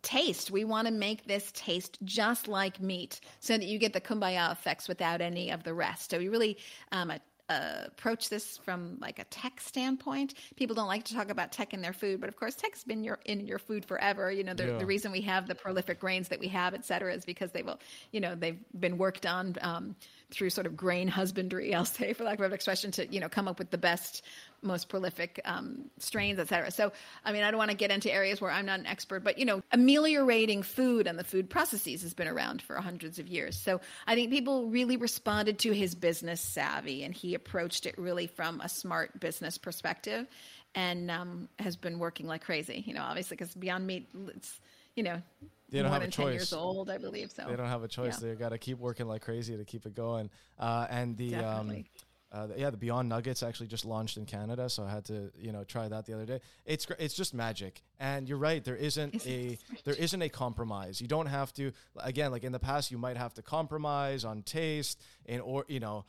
taste. 0.02 0.50
We 0.50 0.64
want 0.64 0.86
to 0.86 0.92
make 0.92 1.26
this 1.26 1.50
taste 1.52 1.98
just 2.04 2.48
like 2.48 2.80
meat 2.80 3.20
so 3.40 3.56
that 3.56 3.66
you 3.66 3.78
get 3.78 3.92
the 3.92 4.00
kumbaya 4.00 4.52
effects 4.52 4.88
without 4.88 5.20
any 5.20 5.50
of 5.50 5.64
the 5.64 5.74
rest. 5.74 6.10
So 6.10 6.18
we 6.18 6.28
really 6.28 6.58
um, 6.92 7.12
uh, 7.48 7.84
approach 7.86 8.28
this 8.28 8.58
from 8.58 8.98
like 9.00 9.18
a 9.18 9.24
tech 9.24 9.58
standpoint. 9.60 10.34
People 10.56 10.76
don't 10.76 10.86
like 10.86 11.04
to 11.04 11.14
talk 11.14 11.30
about 11.30 11.50
tech 11.50 11.72
in 11.72 11.80
their 11.80 11.94
food, 11.94 12.20
but 12.20 12.28
of 12.28 12.36
course, 12.36 12.54
tech's 12.54 12.84
been 12.84 13.02
your, 13.02 13.18
in 13.24 13.46
your 13.46 13.58
food 13.58 13.86
forever. 13.86 14.30
You 14.30 14.44
know, 14.44 14.52
the, 14.52 14.66
Yeah. 14.66 14.78
the 14.78 14.84
reason 14.86 15.12
we 15.12 15.22
have 15.22 15.48
the 15.48 15.54
prolific 15.54 15.98
grains 15.98 16.28
that 16.28 16.40
we 16.40 16.48
have, 16.48 16.74
et 16.74 16.84
cetera, 16.84 17.14
is 17.14 17.24
because 17.24 17.50
they 17.52 17.62
will, 17.62 17.80
you 18.12 18.20
know, 18.20 18.34
they've 18.34 18.58
been 18.78 18.98
worked 18.98 19.24
on 19.24 19.54
um, 19.62 19.96
through 20.30 20.50
sort 20.50 20.66
of 20.66 20.76
grain 20.76 21.08
husbandry, 21.08 21.74
I'll 21.74 21.86
say, 21.86 22.12
for 22.12 22.24
lack 22.24 22.38
of 22.38 22.52
expression, 22.52 22.90
to, 22.92 23.06
you 23.06 23.18
know, 23.18 23.30
come 23.30 23.48
up 23.48 23.58
with 23.58 23.70
the 23.70 23.78
best, 23.78 24.26
most 24.62 24.88
prolific 24.88 25.40
um, 25.44 25.90
strains, 25.98 26.38
et 26.38 26.48
cetera. 26.48 26.70
So, 26.70 26.92
I 27.24 27.32
mean, 27.32 27.42
I 27.42 27.50
don't 27.50 27.58
want 27.58 27.70
to 27.70 27.76
get 27.76 27.90
into 27.90 28.12
areas 28.12 28.40
where 28.40 28.50
I'm 28.50 28.66
not 28.66 28.80
an 28.80 28.86
expert, 28.86 29.22
but, 29.22 29.38
you 29.38 29.44
know, 29.44 29.62
ameliorating 29.72 30.62
food 30.62 31.06
and 31.06 31.18
the 31.18 31.24
food 31.24 31.48
processes 31.48 32.02
has 32.02 32.14
been 32.14 32.28
around 32.28 32.62
for 32.62 32.76
hundreds 32.76 33.18
of 33.18 33.28
years. 33.28 33.56
So 33.56 33.80
I 34.06 34.14
think 34.14 34.30
people 34.30 34.68
really 34.68 34.96
responded 34.96 35.58
to 35.60 35.72
his 35.72 35.94
business 35.94 36.40
savvy 36.40 37.04
and 37.04 37.14
he 37.14 37.34
approached 37.34 37.86
it 37.86 37.96
really 37.98 38.26
from 38.26 38.60
a 38.60 38.68
smart 38.68 39.20
business 39.20 39.58
perspective 39.58 40.26
and 40.74 41.10
um, 41.10 41.48
has 41.58 41.76
been 41.76 41.98
working 41.98 42.26
like 42.26 42.44
crazy, 42.44 42.84
you 42.86 42.94
know, 42.94 43.02
obviously, 43.02 43.36
because 43.36 43.54
Beyond 43.54 43.86
Meat, 43.86 44.08
it's, 44.34 44.60
you 44.94 45.02
know, 45.02 45.22
They 45.70 45.78
don't 45.78 45.90
more 45.90 46.00
have 46.00 46.08
a 46.08 46.10
10 46.10 46.26
years 46.28 46.50
choice. 46.50 46.52
old, 46.52 46.90
I 46.90 46.98
believe. 46.98 47.30
So 47.30 47.44
they 47.48 47.56
don't 47.56 47.68
have 47.68 47.84
a 47.84 47.88
choice. 47.88 48.20
Yeah. 48.20 48.28
They 48.30 48.34
got 48.34 48.50
to 48.50 48.58
keep 48.58 48.78
working 48.78 49.06
like 49.06 49.22
crazy 49.22 49.56
to 49.56 49.64
keep 49.64 49.86
it 49.86 49.94
going. 49.94 50.30
Uh, 50.58 50.86
and 50.90 51.16
the 51.16 51.36
um. 51.36 51.84
Uh, 52.30 52.48
yeah, 52.56 52.68
the 52.68 52.76
Beyond 52.76 53.08
Nuggets 53.08 53.42
actually 53.42 53.68
just 53.68 53.86
launched 53.86 54.18
in 54.18 54.26
Canada, 54.26 54.68
so 54.68 54.84
I 54.84 54.90
had 54.90 55.04
to 55.06 55.30
you 55.38 55.50
know 55.50 55.64
try 55.64 55.88
that 55.88 56.04
the 56.04 56.12
other 56.12 56.26
day. 56.26 56.40
It's 56.66 56.86
it's 56.98 57.14
just 57.14 57.32
magic, 57.32 57.82
and 57.98 58.28
you're 58.28 58.38
right. 58.38 58.62
There 58.62 58.76
isn't 58.76 59.26
a 59.26 59.58
there 59.84 59.94
isn't 59.94 60.20
a 60.20 60.28
compromise. 60.28 61.00
You 61.00 61.08
don't 61.08 61.26
have 61.26 61.52
to 61.54 61.72
again 61.96 62.30
like 62.30 62.44
in 62.44 62.52
the 62.52 62.58
past 62.58 62.90
you 62.90 62.98
might 62.98 63.16
have 63.16 63.32
to 63.34 63.42
compromise 63.42 64.24
on 64.24 64.42
taste 64.42 65.00
in 65.24 65.40
or 65.40 65.64
you 65.68 65.80
know. 65.80 66.04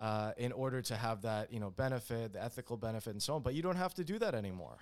Uh, 0.00 0.32
in 0.36 0.50
order 0.50 0.82
to 0.82 0.96
have 0.96 1.22
that, 1.22 1.52
you 1.52 1.60
know, 1.60 1.70
benefit, 1.70 2.32
the 2.32 2.42
ethical 2.42 2.76
benefit, 2.76 3.10
and 3.10 3.22
so 3.22 3.36
on, 3.36 3.42
but 3.42 3.54
you 3.54 3.62
don't 3.62 3.76
have 3.76 3.94
to 3.94 4.02
do 4.02 4.18
that 4.18 4.34
anymore, 4.34 4.76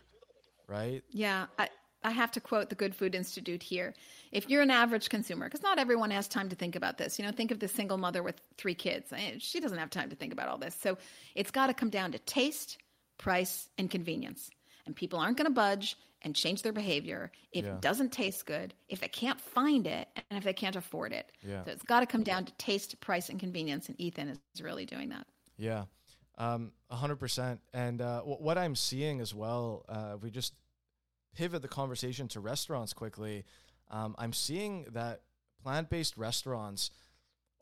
right? 0.67 1.05
Yeah, 1.11 1.45
I, 1.59 1.69
I 2.03 2.11
have 2.13 2.31
to 2.33 2.41
quote 2.41 2.69
the 2.71 2.75
Good 2.75 2.95
Food 2.95 3.15
Institute 3.15 3.63
here. 3.63 3.95
If 4.33 4.49
you're 4.49 4.63
an 4.63 4.71
average 4.71 5.09
consumer, 5.11 5.47
because 5.47 5.63
not 5.63 5.79
everyone 5.79 6.11
has 6.11 6.29
time 6.29 6.49
to 6.49 6.57
think 6.57 6.75
about 6.77 6.97
this, 6.99 7.19
you 7.19 7.25
know, 7.25 7.33
think 7.33 7.51
of 7.51 7.61
the 7.61 7.69
single 7.69 7.99
mother 7.99 8.23
with 8.23 8.41
three 8.57 8.75
kids. 8.75 9.13
Eh, 9.13 9.35
She 9.39 9.61
doesn't 9.61 9.79
have 9.79 9.91
time 9.91 10.09
to 10.11 10.17
think 10.17 10.33
about 10.33 10.49
all 10.49 10.59
this. 10.59 10.75
So 10.75 10.97
it's 11.35 11.51
got 11.51 11.67
to 11.67 11.75
come 11.75 11.91
down 11.91 12.13
to 12.13 12.19
taste, 12.21 12.79
price, 13.19 13.69
and 13.77 13.91
convenience. 13.91 14.51
And 14.87 14.97
people 14.97 15.19
aren't 15.19 15.37
going 15.37 15.47
to 15.47 15.53
budge 15.53 15.97
and 16.23 16.35
change 16.35 16.63
their 16.63 16.73
behavior 16.73 17.31
if 17.53 17.65
Yeah. 17.65 17.75
it 17.75 17.81
doesn't 17.81 18.13
taste 18.13 18.47
good, 18.47 18.73
if 18.89 19.01
they 19.01 19.09
can't 19.09 19.41
find 19.41 19.87
it, 19.87 20.09
and 20.31 20.39
if 20.39 20.45
they 20.45 20.53
can't 20.53 20.77
afford 20.77 21.13
it. 21.13 21.31
Yeah. 21.47 21.65
So 21.65 21.71
it's 21.71 21.83
got 21.83 22.01
to 22.01 22.07
come 22.07 22.23
down 22.23 22.45
to 22.47 22.53
taste, 22.55 22.99
price, 23.01 23.29
and 23.29 23.39
convenience. 23.41 23.89
And 23.89 24.01
Ethan 24.01 24.29
is 24.55 24.63
really 24.63 24.87
doing 24.87 25.11
that. 25.11 25.27
Yeah, 25.59 25.85
um, 26.39 26.73
a 26.89 26.97
hundred 26.97 27.17
percent. 27.17 27.61
And 27.75 28.01
uh, 28.01 28.21
wh- 28.23 28.41
what 28.41 28.57
I'm 28.59 28.75
seeing 28.75 29.21
as 29.21 29.35
well, 29.35 29.85
uh, 29.89 30.17
we 30.21 30.31
just 30.31 30.55
pivot 31.35 31.63
the 31.63 31.69
conversation 31.69 32.29
to 32.29 32.41
restaurants 32.41 32.93
quickly. 32.93 33.45
Um, 33.91 34.15
I'm 34.19 34.33
seeing 34.33 34.87
that 34.93 35.23
plant-based 35.63 36.17
restaurants 36.17 36.91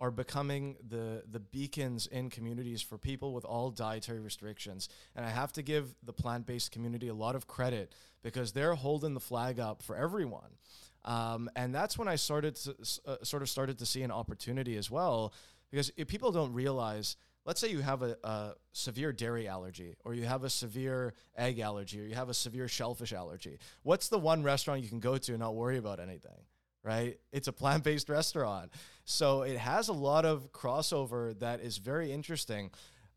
are 0.01 0.11
becoming 0.13 0.77
the 0.87 1.25
the 1.29 1.41
beacons 1.41 2.07
in 2.07 2.31
communities 2.31 2.81
for 2.81 2.99
people 2.99 3.33
with 3.33 3.45
all 3.45 3.71
dietary 3.71 4.21
restrictions. 4.21 4.89
And 5.17 5.27
I 5.27 5.31
have 5.31 5.53
to 5.55 5.63
give 5.63 5.97
the 6.05 6.13
plant-based 6.13 6.71
community 6.71 7.09
a 7.09 7.15
lot 7.15 7.35
of 7.35 7.47
credit 7.47 7.93
because 8.23 8.53
they're 8.53 8.75
holding 8.75 9.15
the 9.15 9.21
flag 9.21 9.59
up 9.59 9.83
for 9.83 9.97
everyone. 9.97 10.57
Um, 11.05 11.51
and 11.57 11.75
that's 11.75 11.99
when 11.99 12.09
I 12.09 12.17
started 12.17 12.55
to 12.57 12.77
uh, 13.07 13.17
sort 13.23 13.43
of 13.43 13.49
started 13.49 13.79
to 13.79 13.87
see 13.87 14.03
an 14.03 14.11
opportunity 14.11 14.77
as 14.77 14.91
well 14.91 15.33
because 15.71 15.91
if 15.97 16.09
people 16.09 16.33
don't 16.33 16.53
realize 16.53 17.17
let's 17.49 17.63
say 17.63 17.71
you 17.71 17.81
have 17.81 18.03
a, 18.03 18.15
a 18.25 18.53
severe 18.73 19.11
dairy 19.11 19.49
allergy 19.49 19.97
or 20.05 20.13
you 20.13 20.27
have 20.27 20.45
a 20.45 20.51
severe 20.51 21.15
egg 21.35 21.59
allergy 21.61 21.99
or 21.99 22.05
you 22.05 22.15
have 22.15 22.29
a 22.29 22.35
severe 22.35 22.69
shellfish 22.69 23.15
allergy. 23.15 23.59
What's 23.85 24.09
the 24.09 24.19
one 24.19 24.43
restaurant 24.43 24.83
you 24.83 24.89
can 24.91 25.01
go 25.01 25.17
to 25.17 25.33
and 25.33 25.41
not 25.41 25.55
worry 25.55 25.79
about 25.79 25.99
anything 25.99 26.45
right? 26.85 27.19
It's 27.33 27.49
a 27.49 27.53
plant-based 27.53 28.09
restaurant. 28.09 28.71
So 29.05 29.43
it 29.43 29.59
has 29.59 29.89
a 29.89 29.93
lot 29.93 30.25
of 30.25 30.53
crossover 30.53 31.39
that 31.41 31.61
is 31.61 31.79
very 31.79 32.13
interesting. 32.13 32.71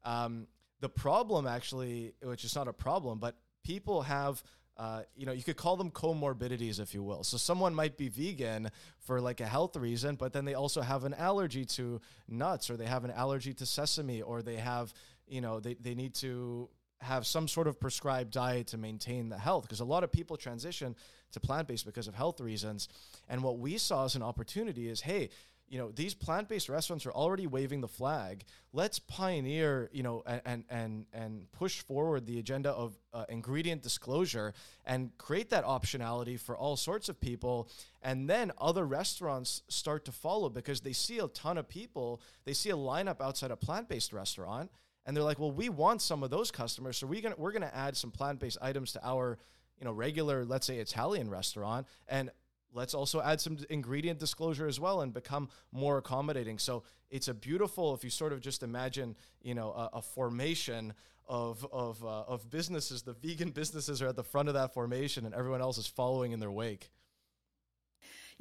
Um, 0.04 0.48
the 0.80 0.90
problem 0.90 1.46
actually 1.46 2.14
which 2.24 2.46
is 2.46 2.56
not 2.56 2.70
a 2.70 2.74
problem 2.74 3.20
but 3.20 3.36
people 3.66 4.02
have 4.04 4.42
uh, 4.78 5.02
you 5.16 5.26
know, 5.26 5.32
you 5.32 5.44
could 5.44 5.58
call 5.58 5.78
them 5.78 5.92
comorbidities, 5.92 6.80
if 6.80 6.94
you 6.94 7.04
will. 7.04 7.24
So 7.24 7.38
someone 7.38 7.76
might 7.76 7.98
be 7.98 8.10
vegan 8.10 8.72
for 9.00 9.22
like 9.22 9.40
a 9.40 9.46
health 9.46 9.76
reason, 9.76 10.16
but 10.16 10.34
then 10.34 10.46
they 10.46 10.54
also 10.54 10.82
have 10.82 11.04
an 11.04 11.14
allergy 11.14 11.66
to 11.66 12.02
nuts, 12.28 12.70
or 12.70 12.78
they 12.78 12.86
have 12.86 13.04
an 13.04 13.12
allergy 13.12 13.54
to 13.56 13.66
sesame, 13.66 14.22
or 14.22 14.42
they 14.42 14.58
have, 14.58 14.94
you 15.28 15.42
know, 15.42 15.60
they, 15.60 15.76
they 15.76 15.94
need 15.94 16.14
to 16.16 16.70
have 17.00 17.26
some 17.26 17.48
sort 17.48 17.68
of 17.68 17.80
prescribed 17.80 18.32
diet 18.32 18.68
to 18.68 18.78
maintain 18.78 19.30
the 19.30 19.38
health. 19.38 19.64
Because 19.64 19.80
a 19.80 19.86
lot 19.86 20.04
of 20.04 20.12
people 20.12 20.38
transition 20.38 20.96
to 21.32 21.40
plant 21.40 21.68
based 21.68 21.86
because 21.86 22.08
of 22.08 22.16
health 22.16 22.40
reasons. 22.40 22.88
And 23.30 23.44
what 23.44 23.60
we 23.60 23.78
saw 23.78 24.06
as 24.06 24.16
an 24.16 24.24
opportunity 24.24 24.88
is, 24.88 25.02
hey, 25.02 25.30
you 25.72 25.78
know 25.78 25.90
these 25.90 26.14
plant-based 26.14 26.68
restaurants 26.68 27.06
are 27.06 27.14
already 27.14 27.48
waving 27.48 27.80
the 27.80 27.88
flag. 27.88 28.44
Let's 28.74 29.00
pioneer 29.00 29.90
you 29.94 30.04
know 30.04 30.22
and 30.26 30.66
and 30.70 31.06
and, 31.14 31.52
push 31.54 31.80
forward 31.80 32.26
the 32.26 32.40
agenda 32.40 32.72
of 32.72 32.98
uh, 33.14 33.24
ingredient 33.30 33.82
disclosure 33.82 34.54
and 34.86 35.18
create 35.18 35.50
that 35.52 35.64
optionality 35.64 36.38
for 36.38 36.58
all 36.58 36.76
sorts 36.76 37.08
of 37.08 37.22
people. 37.22 37.70
And 38.02 38.30
then 38.30 38.52
other 38.58 38.86
restaurants 38.86 39.64
start 39.70 40.04
to 40.06 40.12
follow 40.12 40.50
because 40.50 40.82
they 40.82 40.94
see 40.94 41.20
a 41.20 41.30
ton 41.30 41.58
of 41.58 41.70
people. 41.70 42.22
They 42.44 42.54
see 42.54 42.72
a 42.72 42.76
lineup 42.76 43.22
outside 43.22 43.52
a 43.52 43.56
plant-based 43.56 44.12
restaurant 44.12 44.72
and 45.06 45.16
they're 45.16 45.24
like 45.24 45.40
well 45.40 45.54
we 45.54 45.70
want 45.70 46.02
some 46.02 46.22
of 46.22 46.30
those 46.30 46.52
customers 46.52 46.98
so 46.98 47.08
we're 47.08 47.22
going 47.22 47.34
to 47.34 47.40
we're 47.40 47.54
going 47.54 47.62
to 47.62 47.76
add 47.76 47.96
some 47.96 48.12
plant-based 48.12 48.58
items 48.62 48.92
to 48.92 49.00
our 49.04 49.38
you 49.80 49.86
know 49.86 49.92
regular 49.92 50.44
let's 50.44 50.68
say 50.68 50.80
italian 50.80 51.30
restaurant. 51.30 51.88
And 52.10 52.30
let's 52.74 52.94
also 52.94 53.22
add 53.22 53.42
some 53.42 53.58
ingredient 53.70 54.20
disclosure 54.20 54.68
as 54.68 54.80
well 54.80 55.02
and 55.02 55.14
become 55.14 55.50
more 55.72 55.98
accommodating. 55.98 56.60
So 56.60 56.84
it's 57.10 57.28
a 57.28 57.34
beautiful, 57.34 57.94
if 57.94 58.04
you 58.04 58.10
sort 58.10 58.34
of 58.34 58.42
just 58.42 58.64
imagine, 58.64 59.16
you 59.42 59.56
know, 59.56 59.72
a, 59.72 59.98
a 59.98 60.02
formation 60.02 60.94
of 61.28 61.66
of 61.72 62.04
uh, 62.04 62.24
of 62.28 62.50
businesses. 62.50 63.04
The 63.04 63.14
vegan 63.14 63.52
businesses 63.52 64.02
are 64.02 64.08
at 64.08 64.16
the 64.16 64.24
front 64.24 64.50
of 64.50 64.54
that 64.56 64.74
formation, 64.74 65.26
and 65.26 65.34
everyone 65.34 65.62
else 65.62 65.78
is 65.78 65.88
following 65.88 66.34
in 66.34 66.40
their 66.40 66.52
wake. 66.52 66.92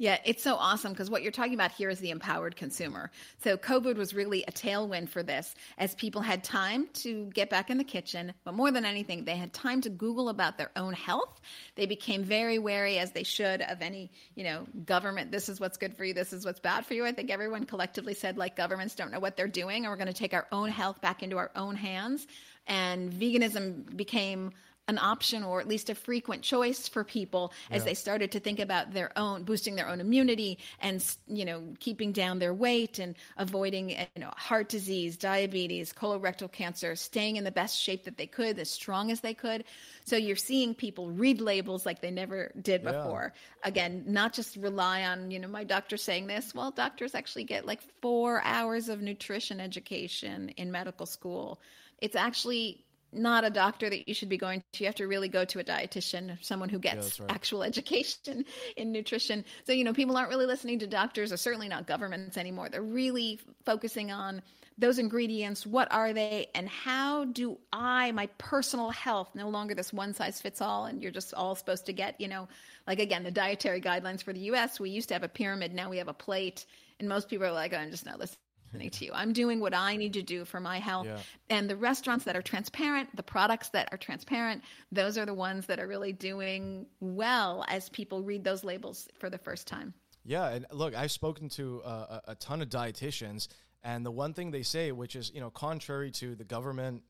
Yeah, 0.01 0.17
it's 0.25 0.41
so 0.41 0.55
awesome 0.55 0.93
because 0.93 1.11
what 1.11 1.21
you're 1.21 1.31
talking 1.31 1.53
about 1.53 1.73
here 1.73 1.87
is 1.87 1.99
the 1.99 2.09
empowered 2.09 2.55
consumer. 2.55 3.11
So 3.43 3.55
COVID 3.55 3.97
was 3.97 4.15
really 4.15 4.43
a 4.47 4.51
tailwind 4.51 5.09
for 5.09 5.21
this 5.21 5.53
as 5.77 5.93
people 5.93 6.23
had 6.23 6.43
time 6.43 6.87
to 7.03 7.25
get 7.35 7.51
back 7.51 7.69
in 7.69 7.77
the 7.77 7.83
kitchen, 7.83 8.33
but 8.43 8.55
more 8.55 8.71
than 8.71 8.83
anything, 8.83 9.25
they 9.25 9.35
had 9.35 9.53
time 9.53 9.79
to 9.81 9.91
Google 9.91 10.29
about 10.29 10.57
their 10.57 10.71
own 10.75 10.93
health. 10.93 11.39
They 11.75 11.85
became 11.85 12.23
very 12.23 12.57
wary, 12.57 12.97
as 12.97 13.11
they 13.11 13.21
should, 13.21 13.61
of 13.61 13.83
any, 13.83 14.09
you 14.33 14.43
know, 14.43 14.65
government. 14.87 15.31
This 15.31 15.49
is 15.49 15.59
what's 15.59 15.77
good 15.77 15.95
for 15.95 16.03
you. 16.03 16.15
This 16.15 16.33
is 16.33 16.45
what's 16.45 16.59
bad 16.59 16.83
for 16.87 16.95
you. 16.95 17.05
I 17.05 17.11
think 17.11 17.29
everyone 17.29 17.65
collectively 17.67 18.15
said, 18.15 18.39
like, 18.39 18.55
governments 18.55 18.95
don't 18.95 19.11
know 19.11 19.19
what 19.19 19.37
they're 19.37 19.47
doing, 19.47 19.85
and 19.85 19.91
we're 19.91 19.97
going 19.97 20.07
to 20.07 20.13
take 20.13 20.33
our 20.33 20.47
own 20.51 20.69
health 20.69 20.99
back 21.01 21.21
into 21.21 21.37
our 21.37 21.51
own 21.55 21.75
hands. 21.75 22.25
And 22.65 23.13
veganism 23.13 23.95
became 23.95 24.53
an 24.91 24.99
option 24.99 25.41
or 25.41 25.61
at 25.61 25.67
least 25.67 25.89
a 25.89 25.95
frequent 25.95 26.41
choice 26.43 26.89
for 26.89 27.03
people 27.05 27.53
as 27.71 27.79
yeah. 27.81 27.85
they 27.85 27.93
started 27.93 28.29
to 28.29 28.41
think 28.41 28.59
about 28.59 28.91
their 28.91 29.17
own 29.17 29.43
boosting 29.43 29.75
their 29.75 29.87
own 29.87 30.01
immunity 30.01 30.59
and 30.81 31.15
you 31.27 31.45
know 31.45 31.63
keeping 31.79 32.11
down 32.11 32.39
their 32.39 32.53
weight 32.53 32.99
and 32.99 33.15
avoiding 33.37 33.95
eh, 33.95 34.05
you 34.15 34.21
know 34.21 34.31
heart 34.35 34.67
disease 34.67 35.15
diabetes 35.15 35.93
colorectal 35.93 36.51
cancer 36.51 36.93
staying 36.93 37.37
in 37.37 37.45
the 37.45 37.51
best 37.51 37.79
shape 37.81 38.03
that 38.03 38.17
they 38.17 38.27
could 38.27 38.59
as 38.59 38.69
strong 38.69 39.11
as 39.11 39.21
they 39.21 39.33
could 39.33 39.63
so 40.03 40.17
you're 40.17 40.35
seeing 40.35 40.75
people 40.75 41.09
read 41.09 41.39
labels 41.39 41.85
like 41.85 42.01
they 42.01 42.11
never 42.11 42.51
did 42.61 42.83
before 42.83 43.31
yeah. 43.33 43.69
again 43.69 44.03
not 44.05 44.33
just 44.33 44.57
rely 44.57 45.03
on 45.05 45.31
you 45.31 45.39
know 45.39 45.47
my 45.47 45.63
doctor 45.63 45.95
saying 45.95 46.27
this 46.27 46.53
well 46.53 46.69
doctors 46.71 47.15
actually 47.15 47.45
get 47.45 47.65
like 47.65 47.81
4 48.01 48.41
hours 48.43 48.89
of 48.89 49.01
nutrition 49.01 49.61
education 49.61 50.49
in 50.57 50.69
medical 50.69 51.05
school 51.05 51.61
it's 52.01 52.17
actually 52.17 52.83
not 53.13 53.43
a 53.43 53.49
doctor 53.49 53.89
that 53.89 54.07
you 54.07 54.13
should 54.13 54.29
be 54.29 54.37
going 54.37 54.63
to. 54.73 54.83
You 54.83 54.87
have 54.87 54.95
to 54.95 55.07
really 55.07 55.27
go 55.27 55.45
to 55.45 55.59
a 55.59 55.63
dietitian, 55.63 56.37
someone 56.43 56.69
who 56.69 56.79
gets 56.79 57.19
yeah, 57.19 57.25
right. 57.25 57.35
actual 57.35 57.63
education 57.71 58.45
in 58.77 58.91
nutrition. 58.91 59.43
So, 59.65 59.73
you 59.73 59.83
know, 59.83 59.93
people 59.93 60.17
aren't 60.17 60.29
really 60.29 60.45
listening 60.45 60.79
to 60.79 60.87
doctors 60.87 61.31
or 61.31 61.37
certainly 61.37 61.67
not 61.67 61.87
governments 61.87 62.37
anymore. 62.37 62.69
They're 62.69 62.81
really 62.81 63.39
focusing 63.65 64.11
on 64.11 64.41
those 64.77 64.97
ingredients. 64.97 65.65
What 65.65 65.91
are 65.91 66.13
they? 66.13 66.47
And 66.55 66.67
how 66.67 67.25
do 67.25 67.57
I, 67.71 68.11
my 68.13 68.27
personal 68.37 68.89
health, 68.89 69.29
no 69.35 69.49
longer 69.49 69.75
this 69.75 69.93
one 69.93 70.13
size 70.13 70.41
fits 70.41 70.61
all 70.61 70.85
and 70.85 71.01
you're 71.01 71.11
just 71.11 71.33
all 71.33 71.55
supposed 71.55 71.85
to 71.87 71.93
get, 71.93 72.19
you 72.19 72.27
know, 72.27 72.47
like 72.87 72.99
again, 72.99 73.23
the 73.23 73.31
dietary 73.31 73.81
guidelines 73.81 74.23
for 74.23 74.33
the 74.33 74.39
US, 74.51 74.79
we 74.79 74.89
used 74.89 75.09
to 75.09 75.13
have 75.13 75.23
a 75.23 75.29
pyramid, 75.29 75.73
now 75.73 75.89
we 75.89 75.97
have 75.97 76.07
a 76.07 76.13
plate. 76.13 76.65
And 76.99 77.09
most 77.09 77.29
people 77.29 77.45
are 77.45 77.51
like, 77.51 77.73
oh, 77.73 77.77
I'm 77.77 77.91
just 77.91 78.05
not 78.05 78.19
listening 78.19 78.37
to 78.79 79.05
you. 79.05 79.11
I'm 79.13 79.33
doing 79.33 79.59
what 79.59 79.73
I 79.73 79.95
need 79.95 80.13
to 80.13 80.21
do 80.21 80.45
for 80.45 80.59
my 80.59 80.79
health. 80.79 81.07
Yeah. 81.07 81.17
And 81.49 81.69
the 81.69 81.75
restaurants 81.75 82.25
that 82.25 82.35
are 82.35 82.41
transparent, 82.41 83.15
the 83.15 83.23
products 83.23 83.69
that 83.69 83.89
are 83.91 83.97
transparent, 83.97 84.63
those 84.91 85.17
are 85.17 85.25
the 85.25 85.33
ones 85.33 85.65
that 85.67 85.79
are 85.79 85.87
really 85.87 86.13
doing 86.13 86.85
well 86.99 87.65
as 87.67 87.89
people 87.89 88.23
read 88.23 88.43
those 88.43 88.63
labels 88.63 89.07
for 89.19 89.29
the 89.29 89.37
first 89.37 89.67
time. 89.67 89.93
Yeah, 90.23 90.49
and 90.49 90.65
look, 90.71 90.95
I've 90.95 91.11
spoken 91.11 91.49
to 91.49 91.81
uh, 91.83 92.19
a 92.27 92.35
ton 92.35 92.61
of 92.61 92.69
dietitians, 92.69 93.47
and 93.83 94.05
the 94.05 94.11
one 94.11 94.33
thing 94.33 94.51
they 94.51 94.63
say, 94.63 94.91
which 94.91 95.15
is 95.15 95.31
you 95.33 95.41
know 95.41 95.49
contrary 95.49 96.11
to 96.11 96.35
the 96.35 96.43
government 96.43 97.03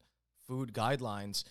food 0.47 0.73
guidelines, 0.73 1.43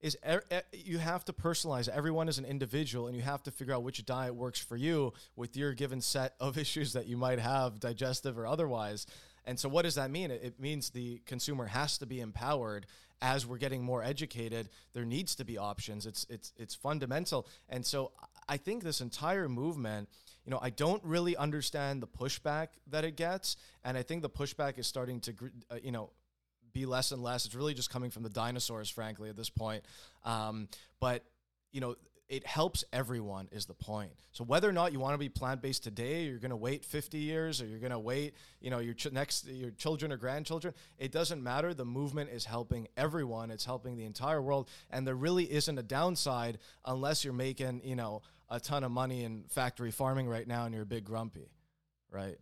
is 0.00 0.16
er- 0.26 0.44
er- 0.52 0.62
you 0.72 0.98
have 0.98 1.24
to 1.24 1.32
personalize. 1.32 1.88
Everyone 1.88 2.28
is 2.28 2.38
an 2.38 2.44
individual, 2.44 3.08
and 3.08 3.16
you 3.16 3.22
have 3.22 3.42
to 3.44 3.50
figure 3.50 3.74
out 3.74 3.82
which 3.82 4.04
diet 4.06 4.34
works 4.34 4.60
for 4.60 4.76
you 4.76 5.12
with 5.34 5.56
your 5.56 5.74
given 5.74 6.00
set 6.00 6.34
of 6.38 6.56
issues 6.64 6.92
that 6.92 7.06
you 7.06 7.16
might 7.16 7.40
have, 7.40 7.80
digestive 7.80 8.38
or 8.38 8.46
otherwise. 8.46 9.06
And 9.48 9.58
so, 9.58 9.68
what 9.68 9.82
does 9.82 9.96
that 9.96 10.10
mean? 10.10 10.30
It, 10.30 10.60
means 10.60 10.90
the 10.90 11.20
consumer 11.26 11.66
has 11.66 11.98
to 11.98 12.06
be 12.06 12.20
empowered 12.20 12.86
as 13.20 13.46
we're 13.46 13.58
getting 13.58 13.82
more 13.82 14.04
educated. 14.04 14.68
There 14.92 15.04
needs 15.04 15.34
to 15.36 15.44
be 15.44 15.58
options. 15.58 16.06
It's 16.06 16.26
it's 16.28 16.52
it's 16.56 16.74
fundamental. 16.74 17.48
And 17.68 17.84
so, 17.84 18.12
I 18.48 18.58
think 18.58 18.84
this 18.84 19.00
entire 19.00 19.48
movement 19.48 20.08
you 20.44 20.50
know, 20.50 20.60
I 20.62 20.70
don't 20.70 21.04
really 21.04 21.36
understand 21.36 22.02
the 22.02 22.06
pushback 22.06 22.68
that 22.86 23.04
it 23.04 23.16
gets, 23.16 23.58
and 23.84 23.98
I 23.98 24.02
think 24.02 24.22
the 24.22 24.30
pushback 24.30 24.78
is 24.78 24.86
starting 24.86 25.20
to, 25.20 25.34
uh, 25.70 25.76
you 25.82 25.92
know, 25.92 26.08
be 26.72 26.86
less 26.86 27.12
and 27.12 27.22
less. 27.22 27.44
It's 27.44 27.54
really 27.54 27.74
just 27.74 27.90
coming 27.90 28.10
from 28.10 28.22
the 28.22 28.30
dinosaurs, 28.30 28.88
frankly, 28.88 29.28
at 29.28 29.36
this 29.36 29.50
point. 29.50 29.84
Um, 30.24 30.68
but 31.00 31.22
you 31.70 31.82
know, 31.82 31.96
it 32.28 32.46
helps 32.46 32.84
everyone 32.92 33.48
is 33.52 33.64
the 33.66 33.74
point. 33.74 34.12
So 34.32 34.44
whether 34.44 34.68
or 34.68 34.72
not 34.72 34.92
you 34.92 35.00
want 35.00 35.14
to 35.14 35.18
be 35.18 35.30
plant-based 35.30 35.82
today, 35.82 36.24
you're 36.24 36.38
going 36.38 36.50
to 36.50 36.56
wait 36.56 36.84
50 36.84 37.18
years 37.18 37.62
or 37.62 37.66
you're 37.66 37.78
going 37.78 37.92
to 37.92 37.98
wait, 37.98 38.34
you 38.60 38.70
know, 38.70 38.80
your 38.80 38.94
ch- 38.94 39.10
next 39.12 39.46
your 39.46 39.70
children 39.70 40.12
or 40.12 40.18
grandchildren, 40.18 40.74
it 40.98 41.10
doesn't 41.10 41.42
matter. 41.42 41.72
The 41.72 41.86
movement 41.86 42.30
is 42.30 42.44
helping 42.44 42.88
everyone. 42.96 43.50
It's 43.50 43.64
helping 43.64 43.96
the 43.96 44.04
entire 44.04 44.42
world 44.42 44.68
and 44.90 45.06
there 45.06 45.14
really 45.14 45.50
isn't 45.50 45.78
a 45.78 45.82
downside 45.82 46.58
unless 46.84 47.24
you're 47.24 47.32
making, 47.32 47.80
you 47.82 47.96
know, 47.96 48.22
a 48.50 48.60
ton 48.60 48.84
of 48.84 48.90
money 48.90 49.24
in 49.24 49.44
factory 49.48 49.90
farming 49.90 50.28
right 50.28 50.46
now 50.46 50.64
and 50.64 50.74
you're 50.74 50.82
a 50.82 50.86
big 50.86 51.04
grumpy, 51.04 51.50
right? 52.10 52.38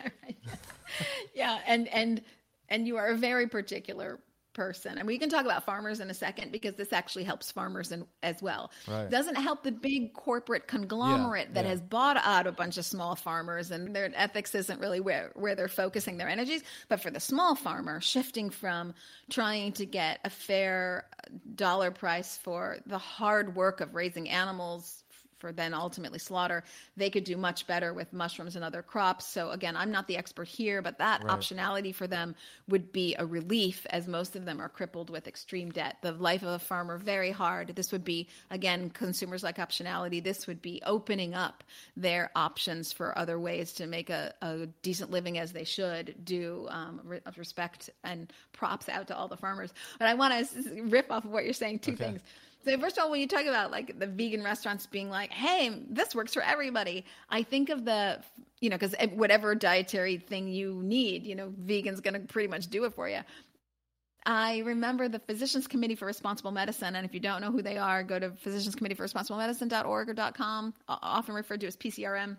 yeah, 1.34 1.58
and 1.66 1.88
and 1.88 2.22
and 2.68 2.86
you 2.86 2.96
are 2.96 3.08
a 3.08 3.16
very 3.16 3.48
particular 3.48 4.20
person. 4.58 4.98
And 4.98 5.06
we 5.06 5.18
can 5.18 5.28
talk 5.28 5.44
about 5.44 5.64
farmers 5.64 6.00
in 6.00 6.10
a 6.10 6.14
second 6.14 6.50
because 6.50 6.74
this 6.74 6.92
actually 6.92 7.22
helps 7.22 7.52
farmers 7.52 7.92
in, 7.92 8.04
as 8.24 8.42
well. 8.42 8.72
Right. 8.88 9.08
Doesn't 9.08 9.36
help 9.36 9.62
the 9.62 9.70
big 9.70 10.14
corporate 10.14 10.66
conglomerate 10.66 11.50
yeah, 11.50 11.54
that 11.54 11.64
yeah. 11.64 11.70
has 11.70 11.80
bought 11.80 12.16
out 12.16 12.48
a 12.48 12.50
bunch 12.50 12.76
of 12.76 12.84
small 12.84 13.14
farmers 13.14 13.70
and 13.70 13.94
their 13.94 14.10
ethics 14.16 14.56
isn't 14.56 14.80
really 14.80 14.98
where, 14.98 15.30
where 15.36 15.54
they're 15.54 15.68
focusing 15.68 16.18
their 16.18 16.28
energies. 16.28 16.64
But 16.88 17.00
for 17.00 17.12
the 17.12 17.20
small 17.20 17.54
farmer, 17.54 18.00
shifting 18.00 18.50
from 18.50 18.94
trying 19.30 19.74
to 19.74 19.86
get 19.86 20.18
a 20.24 20.30
fair 20.30 21.04
dollar 21.54 21.92
price 21.92 22.36
for 22.36 22.78
the 22.84 22.98
hard 22.98 23.54
work 23.54 23.80
of 23.80 23.94
raising 23.94 24.28
animals 24.28 25.04
for 25.38 25.52
then 25.52 25.74
ultimately 25.74 26.18
slaughter, 26.18 26.64
they 26.96 27.10
could 27.10 27.24
do 27.24 27.36
much 27.36 27.66
better 27.66 27.92
with 27.94 28.12
mushrooms 28.12 28.56
and 28.56 28.64
other 28.64 28.82
crops. 28.82 29.26
So 29.26 29.50
again, 29.50 29.76
I'm 29.76 29.90
not 29.90 30.06
the 30.06 30.16
expert 30.16 30.48
here, 30.48 30.82
but 30.82 30.98
that 30.98 31.24
right. 31.24 31.38
optionality 31.38 31.94
for 31.94 32.06
them 32.06 32.34
would 32.68 32.92
be 32.92 33.14
a 33.18 33.24
relief 33.24 33.86
as 33.90 34.06
most 34.06 34.36
of 34.36 34.44
them 34.44 34.60
are 34.60 34.68
crippled 34.68 35.10
with 35.10 35.26
extreme 35.26 35.70
debt. 35.70 35.96
The 36.02 36.12
life 36.12 36.42
of 36.42 36.48
a 36.48 36.58
farmer 36.58 36.98
very 36.98 37.30
hard. 37.30 37.74
This 37.74 37.92
would 37.92 38.04
be 38.04 38.28
again 38.50 38.90
consumers 38.90 39.42
like 39.42 39.56
optionality. 39.56 40.22
This 40.22 40.46
would 40.46 40.60
be 40.60 40.82
opening 40.84 41.34
up 41.34 41.64
their 41.96 42.30
options 42.34 42.92
for 42.92 43.16
other 43.18 43.38
ways 43.38 43.72
to 43.74 43.86
make 43.86 44.10
a, 44.10 44.34
a 44.42 44.66
decent 44.82 45.10
living 45.10 45.38
as 45.38 45.52
they 45.52 45.64
should 45.64 46.14
do. 46.24 46.66
Um, 46.70 47.00
re- 47.04 47.20
respect 47.36 47.90
and 48.04 48.32
props 48.52 48.88
out 48.88 49.08
to 49.08 49.16
all 49.16 49.28
the 49.28 49.36
farmers. 49.36 49.72
But 49.98 50.08
I 50.08 50.14
want 50.14 50.48
to 50.48 50.82
rip 50.82 51.10
off 51.10 51.24
of 51.24 51.30
what 51.30 51.44
you're 51.44 51.52
saying. 51.52 51.80
Two 51.80 51.92
okay. 51.92 52.04
things. 52.04 52.20
So 52.64 52.76
first 52.78 52.98
of 52.98 53.04
all, 53.04 53.10
when 53.10 53.20
you 53.20 53.28
talk 53.28 53.46
about 53.46 53.70
like 53.70 53.98
the 53.98 54.06
vegan 54.06 54.42
restaurants 54.42 54.86
being 54.86 55.08
like, 55.10 55.32
"Hey, 55.32 55.84
this 55.88 56.14
works 56.14 56.34
for 56.34 56.42
everybody," 56.42 57.04
I 57.30 57.42
think 57.42 57.70
of 57.70 57.84
the, 57.84 58.22
you 58.60 58.68
know, 58.68 58.76
because 58.76 58.94
whatever 59.14 59.54
dietary 59.54 60.18
thing 60.18 60.48
you 60.48 60.80
need, 60.82 61.24
you 61.24 61.34
know, 61.34 61.52
vegan's 61.56 62.00
going 62.00 62.14
to 62.14 62.20
pretty 62.20 62.48
much 62.48 62.66
do 62.68 62.84
it 62.84 62.94
for 62.94 63.08
you. 63.08 63.20
I 64.26 64.58
remember 64.58 65.08
the 65.08 65.20
Physicians 65.20 65.66
Committee 65.66 65.94
for 65.94 66.04
Responsible 66.04 66.50
Medicine, 66.50 66.96
and 66.96 67.06
if 67.06 67.14
you 67.14 67.20
don't 67.20 67.40
know 67.40 67.50
who 67.50 67.62
they 67.62 67.78
are, 67.78 68.02
go 68.02 68.18
to 68.18 68.32
Physicians 68.32 68.74
Committee 68.74 68.94
for 68.94 69.02
Responsible 69.02 69.38
Medicine.org 69.38 70.10
or 70.10 70.32
.com, 70.32 70.74
often 70.86 71.34
referred 71.34 71.60
to 71.60 71.66
as 71.66 71.76
PCRM 71.76 72.36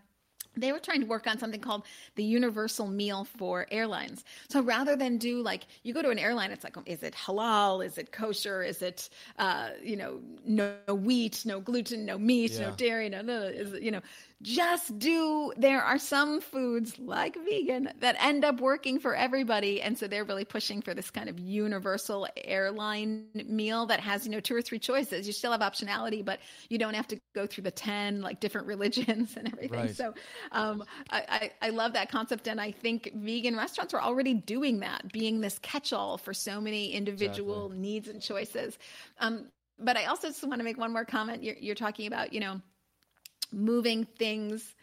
they 0.60 0.72
were 0.72 0.80
trying 0.80 1.02
to 1.02 1.08
work 1.08 1.28
on 1.28 1.38
something 1.40 1.62
called 1.62 1.84
the 2.16 2.24
universal 2.24 2.88
meal 2.88 3.26
for 3.38 3.66
airlines. 3.72 4.24
So 4.50 4.62
rather 4.62 4.96
than 4.96 5.18
do 5.18 5.42
like 5.42 5.68
you 5.84 5.94
go 5.94 6.02
to 6.02 6.10
an 6.10 6.20
airline, 6.20 6.52
it's 6.52 6.64
like, 6.64 6.76
is 6.86 7.04
it 7.04 7.14
halal? 7.14 7.86
Is 7.86 7.98
it 7.98 8.12
kosher? 8.12 8.64
Is 8.64 8.82
it, 8.82 9.10
uh, 9.38 9.70
you 9.82 9.96
know, 9.96 10.20
no, 10.46 10.76
wheat, 10.88 11.44
no 11.46 11.60
gluten, 11.60 12.06
no 12.06 12.18
meat, 12.18 12.52
yeah. 12.52 12.70
no 12.70 12.76
dairy, 12.76 13.10
no, 13.10 13.22
no, 13.22 13.44
is 13.44 13.74
it, 13.74 13.84
you 13.84 13.92
know, 13.92 14.02
just 14.42 14.98
do 14.98 15.52
there 15.58 15.82
are 15.84 16.00
some 16.00 16.40
foods 16.40 16.98
like 16.98 17.36
vegan 17.44 17.92
that 18.00 18.16
end 18.24 18.46
up 18.46 18.62
working 18.62 18.98
for 18.98 19.14
everybody. 19.14 19.82
And 19.82 19.98
so 19.98 20.08
they're 20.08 20.24
really 20.24 20.46
pushing 20.46 20.82
for 20.82 20.94
this 20.94 21.12
kind 21.12 21.28
of 21.28 21.38
universal 21.38 22.26
airline 22.38 23.26
meal 23.34 23.86
that 23.88 24.00
has 24.00 24.26
you 24.26 24.32
know 24.32 24.40
two 24.40 24.56
or 24.56 24.62
three 24.62 24.80
choices. 24.80 25.28
You 25.28 25.34
still 25.34 25.52
have 25.52 25.62
optionality 25.62 26.24
but 26.24 26.40
you 26.70 26.78
don't 26.78 26.94
have 26.94 27.08
to 27.08 27.20
go 27.36 27.46
through 27.48 27.64
the 27.64 27.72
10 27.72 28.22
like 28.22 28.40
different 28.40 28.68
religions 28.68 29.36
and 29.38 29.52
everything. 29.52 29.80
Right. 29.80 29.96
so 29.96 30.14
um, 30.54 30.84
I, 31.10 31.52
I, 31.62 31.68
I 31.68 31.70
love 31.70 31.94
that 31.94 32.10
concept. 32.10 32.48
And 32.48 32.62
i 32.62 32.72
think 32.72 33.12
vegan 33.16 33.58
restaurants 33.58 33.94
are 33.94 34.02
already 34.02 34.34
doing 34.34 34.80
that 34.80 35.12
being 35.12 35.42
this 35.42 35.60
catch-all 35.60 36.18
for 36.18 36.34
so 36.34 36.62
many 36.62 36.94
individual 36.94 37.66
exactly. 37.66 37.78
needs 37.80 38.08
and 38.08 38.22
choices. 38.22 38.78
Um, 39.20 39.48
but 39.82 39.98
i 39.98 40.06
also 40.06 40.28
just 40.28 40.44
want 40.44 40.60
to 40.60 40.64
make 40.64 40.78
one 40.78 40.94
more 40.94 41.06
comment. 41.06 41.44
You're, 41.44 41.56
you're 41.60 41.76
talking 41.76 42.08
about 42.08 42.34
you 42.34 42.40
know 42.40 42.62
moving 43.52 44.06
things 44.18 44.76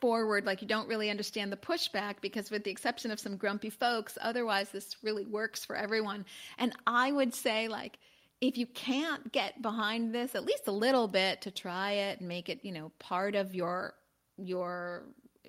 forward 0.00 0.46
like 0.46 0.62
you 0.62 0.68
don't 0.68 0.88
really 0.88 1.10
understand 1.10 1.50
the 1.50 1.56
pushback 1.56 2.14
because 2.20 2.50
with 2.50 2.62
the 2.62 2.70
exception 2.70 3.10
of 3.10 3.18
some 3.18 3.36
grumpy 3.36 3.70
folks 3.70 4.16
otherwise 4.20 4.68
this 4.70 4.96
really 5.02 5.24
works 5.24 5.64
for 5.64 5.74
everyone 5.74 6.24
and 6.58 6.72
i 6.86 7.10
would 7.10 7.34
say 7.34 7.66
like 7.66 7.98
if 8.40 8.56
you 8.56 8.66
can't 8.66 9.32
get 9.32 9.60
behind 9.60 10.14
this 10.14 10.36
at 10.36 10.44
least 10.44 10.68
a 10.68 10.72
little 10.72 11.08
bit 11.08 11.40
to 11.40 11.50
try 11.50 11.92
it 11.92 12.20
and 12.20 12.28
make 12.28 12.48
it 12.48 12.60
you 12.62 12.70
know 12.70 12.92
part 13.00 13.34
of 13.34 13.56
your 13.56 13.94
your 14.36 15.02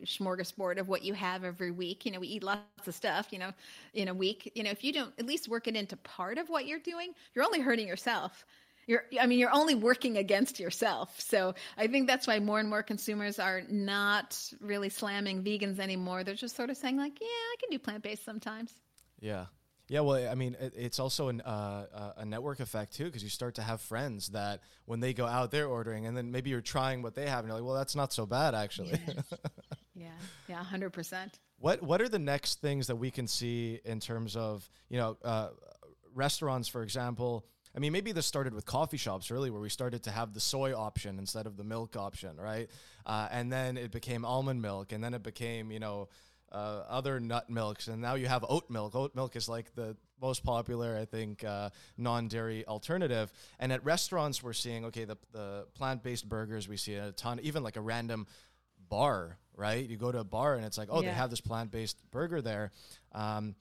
smorgasbord 0.05 0.79
of 0.79 0.87
what 0.87 1.03
you 1.03 1.13
have 1.13 1.43
every 1.43 1.71
week. 1.71 2.05
You 2.05 2.11
know, 2.11 2.19
we 2.19 2.27
eat 2.27 2.43
lots 2.43 2.87
of 2.87 2.95
stuff, 2.95 3.27
you 3.31 3.39
know, 3.39 3.51
in 3.93 4.07
a 4.07 4.13
week. 4.13 4.51
You 4.55 4.63
know, 4.63 4.71
if 4.71 4.83
you 4.83 4.93
don't 4.93 5.13
at 5.19 5.25
least 5.25 5.47
work 5.47 5.67
it 5.67 5.75
into 5.75 5.97
part 5.97 6.37
of 6.37 6.49
what 6.49 6.67
you're 6.67 6.79
doing, 6.79 7.13
you're 7.33 7.45
only 7.45 7.59
hurting 7.59 7.87
yourself. 7.87 8.45
You're, 8.87 9.03
I 9.19 9.27
mean, 9.27 9.39
you're 9.39 9.53
only 9.53 9.75
working 9.75 10.17
against 10.17 10.59
yourself. 10.59 11.19
So 11.19 11.55
I 11.77 11.87
think 11.87 12.07
that's 12.07 12.27
why 12.27 12.39
more 12.39 12.59
and 12.59 12.69
more 12.69 12.83
consumers 12.83 13.39
are 13.39 13.61
not 13.69 14.37
really 14.59 14.89
slamming 14.89 15.43
vegans 15.43 15.79
anymore. 15.79 16.23
They're 16.23 16.35
just 16.35 16.55
sort 16.55 16.69
of 16.69 16.77
saying, 16.77 16.97
like, 16.97 17.19
yeah, 17.21 17.27
I 17.27 17.55
can 17.59 17.69
do 17.69 17.79
plant 17.79 18.03
based 18.03 18.25
sometimes. 18.25 18.73
Yeah. 19.19 19.45
Yeah, 19.89 19.99
well, 19.99 20.29
I 20.29 20.35
mean, 20.35 20.55
it, 20.59 20.73
it's 20.77 20.97
also 20.97 21.27
an, 21.27 21.41
uh, 21.41 21.85
uh 21.93 22.11
a 22.17 22.25
network 22.25 22.61
effect 22.61 22.95
too, 22.95 23.05
because 23.05 23.21
you 23.21 23.29
start 23.29 23.55
to 23.55 23.61
have 23.61 23.81
friends 23.81 24.29
that 24.29 24.61
when 24.85 25.01
they 25.01 25.13
go 25.13 25.25
out, 25.25 25.51
they're 25.51 25.67
ordering, 25.67 26.05
and 26.05 26.15
then 26.15 26.31
maybe 26.31 26.49
you're 26.49 26.61
trying 26.61 27.01
what 27.01 27.15
they 27.15 27.27
have, 27.27 27.39
and 27.39 27.49
you're 27.49 27.57
like, 27.57 27.65
well, 27.65 27.75
that's 27.75 27.95
not 27.95 28.13
so 28.13 28.25
bad, 28.25 28.55
actually. 28.55 28.97
Yes. 29.05 29.33
yeah, 29.93 30.07
yeah, 30.47 30.63
hundred 30.63 30.91
percent. 30.91 31.37
What 31.59 31.83
What 31.83 32.01
are 32.01 32.07
the 32.07 32.17
next 32.17 32.61
things 32.61 32.87
that 32.87 32.95
we 32.95 33.11
can 33.11 33.27
see 33.27 33.81
in 33.83 33.99
terms 33.99 34.37
of 34.37 34.67
you 34.89 34.97
know 34.97 35.17
uh, 35.23 35.49
restaurants, 36.13 36.69
for 36.69 36.81
example? 36.81 37.45
I 37.75 37.79
mean, 37.79 37.91
maybe 37.91 38.11
this 38.11 38.25
started 38.25 38.53
with 38.53 38.65
coffee 38.65 38.97
shops 38.97 39.31
really, 39.31 39.49
where 39.49 39.61
we 39.61 39.69
started 39.69 40.03
to 40.03 40.11
have 40.11 40.33
the 40.33 40.39
soy 40.39 40.75
option 40.75 41.17
instead 41.17 41.47
of 41.47 41.57
the 41.57 41.63
milk 41.63 41.95
option, 41.95 42.37
right? 42.37 42.69
Uh, 43.05 43.27
and 43.31 43.51
then 43.51 43.77
it 43.77 43.91
became 43.91 44.25
almond 44.25 44.61
milk, 44.61 44.91
and 44.91 45.03
then 45.03 45.13
it 45.13 45.23
became, 45.23 45.71
you 45.71 45.79
know, 45.79 46.09
uh, 46.51 46.83
other 46.87 47.19
nut 47.19 47.49
milks, 47.49 47.87
and 47.87 47.99
now 47.99 48.13
you 48.13 48.27
have 48.27 48.45
oat 48.47 48.69
milk. 48.69 48.95
Oat 48.95 49.15
milk 49.15 49.35
is 49.35 49.49
like 49.49 49.73
the 49.73 49.97
most 50.21 50.43
popular, 50.43 50.95
I 50.95 51.05
think, 51.05 51.43
uh, 51.43 51.71
non-dairy 51.97 52.65
alternative. 52.67 53.33
And 53.59 53.73
at 53.73 53.83
restaurants, 53.83 54.43
we're 54.43 54.53
seeing 54.53 54.85
okay, 54.85 55.05
the 55.05 55.17
the 55.31 55.65
plant-based 55.73 56.29
burgers 56.29 56.67
we 56.67 56.77
see 56.77 56.93
a 56.93 57.11
ton, 57.11 57.39
even 57.41 57.63
like 57.63 57.75
a 57.75 57.81
random 57.81 58.27
bar, 58.87 59.37
right? 59.55 59.89
You 59.89 59.97
go 59.97 60.11
to 60.11 60.19
a 60.19 60.23
bar 60.23 60.55
and 60.55 60.65
it's 60.65 60.77
like, 60.77 60.89
oh, 60.91 61.01
yeah. 61.01 61.09
they 61.09 61.15
have 61.15 61.31
this 61.31 61.41
plant-based 61.41 61.97
burger 62.11 62.41
there. 62.41 62.71
Um, 63.13 63.55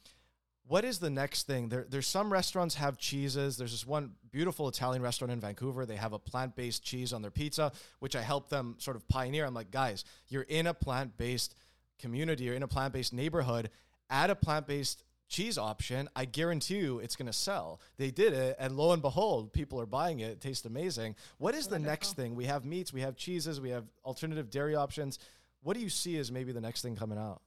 what 0.72 0.86
is 0.86 0.98
the 0.98 1.10
next 1.10 1.46
thing? 1.46 1.68
There, 1.68 1.84
there's 1.86 2.06
some 2.06 2.32
restaurants 2.32 2.76
have 2.76 2.96
cheeses. 2.96 3.58
There's 3.58 3.72
this 3.72 3.86
one 3.86 4.12
beautiful 4.30 4.68
Italian 4.68 5.02
restaurant 5.02 5.30
in 5.30 5.38
Vancouver. 5.38 5.84
They 5.84 5.96
have 5.96 6.14
a 6.14 6.18
plant-based 6.18 6.82
cheese 6.82 7.12
on 7.12 7.20
their 7.20 7.30
pizza, 7.30 7.72
which 7.98 8.16
I 8.16 8.22
helped 8.22 8.48
them 8.48 8.76
sort 8.78 8.96
of 8.96 9.06
pioneer. 9.06 9.44
I'm 9.44 9.52
like, 9.52 9.70
guys, 9.70 10.02
you're 10.28 10.44
in 10.44 10.66
a 10.66 10.72
plant-based 10.72 11.54
community 11.98 12.44
you're 12.44 12.54
in 12.54 12.62
a 12.62 12.68
plant-based 12.68 13.12
neighborhood. 13.12 13.68
Add 14.08 14.30
a 14.30 14.34
plant-based 14.34 15.04
cheese 15.28 15.58
option. 15.58 16.08
I 16.16 16.24
guarantee 16.24 16.78
you, 16.78 17.00
it's 17.00 17.16
going 17.16 17.26
to 17.26 17.34
sell. 17.34 17.78
They 17.98 18.10
did 18.10 18.32
it, 18.32 18.56
and 18.58 18.74
lo 18.74 18.92
and 18.92 19.02
behold, 19.02 19.52
people 19.52 19.78
are 19.78 19.86
buying 19.86 20.20
it. 20.20 20.30
It 20.30 20.40
tastes 20.40 20.64
amazing. 20.64 21.16
What 21.36 21.54
is 21.54 21.66
the 21.66 21.78
next 21.78 22.16
thing? 22.16 22.34
We 22.34 22.46
have 22.46 22.64
meats, 22.64 22.94
we 22.94 23.02
have 23.02 23.14
cheeses, 23.14 23.60
we 23.60 23.68
have 23.70 23.84
alternative 24.06 24.48
dairy 24.48 24.74
options. 24.74 25.18
What 25.62 25.74
do 25.74 25.82
you 25.82 25.90
see 25.90 26.16
as 26.16 26.32
maybe 26.32 26.50
the 26.50 26.62
next 26.62 26.80
thing 26.80 26.96
coming 26.96 27.18
out? 27.18 27.42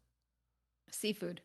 Seafood. 0.92 1.42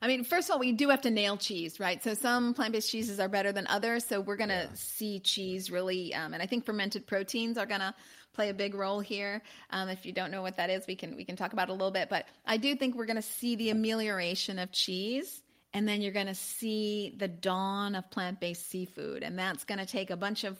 I 0.00 0.06
mean, 0.06 0.24
first 0.24 0.48
of 0.48 0.54
all, 0.54 0.58
we 0.60 0.72
do 0.72 0.88
have 0.90 1.02
to 1.02 1.10
nail 1.10 1.36
cheese, 1.36 1.80
right? 1.80 2.02
So 2.02 2.14
some 2.14 2.54
plant 2.54 2.72
based 2.72 2.90
cheeses 2.90 3.18
are 3.18 3.28
better 3.28 3.52
than 3.52 3.66
others. 3.66 4.04
So 4.04 4.20
we're 4.20 4.36
going 4.36 4.50
to 4.50 4.68
yeah. 4.68 4.74
see 4.74 5.20
cheese 5.20 5.70
really, 5.70 6.14
um, 6.14 6.34
and 6.34 6.42
I 6.42 6.46
think 6.46 6.64
fermented 6.64 7.06
proteins 7.06 7.58
are 7.58 7.66
going 7.66 7.80
to 7.80 7.94
play 8.34 8.50
a 8.50 8.54
big 8.54 8.74
role 8.74 9.00
here. 9.00 9.42
Um, 9.70 9.88
if 9.88 10.06
you 10.06 10.12
don't 10.12 10.30
know 10.30 10.42
what 10.42 10.56
that 10.58 10.70
is, 10.70 10.86
we 10.86 10.94
can 10.94 11.16
we 11.16 11.24
can 11.24 11.34
talk 11.34 11.52
about 11.52 11.68
it 11.68 11.72
a 11.72 11.74
little 11.74 11.90
bit. 11.90 12.08
But 12.08 12.26
I 12.46 12.56
do 12.56 12.76
think 12.76 12.94
we're 12.94 13.06
going 13.06 13.16
to 13.16 13.22
see 13.22 13.56
the 13.56 13.70
amelioration 13.70 14.58
of 14.58 14.70
cheese. 14.70 15.42
And 15.74 15.86
then 15.86 16.00
you're 16.00 16.12
going 16.12 16.26
to 16.26 16.34
see 16.34 17.14
the 17.18 17.28
dawn 17.28 17.94
of 17.94 18.10
plant 18.10 18.40
based 18.40 18.70
seafood. 18.70 19.22
And 19.22 19.38
that's 19.38 19.64
going 19.64 19.78
to 19.78 19.86
take 19.86 20.10
a 20.10 20.16
bunch 20.16 20.44
of 20.44 20.56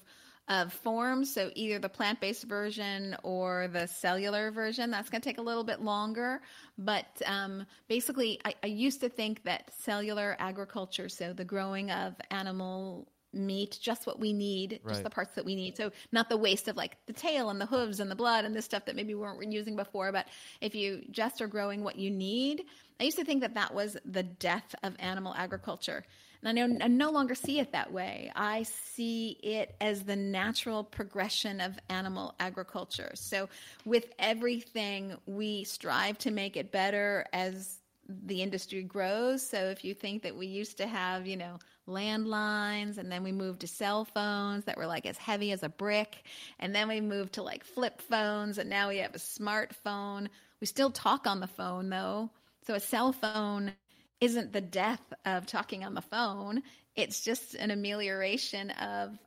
of 0.49 0.73
forms. 0.73 1.33
So 1.33 1.51
either 1.55 1.79
the 1.79 1.89
plant 1.89 2.21
based 2.21 2.45
version 2.45 3.17
or 3.23 3.69
the 3.69 3.87
cellular 3.87 4.51
version. 4.51 4.91
That's 4.91 5.11
going 5.11 5.21
to 5.21 5.29
take 5.29 5.39
a 5.39 5.43
little 5.43 5.65
bit 5.65 5.83
longer. 5.83 6.41
But 6.79 7.07
um, 7.27 7.67
basically, 7.89 8.41
I, 8.45 8.55
I 8.63 8.69
used 8.69 9.01
to 9.03 9.09
think 9.09 9.45
that 9.45 9.71
cellular 9.81 10.37
agriculture, 10.39 11.09
so 11.09 11.33
the 11.33 11.45
growing 11.45 11.91
of 11.91 12.15
animal 12.31 13.09
meat, 13.35 13.79
just 13.81 14.07
what 14.07 14.19
we 14.19 14.33
need, 14.33 14.81
right. 14.83 14.93
just 14.93 15.05
the 15.05 15.11
parts 15.11 15.35
that 15.35 15.45
we 15.45 15.55
need. 15.55 15.77
So 15.77 15.93
not 16.13 16.31
the 16.31 16.37
waste 16.37 16.67
of 16.69 16.77
like 16.77 16.97
the 17.07 17.13
tail 17.13 17.51
and 17.51 17.61
the 17.61 17.67
hooves 17.67 18.01
and 18.01 18.11
the 18.11 18.17
blood 18.17 18.47
and 18.47 18.55
this 18.55 18.65
stuff 18.65 18.87
that 18.87 18.97
maybe 18.97 19.15
we 19.15 19.21
weren't 19.21 19.53
using 19.53 19.77
before. 19.77 20.13
But 20.13 20.29
if 20.63 20.75
you 20.75 21.03
just 21.11 21.43
are 21.43 21.47
growing 21.47 21.85
what 21.85 21.97
you 21.97 22.11
need, 22.11 22.65
I 22.99 23.05
used 23.05 23.19
to 23.19 23.25
think 23.25 23.43
that 23.43 23.55
that 23.55 23.75
was 23.75 23.99
the 24.05 24.23
death 24.23 24.75
of 24.83 24.97
animal 24.99 25.35
agriculture. 25.37 26.05
And 26.43 26.49
I, 26.59 26.67
know, 26.67 26.79
I 26.85 26.89
no 26.89 27.11
longer 27.11 27.35
see 27.35 27.59
it 27.59 27.73
that 27.73 27.93
way. 27.93 28.31
I 28.37 28.63
see 28.63 29.39
it 29.43 29.75
as 29.81 30.05
the 30.05 30.15
natural 30.15 30.85
progression 30.85 31.61
of 31.61 31.77
animal 31.89 32.35
agriculture. 32.39 33.11
So, 33.15 33.49
with 33.85 34.07
everything, 34.19 35.17
we 35.27 35.65
strive 35.65 36.19
to 36.19 36.31
make 36.31 36.57
it 36.57 36.71
better 36.71 37.27
as 37.33 37.79
the 38.09 38.41
industry 38.41 38.83
grows. 38.83 39.45
So, 39.45 39.65
if 39.71 39.85
you 39.85 39.95
think 39.95 40.23
that 40.23 40.37
we 40.37 40.47
used 40.47 40.77
to 40.79 40.87
have, 40.87 41.27
you 41.27 41.37
know, 41.37 41.59
landlines 41.89 42.99
and 42.99 43.11
then 43.11 43.25
we 43.25 43.33
moved 43.33 43.61
to 43.61 43.67
cell 43.67 44.05
phones 44.05 44.65
that 44.67 44.77
were 44.77 44.87
like 44.87 45.07
as 45.07 45.17
heavy 45.17 45.51
as 45.51 45.65
a 45.65 45.69
brick, 45.69 46.25
and 46.61 46.73
then 46.73 46.87
we 46.87 47.01
moved 47.01 47.33
to 47.35 47.43
like 47.43 47.65
flip 47.65 48.01
phones, 48.01 48.59
and 48.59 48.71
now 48.71 48.91
we 48.91 48.99
have 48.99 49.15
a 49.15 49.19
smartphone. 49.19 50.29
We 50.61 50.69
still 50.69 50.91
talk 50.91 51.27
on 51.27 51.41
the 51.41 51.49
phone 51.49 51.91
though. 51.91 52.31
So, 52.65 52.75
a 52.75 52.81
cell 52.81 53.13
phone 53.13 53.73
isn't 54.21 54.53
the 54.53 54.61
death 54.61 55.03
of 55.25 55.47
talking 55.47 55.85
on 55.85 55.95
the 55.95 56.03
phone. 56.03 56.63
It's 56.97 57.21
just 57.21 57.55
an 57.55 57.71
amelioration 57.71 58.71
of 58.71 59.19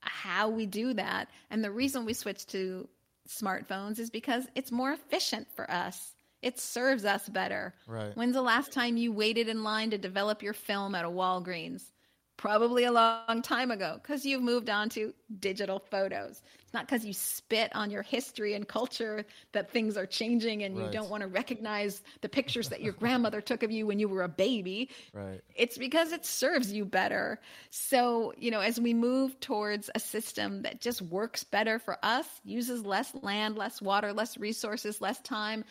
how 0.00 0.48
we 0.48 0.66
do 0.66 0.94
that. 0.94 1.28
And 1.50 1.62
the 1.62 1.70
reason 1.70 2.04
we 2.04 2.14
switched 2.14 2.50
to 2.50 2.88
smartphones 3.28 3.98
is 3.98 4.10
because 4.10 4.46
it's 4.54 4.72
more 4.72 4.92
efficient 4.92 5.48
for 5.54 5.70
us. 5.70 6.14
It 6.40 6.58
serves 6.58 7.04
us 7.04 7.28
better. 7.28 7.74
Right. 7.86 8.16
When's 8.16 8.34
the 8.34 8.42
last 8.42 8.72
time 8.72 8.96
you 8.96 9.12
waited 9.12 9.48
in 9.48 9.64
line 9.64 9.90
to 9.90 9.98
develop 9.98 10.42
your 10.42 10.52
film 10.52 10.94
at 10.94 11.04
a 11.04 11.08
Walgreens? 11.08 11.82
Probably 12.38 12.84
a 12.84 12.92
long 12.92 13.42
time 13.42 13.70
ago 13.70 13.98
because 14.00 14.24
you've 14.24 14.42
moved 14.42 14.70
on 14.70 14.88
to 14.88 15.12
digital 15.40 15.78
photos. 15.90 16.40
It's 16.62 16.72
not 16.72 16.86
because 16.86 17.04
you 17.04 17.12
spit 17.12 17.74
on 17.74 17.90
your 17.90 18.02
history 18.02 18.54
and 18.54 18.66
culture 18.66 19.26
that 19.52 19.70
things 19.70 19.96
are 19.96 20.06
changing 20.06 20.62
and 20.62 20.76
right. 20.76 20.86
you 20.86 20.92
don't 20.92 21.10
want 21.10 21.22
to 21.22 21.26
recognize 21.26 22.02
the 22.20 22.28
pictures 22.28 22.68
that 22.68 22.80
your 22.80 22.92
grandmother 22.92 23.40
took 23.40 23.62
of 23.62 23.70
you 23.70 23.86
when 23.86 23.98
you 23.98 24.08
were 24.08 24.22
a 24.22 24.28
baby. 24.28 24.88
Right. 25.12 25.40
It's 25.54 25.76
because 25.76 26.12
it 26.12 26.24
serves 26.24 26.72
you 26.72 26.84
better. 26.84 27.40
So, 27.70 28.32
you 28.38 28.50
know, 28.50 28.60
as 28.60 28.80
we 28.80 28.94
move 28.94 29.40
towards 29.40 29.90
a 29.94 30.00
system 30.00 30.62
that 30.62 30.80
just 30.80 31.02
works 31.02 31.42
better 31.42 31.78
for 31.78 31.98
us, 32.04 32.26
uses 32.44 32.86
less 32.86 33.12
land, 33.22 33.58
less 33.58 33.82
water, 33.82 34.12
less 34.12 34.38
resources, 34.38 35.00
less 35.00 35.20
time, 35.22 35.64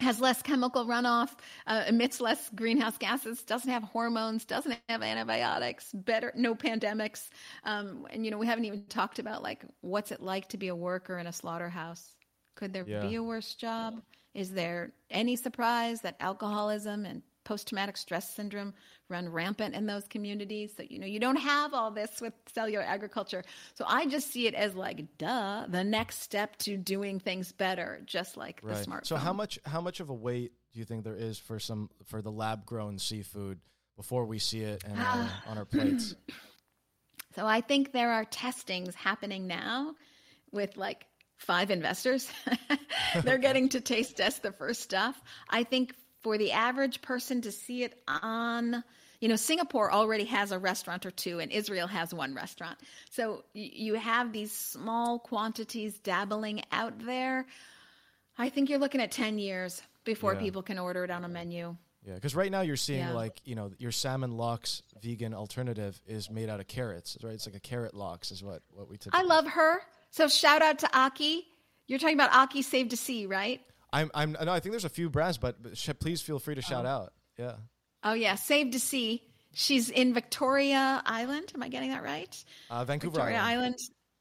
has 0.00 0.20
less 0.20 0.42
chemical 0.42 0.86
runoff, 0.86 1.30
uh, 1.66 1.84
emits 1.88 2.20
less 2.20 2.50
greenhouse 2.54 2.96
gases, 2.98 3.42
doesn't 3.42 3.70
have 3.70 3.82
hormones, 3.82 4.44
doesn't 4.44 4.78
have 4.88 5.02
antibiotics, 5.02 5.90
better, 5.92 6.32
no 6.36 6.54
pandemics. 6.54 7.28
Um, 7.64 8.06
and, 8.10 8.24
you 8.24 8.30
know, 8.30 8.38
we 8.38 8.46
haven't 8.46 8.64
even 8.64 8.84
talked 8.84 9.18
about 9.18 9.42
like 9.42 9.64
what's 9.80 10.12
it 10.12 10.22
like 10.22 10.48
to 10.50 10.56
be 10.56 10.68
a 10.68 10.76
worker 10.76 11.18
in 11.18 11.26
a 11.26 11.32
slaughterhouse? 11.32 12.14
Could 12.54 12.72
there 12.72 12.84
yeah. 12.86 13.00
be 13.00 13.16
a 13.16 13.22
worse 13.22 13.54
job? 13.54 14.00
Is 14.34 14.52
there 14.52 14.92
any 15.10 15.36
surprise 15.36 16.00
that 16.02 16.16
alcoholism 16.20 17.04
and 17.04 17.22
post 17.44 17.68
traumatic 17.68 17.96
stress 17.96 18.34
syndrome 18.34 18.74
run 19.08 19.28
rampant 19.28 19.74
in 19.74 19.86
those 19.86 20.06
communities. 20.08 20.72
So, 20.76 20.82
you 20.88 20.98
know, 20.98 21.06
you 21.06 21.20
don't 21.20 21.36
have 21.36 21.74
all 21.74 21.90
this 21.90 22.20
with 22.20 22.32
cellular 22.54 22.84
agriculture. 22.84 23.44
So 23.74 23.84
I 23.88 24.06
just 24.06 24.30
see 24.30 24.46
it 24.46 24.54
as 24.54 24.74
like, 24.74 25.18
duh, 25.18 25.66
the 25.68 25.84
next 25.84 26.22
step 26.22 26.56
to 26.58 26.76
doing 26.76 27.20
things 27.20 27.52
better, 27.52 28.00
just 28.04 28.36
like 28.36 28.60
right. 28.62 28.76
the 28.76 28.90
smartphone. 28.90 29.06
So 29.06 29.16
how 29.16 29.32
much 29.32 29.58
how 29.64 29.80
much 29.80 30.00
of 30.00 30.10
a 30.10 30.14
wait 30.14 30.52
do 30.72 30.78
you 30.78 30.84
think 30.84 31.04
there 31.04 31.16
is 31.16 31.38
for 31.38 31.58
some 31.58 31.90
for 32.04 32.22
the 32.22 32.32
lab 32.32 32.66
grown 32.66 32.98
seafood 32.98 33.60
before 33.96 34.26
we 34.26 34.38
see 34.38 34.60
it 34.60 34.84
in, 34.84 34.98
uh, 34.98 35.28
on 35.46 35.58
our 35.58 35.64
plates? 35.64 36.14
So 37.34 37.46
I 37.46 37.60
think 37.60 37.92
there 37.92 38.10
are 38.10 38.24
testings 38.24 38.96
happening 38.96 39.46
now 39.46 39.94
with 40.50 40.76
like 40.76 41.06
five 41.36 41.70
investors. 41.70 42.28
They're 43.22 43.38
getting 43.38 43.68
to 43.70 43.80
taste 43.80 44.16
test 44.16 44.42
the 44.42 44.50
first 44.50 44.82
stuff. 44.82 45.20
I 45.48 45.62
think 45.62 45.94
for 46.20 46.38
the 46.38 46.52
average 46.52 47.02
person 47.02 47.40
to 47.42 47.52
see 47.52 47.84
it 47.84 48.00
on 48.06 48.82
you 49.20 49.28
know 49.28 49.36
singapore 49.36 49.92
already 49.92 50.24
has 50.24 50.52
a 50.52 50.58
restaurant 50.58 51.04
or 51.06 51.10
two 51.10 51.38
and 51.38 51.50
israel 51.52 51.86
has 51.86 52.14
one 52.14 52.34
restaurant. 52.34 52.78
So 53.10 53.44
you 53.52 53.94
have 53.94 54.32
these 54.32 54.52
small 54.52 55.18
quantities 55.18 55.98
dabbling 55.98 56.62
out 56.72 57.04
there. 57.04 57.46
I 58.36 58.48
think 58.48 58.70
you're 58.70 58.78
looking 58.78 59.00
at 59.00 59.10
10 59.10 59.38
years 59.38 59.82
before 60.04 60.34
yeah. 60.34 60.40
people 60.40 60.62
can 60.62 60.78
order 60.78 61.04
it 61.04 61.10
on 61.10 61.24
a 61.24 61.28
menu. 61.28 61.76
Yeah 62.06 62.14
because 62.14 62.34
right 62.34 62.50
now 62.50 62.62
you're 62.62 62.76
seeing 62.76 63.00
yeah. 63.00 63.12
like 63.12 63.40
you 63.44 63.54
know 63.54 63.70
your 63.78 63.92
salmon 63.92 64.36
lox 64.36 64.82
vegan 65.02 65.34
alternative 65.34 66.00
is 66.06 66.30
made 66.30 66.48
out 66.48 66.60
of 66.60 66.66
carrots 66.66 67.18
right? 67.22 67.34
It's 67.34 67.46
like 67.46 67.56
a 67.56 67.60
carrot 67.60 67.92
lox 67.92 68.30
is 68.30 68.42
what 68.42 68.62
what 68.70 68.88
we 68.88 68.96
typically 68.96 69.20
i 69.20 69.22
love 69.24 69.46
her. 69.46 69.80
So 70.10 70.28
shout 70.28 70.62
out 70.62 70.78
to 70.80 70.96
aki. 70.96 71.46
You're 71.86 71.98
talking 71.98 72.16
about 72.16 72.32
aki 72.32 72.62
Save 72.62 72.88
Da 72.88 72.96
Sea 72.96 73.26
right 73.26 73.60
I'm 73.92 74.10
I'm 74.14 74.32
no, 74.32 74.52
I 74.52 74.60
think 74.60 74.72
there's 74.72 74.84
a 74.84 74.90
few 74.90 75.08
brands, 75.08 75.38
but, 75.38 75.62
but 75.62 75.76
sh- 75.76 75.90
please 75.98 76.20
feel 76.20 76.38
free 76.38 76.54
to 76.54 76.62
shout 76.62 76.86
oh. 76.86 76.88
out. 76.88 77.12
Yeah. 77.38 77.54
Oh 78.02 78.12
yeah, 78.12 78.34
Save 78.34 78.72
Da 78.72 78.78
Sea. 78.78 79.22
She's 79.54 79.90
in 79.90 80.14
Victoria 80.14 81.02
Island. 81.04 81.52
Am 81.54 81.62
I 81.62 81.68
getting 81.68 81.90
that 81.90 82.02
right? 82.02 82.44
Uh, 82.70 82.84
Vancouver 82.84 83.14
Victoria 83.14 83.38
Island. 83.38 83.50
Island. 83.50 83.78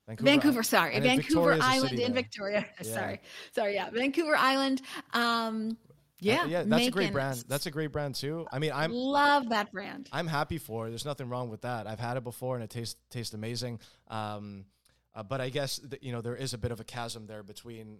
Vancouver, 0.07 0.29
Vancouver 0.29 0.63
sorry, 0.63 0.99
Vancouver 1.01 1.57
Island 1.61 1.99
in 1.99 2.13
Victoria. 2.13 2.65
Yeah. 2.81 2.93
Sorry, 2.93 3.21
sorry, 3.53 3.73
yeah, 3.73 3.89
Vancouver 3.89 4.37
Island. 4.37 4.81
Um, 5.13 5.77
yeah, 6.19 6.45
yeah, 6.45 6.63
that's 6.65 6.87
a 6.87 6.91
great 6.91 7.11
brand. 7.11 7.43
That's 7.47 7.65
a 7.65 7.71
great 7.71 7.91
brand 7.91 8.15
too. 8.15 8.47
I 8.51 8.59
mean, 8.59 8.71
I 8.73 8.87
love 8.87 9.49
that 9.49 9.71
brand. 9.71 10.07
I'm 10.11 10.27
happy 10.27 10.57
for. 10.57 10.87
It. 10.87 10.91
There's 10.91 11.05
nothing 11.05 11.29
wrong 11.29 11.49
with 11.49 11.61
that. 11.61 11.87
I've 11.87 11.99
had 11.99 12.17
it 12.17 12.23
before 12.23 12.55
and 12.55 12.63
it 12.63 12.69
tastes 12.69 12.95
tastes 13.09 13.33
amazing. 13.33 13.79
Um, 14.07 14.65
uh, 15.13 15.23
but 15.23 15.41
I 15.41 15.49
guess 15.49 15.77
that, 15.79 16.03
you 16.03 16.11
know 16.11 16.21
there 16.21 16.35
is 16.35 16.53
a 16.53 16.57
bit 16.57 16.71
of 16.71 16.79
a 16.79 16.83
chasm 16.83 17.27
there 17.27 17.43
between 17.43 17.99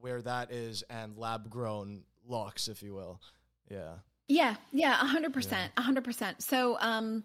where 0.00 0.22
that 0.22 0.50
is 0.52 0.82
and 0.90 1.16
lab 1.16 1.50
grown 1.50 2.02
locks, 2.26 2.68
if 2.68 2.82
you 2.82 2.94
will. 2.94 3.20
Yeah. 3.70 3.94
Yeah, 4.28 4.54
yeah, 4.70 4.92
A 5.00 5.06
hundred 5.06 5.32
percent, 5.32 5.72
A 5.76 5.82
hundred 5.82 6.04
percent. 6.04 6.40
So, 6.42 6.78
um, 6.80 7.24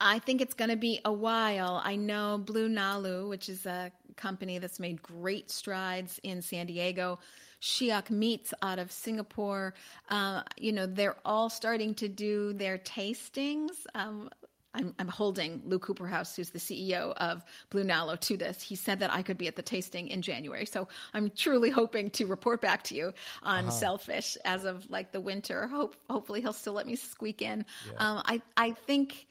I 0.00 0.18
think 0.18 0.42
it's 0.42 0.52
going 0.54 0.70
to 0.70 0.76
be 0.76 1.00
a 1.04 1.12
while. 1.12 1.80
I 1.82 1.96
know 1.96 2.36
Blue 2.36 2.68
Nalu, 2.68 3.28
which 3.28 3.48
is 3.48 3.64
a 3.64 3.90
company 4.16 4.58
that's 4.58 4.78
made 4.78 5.02
great 5.02 5.50
strides 5.50 6.20
in 6.22 6.42
San 6.42 6.66
Diego. 6.66 7.20
Shiok 7.62 8.10
Meats 8.10 8.52
out 8.60 8.78
of 8.78 8.92
Singapore. 8.92 9.72
Uh, 10.10 10.42
you 10.58 10.72
know, 10.72 10.84
they're 10.86 11.16
all 11.24 11.48
starting 11.48 11.94
to 11.94 12.08
do 12.08 12.52
their 12.52 12.76
tastings. 12.76 13.70
Um, 13.94 14.28
I'm, 14.74 14.94
I'm, 14.98 15.08
holding 15.08 15.62
Lou 15.64 15.78
Cooperhouse, 15.78 16.34
who's 16.34 16.50
the 16.50 16.58
CEO 16.58 17.12
of 17.18 17.44
Blue 17.70 17.84
Nalu, 17.84 18.18
to 18.20 18.36
this. 18.36 18.60
He 18.60 18.74
said 18.74 18.98
that 19.00 19.12
I 19.12 19.22
could 19.22 19.38
be 19.38 19.46
at 19.46 19.56
the 19.56 19.62
tasting 19.62 20.08
in 20.08 20.20
January. 20.20 20.66
So 20.66 20.88
I'm 21.14 21.30
truly 21.30 21.70
hoping 21.70 22.10
to 22.10 22.26
report 22.26 22.60
back 22.60 22.82
to 22.84 22.94
you 22.94 23.12
on 23.42 23.66
uh-huh. 23.66 23.70
Sailfish 23.70 24.36
as 24.44 24.64
of 24.64 24.88
like 24.90 25.12
the 25.12 25.20
winter. 25.20 25.66
Hope 25.68 25.96
hopefully 26.10 26.40
he'll 26.40 26.52
still 26.52 26.72
let 26.72 26.86
me 26.86 26.96
squeak 26.96 27.42
in. 27.42 27.64
Yeah. 27.86 27.98
Um, 27.98 28.22
I 28.26 28.42
I 28.56 28.70
think 28.72 29.26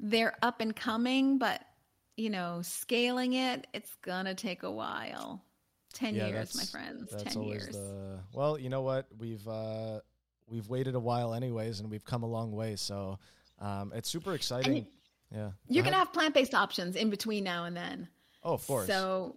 they're 0.00 0.36
up 0.42 0.60
and 0.60 0.74
coming, 0.74 1.38
but 1.38 1.62
you 2.16 2.30
know, 2.30 2.60
scaling 2.62 3.34
it, 3.34 3.66
it's 3.74 3.94
gonna 4.02 4.34
take 4.34 4.62
a 4.62 4.70
while. 4.70 5.42
Ten 5.92 6.14
yeah, 6.14 6.28
years, 6.28 6.54
my 6.56 6.64
friends. 6.64 7.10
That's 7.10 7.34
10 7.34 7.42
always 7.42 7.62
years. 7.62 7.76
the 7.76 8.18
well, 8.32 8.58
you 8.58 8.68
know 8.68 8.82
what? 8.82 9.06
We've 9.18 9.46
uh 9.46 10.00
we've 10.48 10.68
waited 10.68 10.94
a 10.94 11.00
while 11.00 11.34
anyways 11.34 11.80
and 11.80 11.90
we've 11.90 12.04
come 12.04 12.22
a 12.22 12.26
long 12.26 12.52
way. 12.52 12.76
So 12.76 13.18
um 13.60 13.92
it's 13.94 14.08
super 14.08 14.34
exciting. 14.34 14.86
Yeah. 15.34 15.50
You're 15.68 15.84
gonna 15.84 15.96
have 15.96 16.12
plant 16.12 16.34
based 16.34 16.54
options 16.54 16.96
in 16.96 17.10
between 17.10 17.44
now 17.44 17.64
and 17.64 17.76
then. 17.76 18.08
Oh, 18.42 18.54
of 18.54 18.66
course. 18.66 18.86
So 18.86 19.36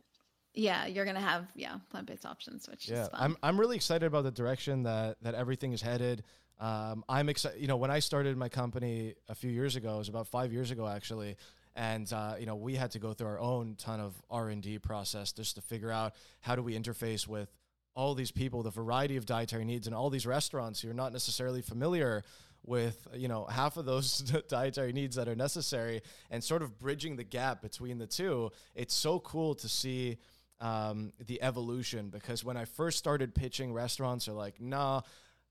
yeah, 0.53 0.85
you're 0.87 1.05
gonna 1.05 1.19
have 1.21 1.47
yeah 1.55 1.77
plant 1.89 2.07
based 2.07 2.25
options, 2.25 2.67
which 2.69 2.89
yeah, 2.89 3.07
I'm 3.13 3.37
I'm 3.41 3.59
really 3.59 3.75
excited 3.75 4.05
about 4.05 4.23
the 4.23 4.31
direction 4.31 4.83
that 4.83 5.17
that 5.21 5.35
everything 5.35 5.73
is 5.73 5.81
headed. 5.81 6.23
Um, 6.59 7.05
I'm 7.07 7.29
excited. 7.29 7.61
You 7.61 7.67
know, 7.67 7.77
when 7.77 7.91
I 7.91 7.99
started 7.99 8.35
my 8.37 8.49
company 8.49 9.15
a 9.29 9.35
few 9.35 9.49
years 9.49 9.75
ago, 9.75 9.95
it 9.95 9.99
was 9.99 10.09
about 10.09 10.27
five 10.27 10.51
years 10.51 10.71
ago 10.71 10.87
actually, 10.87 11.37
and 11.75 12.11
uh, 12.11 12.35
you 12.39 12.45
know 12.45 12.55
we 12.55 12.75
had 12.75 12.91
to 12.91 12.99
go 12.99 13.13
through 13.13 13.27
our 13.27 13.39
own 13.39 13.75
ton 13.77 13.99
of 13.99 14.13
R 14.29 14.49
and 14.49 14.61
D 14.61 14.77
process 14.79 15.31
just 15.31 15.55
to 15.55 15.61
figure 15.61 15.91
out 15.91 16.13
how 16.41 16.55
do 16.55 16.61
we 16.61 16.77
interface 16.77 17.27
with 17.27 17.49
all 17.95 18.15
these 18.15 18.31
people, 18.31 18.63
the 18.63 18.71
variety 18.71 19.17
of 19.17 19.25
dietary 19.25 19.65
needs, 19.65 19.87
and 19.87 19.95
all 19.95 20.09
these 20.09 20.25
restaurants 20.25 20.81
who 20.81 20.89
are 20.89 20.93
not 20.93 21.11
necessarily 21.11 21.61
familiar 21.61 22.23
with 22.65 23.07
you 23.13 23.27
know 23.27 23.45
half 23.45 23.77
of 23.77 23.85
those 23.85 24.19
dietary 24.49 24.93
needs 24.93 25.15
that 25.15 25.27
are 25.27 25.35
necessary, 25.35 26.01
and 26.29 26.43
sort 26.43 26.61
of 26.61 26.79
bridging 26.79 27.15
the 27.15 27.23
gap 27.23 27.61
between 27.61 27.97
the 27.97 28.07
two. 28.07 28.51
It's 28.75 28.93
so 28.93 29.19
cool 29.19 29.55
to 29.55 29.69
see. 29.69 30.17
Um, 30.61 31.13
the 31.25 31.41
evolution 31.41 32.09
because 32.09 32.43
when 32.43 32.57
I 32.57 32.65
first 32.65 32.97
started 32.97 33.33
pitching 33.33 33.71
restaurants 33.71 34.27
are 34.27 34.33
like, 34.33 34.59
nah, 34.59 35.03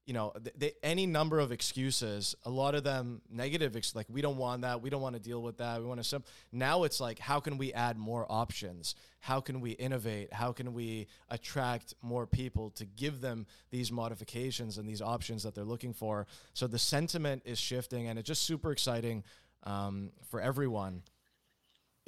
you 0.09 0.15
know, 0.15 0.33
they, 0.57 0.73
any 0.83 1.05
number 1.05 1.39
of 1.39 1.53
excuses, 1.53 2.35
a 2.47 2.51
lot 2.51 2.75
of 2.75 2.83
them 2.83 3.21
negative, 3.31 3.77
like 3.95 4.07
we 4.09 4.23
don't 4.23 4.39
want 4.39 4.63
that, 4.63 4.81
we 4.81 4.89
don't 4.89 5.03
want 5.03 5.15
to 5.15 5.21
deal 5.21 5.43
with 5.43 5.59
that, 5.59 5.79
we 5.83 5.87
want 5.87 6.01
to. 6.01 6.05
Sim-. 6.05 6.25
Now 6.51 6.85
it's 6.85 6.99
like, 6.99 7.19
how 7.19 7.41
can 7.41 7.59
we 7.59 7.75
add 7.75 7.99
more 7.99 8.25
options? 8.31 8.95
How 9.21 9.43
can 9.43 9.61
we 9.61 9.73
innovate? 9.73 10.33
How 10.33 10.53
can 10.53 10.73
we 10.73 11.09
attract 11.29 11.93
more 12.01 12.27
people 12.27 12.71
to 12.71 12.87
give 12.87 13.21
them 13.21 13.47
these 13.71 13.93
modifications 13.93 14.79
and 14.79 14.89
these 14.89 15.03
options 15.03 15.43
that 15.43 15.55
they're 15.55 15.63
looking 15.63 15.93
for? 15.93 16.27
So 16.55 16.67
the 16.67 16.79
sentiment 16.79 17.43
is 17.45 17.59
shifting, 17.59 18.09
and 18.09 18.19
it's 18.19 18.29
just 18.29 18.45
super 18.45 18.73
exciting 18.73 19.25
um, 19.65 20.13
for 20.31 20.41
everyone. 20.41 21.03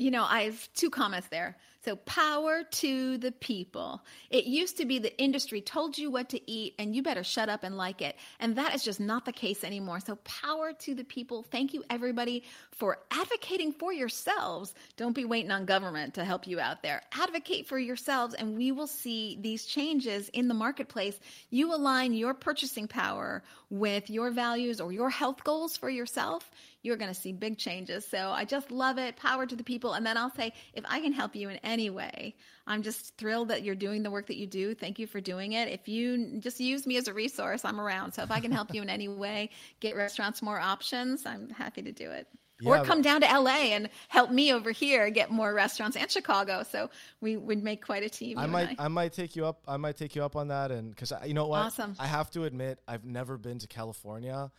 You 0.00 0.10
know, 0.10 0.24
I 0.26 0.44
have 0.44 0.68
two 0.72 0.88
comments 0.88 1.28
there. 1.28 1.58
So, 1.84 1.96
power 1.96 2.62
to 2.62 3.18
the 3.18 3.32
people. 3.32 4.02
It 4.30 4.44
used 4.44 4.78
to 4.78 4.86
be 4.86 4.98
the 4.98 5.18
industry 5.20 5.60
told 5.60 5.98
you 5.98 6.10
what 6.10 6.30
to 6.30 6.50
eat 6.50 6.74
and 6.78 6.96
you 6.96 7.02
better 7.02 7.22
shut 7.22 7.50
up 7.50 7.64
and 7.64 7.76
like 7.76 8.00
it. 8.00 8.16
And 8.38 8.56
that 8.56 8.74
is 8.74 8.82
just 8.82 8.98
not 8.98 9.26
the 9.26 9.32
case 9.32 9.62
anymore. 9.62 10.00
So, 10.00 10.16
power 10.16 10.72
to 10.72 10.94
the 10.94 11.04
people. 11.04 11.42
Thank 11.42 11.74
you, 11.74 11.84
everybody, 11.90 12.44
for 12.70 12.98
advocating 13.10 13.72
for 13.72 13.92
yourselves. 13.92 14.74
Don't 14.96 15.14
be 15.14 15.26
waiting 15.26 15.50
on 15.50 15.66
government 15.66 16.14
to 16.14 16.24
help 16.24 16.46
you 16.46 16.60
out 16.60 16.82
there. 16.82 17.02
Advocate 17.12 17.66
for 17.66 17.78
yourselves, 17.78 18.34
and 18.34 18.56
we 18.56 18.72
will 18.72 18.86
see 18.86 19.38
these 19.40 19.66
changes 19.66 20.30
in 20.30 20.48
the 20.48 20.54
marketplace. 20.54 21.18
You 21.50 21.74
align 21.74 22.14
your 22.14 22.32
purchasing 22.32 22.88
power 22.88 23.42
with 23.68 24.08
your 24.08 24.30
values 24.30 24.80
or 24.80 24.92
your 24.92 25.10
health 25.10 25.44
goals 25.44 25.76
for 25.76 25.90
yourself 25.90 26.50
you're 26.82 26.96
going 26.96 27.12
to 27.12 27.20
see 27.20 27.32
big 27.32 27.58
changes. 27.58 28.06
So 28.06 28.30
I 28.30 28.44
just 28.44 28.70
love 28.70 28.98
it. 28.98 29.16
Power 29.16 29.46
to 29.46 29.56
the 29.56 29.64
people. 29.64 29.92
And 29.92 30.04
then 30.04 30.16
I'll 30.16 30.34
say, 30.34 30.52
if 30.74 30.84
I 30.88 31.00
can 31.00 31.12
help 31.12 31.34
you 31.36 31.48
in 31.48 31.56
any 31.58 31.90
way, 31.90 32.34
I'm 32.66 32.82
just 32.82 33.16
thrilled 33.16 33.48
that 33.48 33.62
you're 33.62 33.74
doing 33.74 34.02
the 34.02 34.10
work 34.10 34.26
that 34.28 34.36
you 34.36 34.46
do. 34.46 34.74
Thank 34.74 34.98
you 34.98 35.06
for 35.06 35.20
doing 35.20 35.52
it. 35.52 35.68
If 35.68 35.88
you 35.88 36.38
just 36.40 36.60
use 36.60 36.86
me 36.86 36.96
as 36.96 37.08
a 37.08 37.14
resource, 37.14 37.64
I'm 37.64 37.80
around. 37.80 38.12
So 38.12 38.22
if 38.22 38.30
I 38.30 38.40
can 38.40 38.52
help 38.52 38.74
you 38.74 38.82
in 38.82 38.90
any 38.90 39.08
way, 39.08 39.50
get 39.80 39.96
restaurants 39.96 40.42
more 40.42 40.58
options, 40.58 41.26
I'm 41.26 41.50
happy 41.50 41.82
to 41.82 41.92
do 41.92 42.10
it. 42.10 42.26
Yeah, 42.60 42.80
or 42.80 42.84
come 42.84 43.00
down 43.00 43.22
to 43.22 43.26
LA 43.26 43.72
and 43.72 43.88
help 44.08 44.30
me 44.30 44.52
over 44.52 44.70
here 44.70 45.08
get 45.10 45.30
more 45.30 45.54
restaurants 45.54 45.96
and 45.96 46.10
Chicago. 46.10 46.62
So 46.62 46.90
we 47.20 47.36
would 47.36 47.62
make 47.62 47.84
quite 47.84 48.02
a 48.02 48.10
team. 48.10 48.38
I 48.38 48.46
might, 48.46 48.76
I. 48.78 48.84
I. 48.84 48.88
might 48.88 49.12
take 49.12 49.34
you 49.34 49.46
up. 49.46 49.62
I 49.66 49.78
might 49.78 49.96
take 49.96 50.14
you 50.14 50.22
up 50.22 50.36
on 50.36 50.48
that, 50.48 50.70
and 50.70 50.90
because 50.90 51.12
you 51.24 51.34
know 51.34 51.46
what, 51.46 51.62
awesome. 51.62 51.96
I 51.98 52.06
have 52.06 52.30
to 52.32 52.44
admit, 52.44 52.78
I've 52.86 53.04
never 53.04 53.38
been 53.38 53.58
to 53.60 53.66
California. 53.66 54.50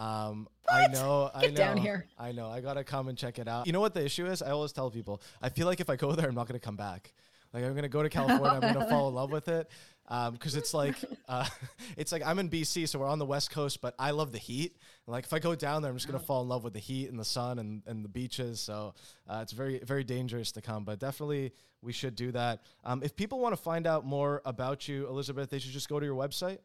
Um, 0.00 0.48
I 0.66 0.86
know, 0.86 1.30
Get 1.34 1.44
I 1.44 1.46
know, 1.48 1.54
down 1.54 1.76
here. 1.76 2.06
I 2.18 2.32
know. 2.32 2.48
I 2.48 2.62
gotta 2.62 2.84
come 2.84 3.08
and 3.08 3.18
check 3.18 3.38
it 3.38 3.46
out. 3.46 3.66
You 3.66 3.74
know 3.74 3.80
what 3.80 3.92
the 3.92 4.02
issue 4.02 4.24
is? 4.26 4.40
I 4.40 4.50
always 4.50 4.72
tell 4.72 4.90
people, 4.90 5.20
I 5.42 5.50
feel 5.50 5.66
like 5.66 5.80
if 5.80 5.90
I 5.90 5.96
go 5.96 6.12
there, 6.12 6.26
I'm 6.26 6.34
not 6.34 6.48
gonna 6.48 6.58
come 6.58 6.76
back. 6.76 7.12
Like 7.52 7.64
I'm 7.64 7.74
gonna 7.74 7.88
go 7.88 8.02
to 8.02 8.08
California, 8.18 8.60
I'm 8.62 8.72
gonna 8.72 8.88
fall 8.88 9.08
in 9.08 9.14
love 9.14 9.30
with 9.30 9.48
it, 9.48 9.68
because 10.08 10.54
um, 10.54 10.58
it's 10.58 10.72
like, 10.72 10.94
uh, 11.28 11.46
it's 11.98 12.12
like 12.12 12.22
I'm 12.24 12.38
in 12.38 12.48
BC, 12.48 12.88
so 12.88 12.98
we're 12.98 13.08
on 13.08 13.18
the 13.18 13.26
West 13.26 13.50
Coast, 13.50 13.82
but 13.82 13.94
I 13.98 14.12
love 14.12 14.32
the 14.32 14.38
heat. 14.38 14.78
like 15.06 15.24
if 15.24 15.34
I 15.34 15.38
go 15.38 15.54
down 15.54 15.82
there, 15.82 15.90
I'm 15.90 15.98
just 15.98 16.06
gonna 16.06 16.18
fall 16.18 16.40
in 16.40 16.48
love 16.48 16.64
with 16.64 16.72
the 16.72 16.80
heat 16.80 17.10
and 17.10 17.18
the 17.18 17.24
sun 17.24 17.58
and, 17.58 17.82
and 17.86 18.02
the 18.02 18.08
beaches. 18.08 18.58
So 18.58 18.94
uh, 19.28 19.40
it's 19.42 19.52
very 19.52 19.80
very 19.80 20.04
dangerous 20.04 20.50
to 20.52 20.62
come, 20.62 20.84
but 20.84 20.98
definitely 20.98 21.52
we 21.82 21.92
should 21.92 22.14
do 22.14 22.32
that. 22.32 22.62
Um, 22.84 23.02
if 23.02 23.14
people 23.16 23.38
want 23.38 23.54
to 23.54 23.60
find 23.60 23.86
out 23.86 24.06
more 24.06 24.40
about 24.46 24.88
you, 24.88 25.06
Elysabeth, 25.08 25.50
they 25.50 25.58
should 25.58 25.72
just 25.72 25.90
go 25.90 26.00
to 26.00 26.06
your 26.06 26.16
website. 26.16 26.58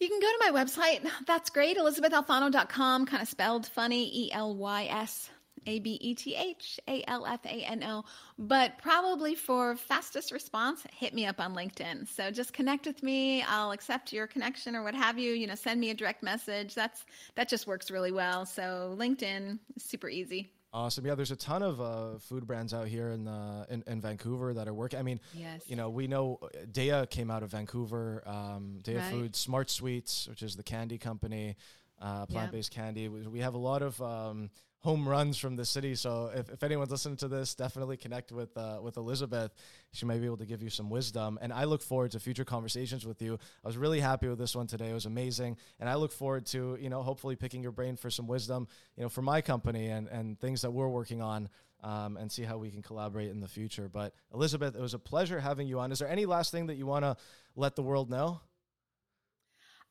You 0.00 0.08
can 0.08 0.18
go 0.18 0.26
to 0.28 0.52
my 0.52 0.64
website. 0.64 1.06
That's 1.26 1.50
great. 1.50 1.76
ElysabethAlfano.com, 1.76 3.04
kind 3.04 3.22
of 3.22 3.28
spelled 3.28 3.66
funny 3.66 4.10
E 4.12 4.32
L 4.32 4.56
Y 4.56 4.88
S 4.90 5.28
A 5.66 5.78
B 5.78 5.98
E 6.00 6.14
T 6.14 6.34
H 6.34 6.80
A 6.88 7.04
L 7.06 7.26
F 7.26 7.44
A 7.44 7.48
N 7.48 7.84
O. 7.84 8.04
But 8.38 8.78
probably 8.78 9.34
for 9.34 9.76
fastest 9.76 10.32
response, 10.32 10.86
hit 10.96 11.12
me 11.12 11.26
up 11.26 11.38
on 11.38 11.54
LinkedIn. 11.54 12.08
So 12.08 12.30
just 12.30 12.54
connect 12.54 12.86
with 12.86 13.02
me. 13.02 13.42
I'll 13.42 13.72
accept 13.72 14.10
your 14.10 14.26
connection 14.26 14.74
or 14.74 14.82
what 14.82 14.94
have 14.94 15.18
you. 15.18 15.32
You 15.34 15.46
know, 15.46 15.54
send 15.54 15.78
me 15.78 15.90
a 15.90 15.94
direct 15.94 16.22
message. 16.22 16.74
That's 16.74 17.04
that 17.34 17.50
just 17.50 17.66
works 17.66 17.90
really 17.90 18.12
well. 18.12 18.46
So 18.46 18.96
LinkedIn 18.98 19.58
is 19.76 19.82
super 19.82 20.08
easy. 20.08 20.50
Awesome. 20.72 21.04
Yeah, 21.04 21.16
there's 21.16 21.32
a 21.32 21.36
ton 21.36 21.62
of 21.62 21.80
uh, 21.80 22.18
food 22.18 22.46
brands 22.46 22.72
out 22.72 22.86
here 22.86 23.10
in, 23.10 23.24
the, 23.24 23.66
in, 23.70 23.82
in 23.88 24.00
Vancouver 24.00 24.54
that 24.54 24.68
are 24.68 24.74
working. 24.74 25.00
I 25.00 25.02
mean, 25.02 25.18
yes. 25.34 25.64
you 25.66 25.74
know, 25.74 25.90
we 25.90 26.06
know 26.06 26.38
uh, 26.42 26.48
Daiya 26.70 27.10
came 27.10 27.28
out 27.28 27.42
of 27.42 27.50
Vancouver. 27.50 28.22
Um, 28.24 28.78
Daiya 28.82 28.98
right. 28.98 29.10
Food, 29.10 29.36
Smart 29.36 29.68
Sweets, 29.68 30.28
which 30.28 30.42
is 30.42 30.54
the 30.54 30.62
candy 30.62 30.96
company, 30.96 31.56
uh, 32.00 32.26
plant-based 32.26 32.70
candy. 32.70 33.08
We, 33.08 33.26
we, 33.26 33.40
have 33.40 33.54
a 33.54 33.58
lot 33.58 33.82
of 33.82 34.00
um, 34.00 34.50
home 34.80 35.06
runs 35.06 35.36
from 35.36 35.56
the 35.56 35.64
city. 35.64 35.94
So 35.94 36.30
if, 36.34 36.48
if 36.50 36.62
anyone's 36.62 36.90
listening 36.90 37.16
to 37.18 37.28
this, 37.28 37.54
definitely 37.54 37.96
connect 37.96 38.32
with 38.32 38.56
uh, 38.56 38.78
with 38.82 38.96
Elysabeth. 38.96 39.52
She 39.92 40.06
may 40.06 40.18
be 40.18 40.26
able 40.26 40.38
to 40.38 40.46
give 40.46 40.62
you 40.62 40.70
some 40.70 40.88
wisdom. 40.90 41.38
And 41.42 41.52
I 41.52 41.64
look 41.64 41.82
forward 41.82 42.12
to 42.12 42.20
future 42.20 42.44
conversations 42.44 43.06
with 43.06 43.20
you. 43.20 43.38
I 43.64 43.68
was 43.68 43.76
really 43.76 44.00
happy 44.00 44.28
with 44.28 44.38
this 44.38 44.56
one 44.56 44.66
today. 44.66 44.90
It 44.90 44.94
was 44.94 45.06
amazing. 45.06 45.58
And 45.78 45.88
I 45.88 45.94
look 45.96 46.12
forward 46.12 46.46
to, 46.46 46.78
you 46.80 46.88
know, 46.88 47.02
hopefully 47.02 47.36
picking 47.36 47.62
your 47.62 47.72
brain 47.72 47.96
for 47.96 48.10
some 48.10 48.26
wisdom, 48.26 48.68
you 48.96 49.02
know, 49.02 49.08
for 49.08 49.22
my 49.22 49.40
company 49.42 49.88
and, 49.88 50.08
and 50.08 50.40
things 50.40 50.62
that 50.62 50.70
we're 50.70 50.88
working 50.88 51.22
on. 51.22 51.48
Um, 51.82 52.18
and 52.18 52.30
see 52.30 52.42
how 52.42 52.58
we 52.58 52.70
can 52.70 52.82
collaborate 52.82 53.30
in 53.30 53.40
the 53.40 53.48
future. 53.48 53.88
But 53.88 54.12
Elysabeth, 54.34 54.74
it 54.76 54.80
was 54.82 54.92
a 54.92 54.98
pleasure 54.98 55.40
having 55.40 55.66
you 55.66 55.80
on. 55.80 55.92
Is 55.92 56.00
there 56.00 56.10
any 56.10 56.26
last 56.26 56.52
thing 56.52 56.66
that 56.66 56.74
you 56.74 56.84
want 56.84 57.06
to 57.06 57.16
let 57.56 57.74
the 57.74 57.82
world 57.82 58.10
know? 58.10 58.42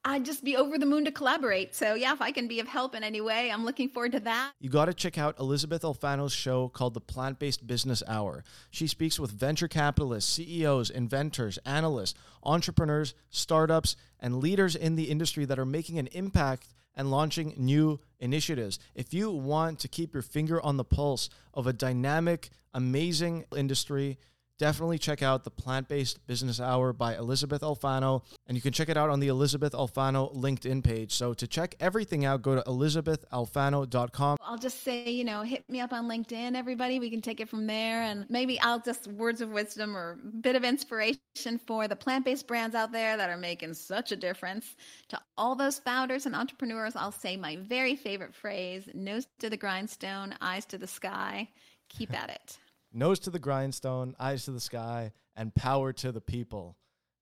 I'd 0.06 0.24
just 0.24 0.46
be 0.46 0.56
over 0.56 0.78
the 0.78 0.86
moon 0.86 1.04
to 1.06 1.12
collaborate. 1.12 1.76
So, 1.76 1.94
yeah, 1.94 2.14
if 2.14 2.22
I 2.22 2.32
can 2.32 2.48
be 2.48 2.62
of 2.62 2.68
help 2.68 2.96
in 2.96 3.04
any 3.04 3.20
way, 3.20 3.52
I'm 3.52 3.66
looking 3.66 3.90
forward 3.90 4.14
to 4.14 4.22
that. 4.22 4.52
You 4.60 4.70
got 4.70 4.86
to 4.86 4.94
check 4.94 5.18
out 5.18 5.38
Elysabeth 5.40 5.82
Alfano's 5.82 6.32
show 6.32 6.70
called 6.70 6.94
The 6.94 7.02
Plant 7.02 7.38
Based 7.38 7.68
Business 7.68 8.02
Hour. 8.08 8.44
She 8.72 8.88
speaks 8.88 9.20
with 9.20 9.32
venture 9.32 9.68
capitalists, 9.68 10.34
CEOs, 10.34 10.90
inventors, 10.90 11.60
analysts, 11.66 12.18
entrepreneurs, 12.44 13.14
startups, 13.30 13.98
and 14.22 14.38
leaders 14.38 14.76
in 14.76 14.96
the 14.96 15.10
industry 15.10 15.44
that 15.46 15.60
are 15.60 15.66
making 15.66 16.00
an 16.00 16.08
impact 16.08 16.68
and 16.96 17.12
launching 17.12 17.54
new 17.58 18.00
initiatives. 18.20 18.80
If 18.96 19.14
you 19.14 19.32
want 19.32 19.80
to 19.80 19.88
keep 19.88 20.14
your 20.14 20.24
finger 20.24 20.62
on 20.62 20.78
the 20.78 20.84
pulse 20.86 21.30
of 21.54 21.68
a 21.68 21.74
dynamic, 21.74 22.50
amazing 22.74 23.46
industry, 23.56 24.18
definitely 24.60 25.00
check 25.00 25.24
out 25.24 25.44
the 25.44 25.50
Plant 25.50 25.88
Based 25.88 26.26
Business 26.28 26.60
Hour 26.60 26.94
by 26.94 27.16
Elysabeth 27.16 27.62
Alfano. 27.62 28.22
And 28.46 28.56
you 28.56 28.62
can 28.62 28.74
check 28.74 28.90
it 28.90 28.98
out 28.98 29.10
on 29.10 29.20
the 29.20 29.30
Elysabeth 29.30 29.74
Alfano 29.74 30.36
LinkedIn 30.36 30.84
page. 30.84 31.14
So 31.14 31.34
to 31.34 31.48
check 31.48 31.76
everything 31.80 32.26
out, 32.26 32.44
go 32.44 32.56
to 32.56 32.62
elysabethalfano.com. 32.62 34.38
I'll 34.42 34.58
just 34.58 34.84
say, 34.84 35.10
you 35.10 35.24
know, 35.24 35.42
hit 35.42 35.68
me 35.70 35.80
up 35.80 35.94
on 35.94 36.08
LinkedIn, 36.08 36.56
everybody. 36.56 37.00
We 37.00 37.10
can 37.10 37.22
take 37.22 37.40
it 37.40 37.50
from 37.50 37.66
there. 37.66 38.04
And 38.04 38.30
maybe 38.30 38.60
I'll 38.60 38.82
just 38.82 39.08
words 39.08 39.42
of 39.42 39.50
wisdom 39.50 39.96
or 39.96 40.20
bit 40.42 40.56
of 40.56 40.64
inspiration 40.64 41.20
for 41.66 41.88
the 41.88 41.96
plant 41.96 42.26
based 42.26 42.46
brands 42.46 42.76
out 42.76 42.92
there 42.92 43.18
that 43.18 43.30
are 43.30 43.38
making 43.38 43.74
such 43.74 44.12
a 44.12 44.16
difference. 44.16 44.76
To 45.10 45.20
all 45.38 45.56
those 45.56 45.80
founders 45.80 46.26
and 46.26 46.36
entrepreneurs, 46.36 46.96
I'll 46.96 47.12
say 47.12 47.38
my 47.38 47.56
very 47.56 47.96
favorite 47.96 48.36
phrase 48.36 48.90
nose 48.94 49.26
to 49.40 49.50
the 49.50 49.58
grindstone, 49.58 50.36
eyes 50.42 50.66
to 50.66 50.78
the 50.78 50.88
sky. 50.88 51.48
Keep 51.88 52.14
at 52.14 52.30
it 52.30 52.58
nose 52.92 53.20
to 53.20 53.30
the 53.30 53.40
grindstone, 53.40 54.16
eyes 54.20 54.46
to 54.46 54.52
the 54.52 54.60
sky, 54.60 55.12
and 55.36 55.54
power 55.54 55.94
to 55.94 56.12
the 56.12 56.22
people. 56.22 56.78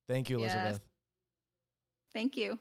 Thank 0.08 0.30
you, 0.30 0.40
Elysabeth. 0.40 0.72
Yes. 0.74 0.80
Thank 2.14 2.38
you. 2.38 2.58